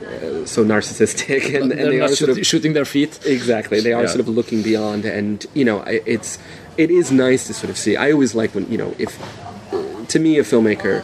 uh, 0.00 0.44
so 0.46 0.64
narcissistic 0.64 1.46
and, 1.60 1.72
and 1.72 1.80
They're 1.80 2.00
not 2.00 2.10
sort 2.10 2.28
shoot- 2.30 2.38
of 2.38 2.46
shooting 2.46 2.72
their 2.74 2.84
feet. 2.84 3.18
Exactly, 3.24 3.80
they 3.80 3.92
are 3.92 4.02
Yeah. 4.02 4.08
sort 4.08 4.20
of 4.20 4.28
looking 4.28 4.62
beyond, 4.62 5.04
and 5.04 5.44
you 5.54 5.64
know, 5.64 5.82
it's 5.86 6.38
it 6.76 6.90
is 6.90 7.10
nice 7.10 7.46
to 7.48 7.54
sort 7.54 7.70
of 7.70 7.76
see. 7.78 7.96
I 7.96 8.12
always 8.12 8.34
like 8.34 8.54
when 8.54 8.70
you 8.70 8.78
know, 8.78 8.94
if 8.98 9.18
to 10.08 10.18
me 10.20 10.38
a 10.38 10.42
filmmaker, 10.44 11.02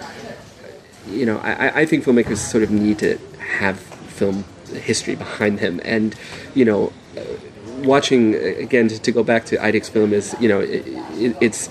you 1.09 1.27
know, 1.27 1.38
I, 1.38 1.81
I- 1.83 1.87
think 1.87 2.05
filmmakers 2.05 2.38
sort 2.38 2.62
of 2.62 2.71
need 2.71 2.99
to 3.01 3.19
have 3.59 3.79
film 3.79 4.45
history 4.73 5.15
behind 5.15 5.59
them, 5.59 5.81
and 5.85 6.15
you 6.55 6.65
know, 6.65 6.93
watching 7.79 8.35
again 8.35 8.88
to, 8.88 8.99
to 9.01 9.12
go 9.12 9.23
back 9.23 9.45
to 9.47 9.57
Eirik's 9.57 9.88
film 9.88 10.12
is 10.12 10.35
you 10.41 10.49
know, 10.49 10.61
it, 10.61 10.87
it, 11.19 11.37
it's 11.41 11.69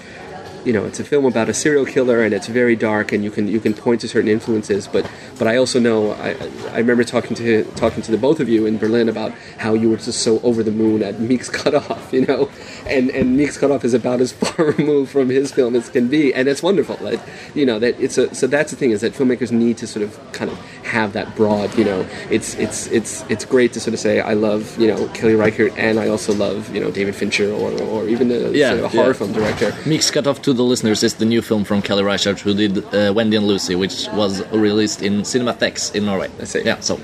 you 0.65 0.73
know, 0.73 0.85
it's 0.85 0.99
a 0.99 1.03
film 1.03 1.25
about 1.25 1.49
a 1.49 1.53
serial 1.53 1.85
killer, 1.85 2.23
and 2.23 2.33
it's 2.33 2.47
very 2.47 2.75
dark, 2.75 3.11
and 3.11 3.23
you 3.23 3.31
can 3.31 3.47
you 3.47 3.59
can 3.59 3.73
point 3.73 4.01
to 4.01 4.07
certain 4.07 4.29
influences. 4.29 4.87
But 4.87 5.09
but 5.37 5.47
I 5.47 5.57
also 5.57 5.79
know 5.79 6.11
I, 6.13 6.35
I 6.71 6.77
remember 6.77 7.03
talking 7.03 7.35
to 7.37 7.63
talking 7.75 8.01
to 8.03 8.11
the 8.11 8.17
both 8.17 8.39
of 8.39 8.49
you 8.49 8.65
in 8.65 8.77
Berlin 8.77 9.09
about 9.09 9.31
how 9.57 9.73
you 9.73 9.89
were 9.89 9.97
just 9.97 10.21
so 10.21 10.39
over 10.41 10.63
the 10.63 10.71
moon 10.71 11.03
at 11.03 11.19
Meek's 11.19 11.49
Cutoff, 11.61 12.11
you 12.13 12.25
know, 12.25 12.49
and 12.85 13.09
and 13.09 13.37
Meek's 13.37 13.57
Cutoff 13.57 13.83
is 13.83 13.93
about 13.93 14.21
as 14.21 14.31
far 14.41 14.65
removed 14.65 15.11
from 15.11 15.29
his 15.29 15.51
film 15.51 15.75
as 15.75 15.89
can 15.89 16.07
be, 16.07 16.33
and 16.33 16.47
it's 16.47 16.63
wonderful. 16.63 16.97
That 16.97 17.21
you 17.55 17.65
know 17.65 17.79
that 17.79 17.99
it's 17.99 18.17
a 18.17 18.33
so 18.35 18.47
that's 18.47 18.71
the 18.71 18.77
thing 18.77 18.91
is 18.91 19.01
that 19.01 19.13
filmmakers 19.13 19.51
need 19.51 19.77
to 19.77 19.87
sort 19.87 20.03
of 20.03 20.19
kind 20.33 20.51
of 20.51 20.57
have 20.85 21.13
that 21.13 21.35
broad, 21.35 21.77
you 21.77 21.85
know, 21.85 22.05
it's 22.29 22.55
it's 22.55 22.87
it's 22.87 23.23
it's 23.29 23.45
great 23.45 23.73
to 23.73 23.79
sort 23.79 23.93
of 23.93 23.99
say 23.99 24.19
I 24.19 24.33
love 24.33 24.77
you 24.77 24.87
know 24.87 25.07
Kelly 25.09 25.35
Reichardt 25.35 25.77
and 25.77 25.99
I 25.99 26.07
also 26.09 26.33
love 26.33 26.73
you 26.73 26.81
know 26.81 26.91
David 26.91 27.15
Fincher 27.15 27.51
or 27.51 27.71
or 27.83 28.07
even 28.07 28.29
a, 28.31 28.49
Yeah, 28.51 28.69
sort 28.69 28.79
of 28.79 28.85
a 28.85 28.89
horror 28.89 29.07
yeah. 29.07 29.13
film 29.13 29.31
director. 29.31 29.75
Meek's 29.85 30.11
Cutoff 30.11 30.41
to 30.51 30.57
the 30.57 30.63
listeners 30.63 31.01
is 31.03 31.15
the 31.15 31.25
new 31.25 31.41
film 31.41 31.63
from 31.63 31.81
Kelly 31.81 32.03
Reichardt 32.03 32.39
who 32.41 32.53
did 32.53 32.83
uh, 32.93 33.13
Wendy 33.15 33.37
and 33.37 33.47
Lucy, 33.47 33.75
which 33.75 34.07
was 34.13 34.45
released 34.51 35.01
in 35.01 35.21
Cinemathex 35.21 35.95
in 35.95 36.05
Norway. 36.05 36.29
I 36.39 36.43
see. 36.43 36.63
Yeah, 36.63 36.79
so 36.79 36.97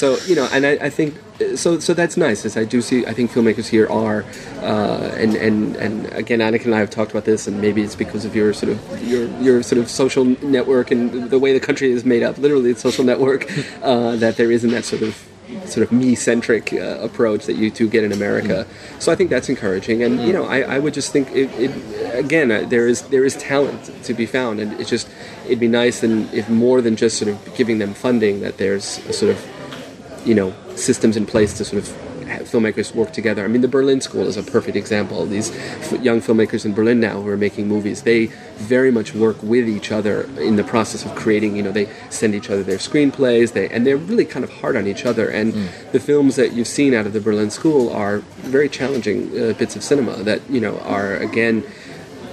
So 0.00 0.16
you 0.26 0.36
know, 0.36 0.48
and 0.52 0.64
I, 0.64 0.72
I 0.72 0.90
think 0.90 1.14
so. 1.56 1.78
So 1.80 1.94
that's 1.94 2.16
nice. 2.16 2.44
As 2.44 2.56
I 2.56 2.64
do 2.64 2.80
see, 2.80 3.04
I 3.06 3.12
think 3.12 3.32
filmmakers 3.32 3.68
here 3.68 3.88
are, 3.88 4.24
uh, 4.60 5.14
and 5.16 5.34
and 5.34 5.76
and 5.76 6.12
again, 6.12 6.38
Anniken 6.38 6.66
and 6.66 6.74
I 6.74 6.78
have 6.78 6.90
talked 6.90 7.10
about 7.10 7.24
this, 7.24 7.46
and 7.48 7.60
maybe 7.60 7.82
it's 7.82 7.96
because 7.96 8.24
of 8.24 8.36
your 8.36 8.52
sort 8.52 8.72
of 8.72 9.02
your 9.02 9.26
your 9.40 9.62
sort 9.62 9.80
of 9.80 9.90
social 9.90 10.24
network 10.24 10.90
and 10.90 11.30
the 11.30 11.38
way 11.38 11.52
the 11.52 11.64
country 11.68 11.90
is 11.90 12.04
made 12.04 12.22
up, 12.22 12.38
literally 12.38 12.70
it's 12.70 12.80
social 12.80 13.04
network, 13.04 13.50
uh, 13.82 14.16
that 14.16 14.36
there 14.36 14.50
isn't 14.52 14.70
that 14.70 14.84
sort 14.84 15.02
of 15.02 15.31
sort 15.66 15.86
of 15.86 15.92
me-centric 15.92 16.72
uh, 16.72 16.98
approach 17.00 17.46
that 17.46 17.56
you 17.56 17.70
two 17.70 17.88
get 17.88 18.04
in 18.04 18.12
America. 18.12 18.66
So 18.98 19.12
I 19.12 19.14
think 19.14 19.30
that's 19.30 19.48
encouraging, 19.48 20.02
and 20.02 20.20
you 20.22 20.32
know, 20.32 20.44
I, 20.44 20.60
I 20.60 20.78
would 20.78 20.94
just 20.94 21.12
think 21.12 21.30
it, 21.32 21.50
it 21.58 22.14
again 22.14 22.50
uh, 22.50 22.64
there 22.68 22.88
is 22.88 23.02
there 23.08 23.24
is 23.24 23.36
talent 23.36 23.90
to 24.04 24.14
be 24.14 24.26
found, 24.26 24.60
and 24.60 24.78
it's 24.80 24.90
just 24.90 25.08
it'd 25.46 25.60
be 25.60 25.68
nice 25.68 26.02
and 26.02 26.32
if 26.32 26.48
more 26.48 26.80
than 26.80 26.96
just 26.96 27.18
sort 27.18 27.30
of 27.30 27.54
giving 27.56 27.78
them 27.78 27.94
funding, 27.94 28.40
that 28.40 28.58
there's 28.58 28.98
a 29.06 29.12
sort 29.12 29.32
of 29.32 30.26
you 30.26 30.34
know 30.34 30.54
systems 30.76 31.16
in 31.16 31.26
place 31.26 31.56
to 31.58 31.64
sort 31.64 31.82
of 31.82 32.11
filmmakers 32.40 32.94
work 32.94 33.12
together. 33.12 33.44
I 33.44 33.48
mean, 33.48 33.62
the 33.62 33.68
Berlin 33.68 34.00
School 34.00 34.26
is 34.26 34.36
a 34.36 34.42
perfect 34.42 34.76
example. 34.76 35.24
These 35.26 35.50
f- 35.50 36.02
young 36.02 36.20
filmmakers 36.20 36.64
in 36.64 36.74
Berlin 36.74 37.00
now 37.00 37.20
who 37.20 37.28
are 37.28 37.36
making 37.36 37.68
movies, 37.68 38.02
they 38.02 38.26
very 38.56 38.90
much 38.90 39.14
work 39.14 39.42
with 39.42 39.68
each 39.68 39.92
other 39.92 40.22
in 40.38 40.56
the 40.56 40.64
process 40.64 41.04
of 41.04 41.14
creating. 41.14 41.56
You 41.56 41.62
know, 41.62 41.72
they 41.72 41.88
send 42.10 42.34
each 42.34 42.50
other 42.50 42.62
their 42.62 42.78
screenplays, 42.78 43.52
they 43.52 43.68
and 43.68 43.86
they're 43.86 43.96
really 43.96 44.24
kind 44.24 44.44
of 44.44 44.50
hard 44.50 44.76
on 44.76 44.86
each 44.86 45.04
other. 45.04 45.28
And 45.28 45.52
the 45.92 46.00
films 46.00 46.36
that 46.36 46.52
you've 46.52 46.68
seen 46.68 46.94
out 46.94 47.06
of 47.06 47.12
the 47.12 47.20
Berlin 47.20 47.50
School 47.50 47.90
are 47.92 48.18
very 48.40 48.68
challenging 48.68 49.28
uh, 49.30 49.52
bits 49.54 49.76
of 49.76 49.82
cinema 49.82 50.22
that 50.22 50.40
you 50.50 50.60
know 50.60 50.78
are 50.80 51.16
again 51.16 51.64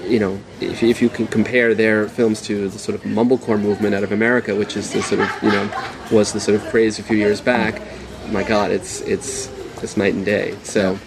you 0.10 0.20
know, 0.20 0.40
if, 0.60 0.82
if 0.82 1.02
you 1.04 1.10
can 1.10 1.28
compare 1.28 1.76
their 1.76 2.08
films 2.10 2.42
to 2.42 2.68
the 2.68 2.80
sort 2.80 2.96
of 2.96 3.04
mumblecore 3.04 3.62
movement 3.62 3.94
out 3.94 4.04
of 4.04 4.12
America, 4.12 4.56
which 4.56 4.76
is 4.76 4.92
the 4.92 5.04
sort 5.04 5.22
of 5.22 5.44
you 5.44 5.50
know 5.50 5.70
was 6.12 6.34
the 6.34 6.40
sort 6.40 6.60
of 6.60 6.68
craze 6.70 6.98
a 6.98 7.04
few 7.04 7.18
years 7.18 7.40
back, 7.40 7.82
my 8.32 8.44
God, 8.44 8.72
it's 8.72 9.02
it's 9.02 9.48
it's 9.84 9.98
night 9.98 10.14
and 10.14 10.26
day. 10.26 10.56
So, 10.64 10.98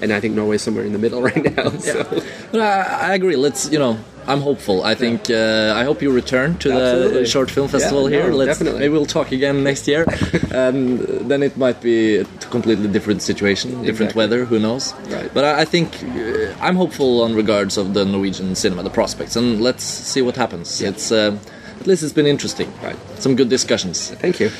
and 0.00 0.12
I 0.12 0.20
think 0.20 0.34
Norway's 0.34 0.62
somewhere 0.62 0.84
in 0.84 0.92
the 0.92 0.98
middle 0.98 1.22
right 1.30 1.56
now. 1.56 1.70
So. 1.70 2.04
But 2.50 2.60
I, 2.60 3.10
I 3.10 3.14
agree. 3.14 3.36
Let's 3.36 3.70
you 3.72 3.78
know. 3.78 3.98
I'm 4.24 4.40
hopeful. 4.40 4.84
I 4.84 4.94
think 4.94 5.30
uh, 5.30 5.74
I 5.74 5.82
hope 5.82 6.00
you 6.00 6.12
return 6.12 6.56
to 6.58 6.68
the 6.68 6.74
Absolutely. 6.80 7.26
short 7.26 7.50
film 7.50 7.66
festival 7.66 8.08
Yeah, 8.08 8.18
here. 8.22 8.30
no, 8.30 8.36
Let's 8.36 8.56
definitely. 8.56 8.78
maybe 8.78 8.92
we'll 8.92 9.04
talk 9.04 9.32
again 9.32 9.64
next 9.64 9.88
year, 9.88 10.04
and 10.52 11.00
then 11.28 11.42
it 11.42 11.56
might 11.56 11.80
be 11.82 12.18
a 12.18 12.24
completely 12.48 12.86
different 12.86 13.20
situation, 13.22 13.70
different 13.82 13.88
Exactly. 14.12 14.18
weather. 14.20 14.44
Who 14.44 14.60
knows? 14.60 14.94
Right. 15.10 15.28
But 15.34 15.44
I, 15.44 15.62
I 15.62 15.64
think 15.64 15.88
uh, 16.04 16.54
I'm 16.60 16.76
hopeful 16.76 17.22
on 17.22 17.34
regards 17.34 17.76
of 17.76 17.94
the 17.94 18.04
Norwegian 18.04 18.54
cinema, 18.54 18.84
the 18.84 18.90
prospects, 18.90 19.34
and 19.34 19.60
let's 19.60 19.82
see 19.82 20.22
what 20.22 20.36
happens. 20.36 20.80
Yeah. 20.80 20.90
It's 20.90 21.10
uh, 21.10 21.36
at 21.80 21.88
least 21.88 22.04
it's 22.04 22.12
been 22.12 22.26
interesting. 22.28 22.72
Right. 22.80 22.96
Some 23.18 23.34
good 23.34 23.48
discussions. 23.48 24.10
Thank 24.20 24.38
you. 24.38 24.50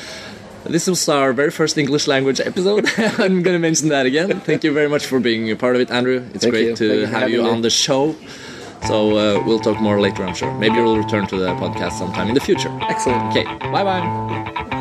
This 0.65 0.87
was 0.87 1.07
our 1.09 1.33
very 1.33 1.51
first 1.51 1.77
English 1.77 2.07
language 2.07 2.39
episode. 2.39 2.87
I'm 2.97 3.43
going 3.43 3.55
to 3.55 3.59
mention 3.59 3.89
that 3.89 4.05
again. 4.05 4.39
Thank 4.41 4.63
you 4.63 4.71
very 4.73 4.87
much 4.89 5.05
for 5.05 5.19
being 5.19 5.51
a 5.51 5.55
part 5.55 5.75
of 5.75 5.81
it, 5.81 5.91
Andrew. 5.91 6.25
It's 6.33 6.43
Thank 6.43 6.53
great 6.53 6.67
you. 6.67 6.75
to 6.75 7.05
have 7.07 7.29
you 7.29 7.43
me. 7.43 7.49
on 7.49 7.61
the 7.61 7.69
show. 7.69 8.15
So 8.87 9.17
uh, 9.17 9.43
we'll 9.45 9.59
talk 9.59 9.79
more 9.79 9.99
later, 10.01 10.23
I'm 10.23 10.35
sure. 10.35 10.51
Maybe 10.57 10.75
you'll 10.75 10.97
return 10.97 11.27
to 11.27 11.37
the 11.37 11.53
podcast 11.55 11.93
sometime 11.93 12.27
in 12.27 12.33
the 12.33 12.41
future. 12.41 12.69
Excellent. 12.83 13.23
Okay, 13.31 13.43
bye 13.71 13.83
bye. 13.83 14.79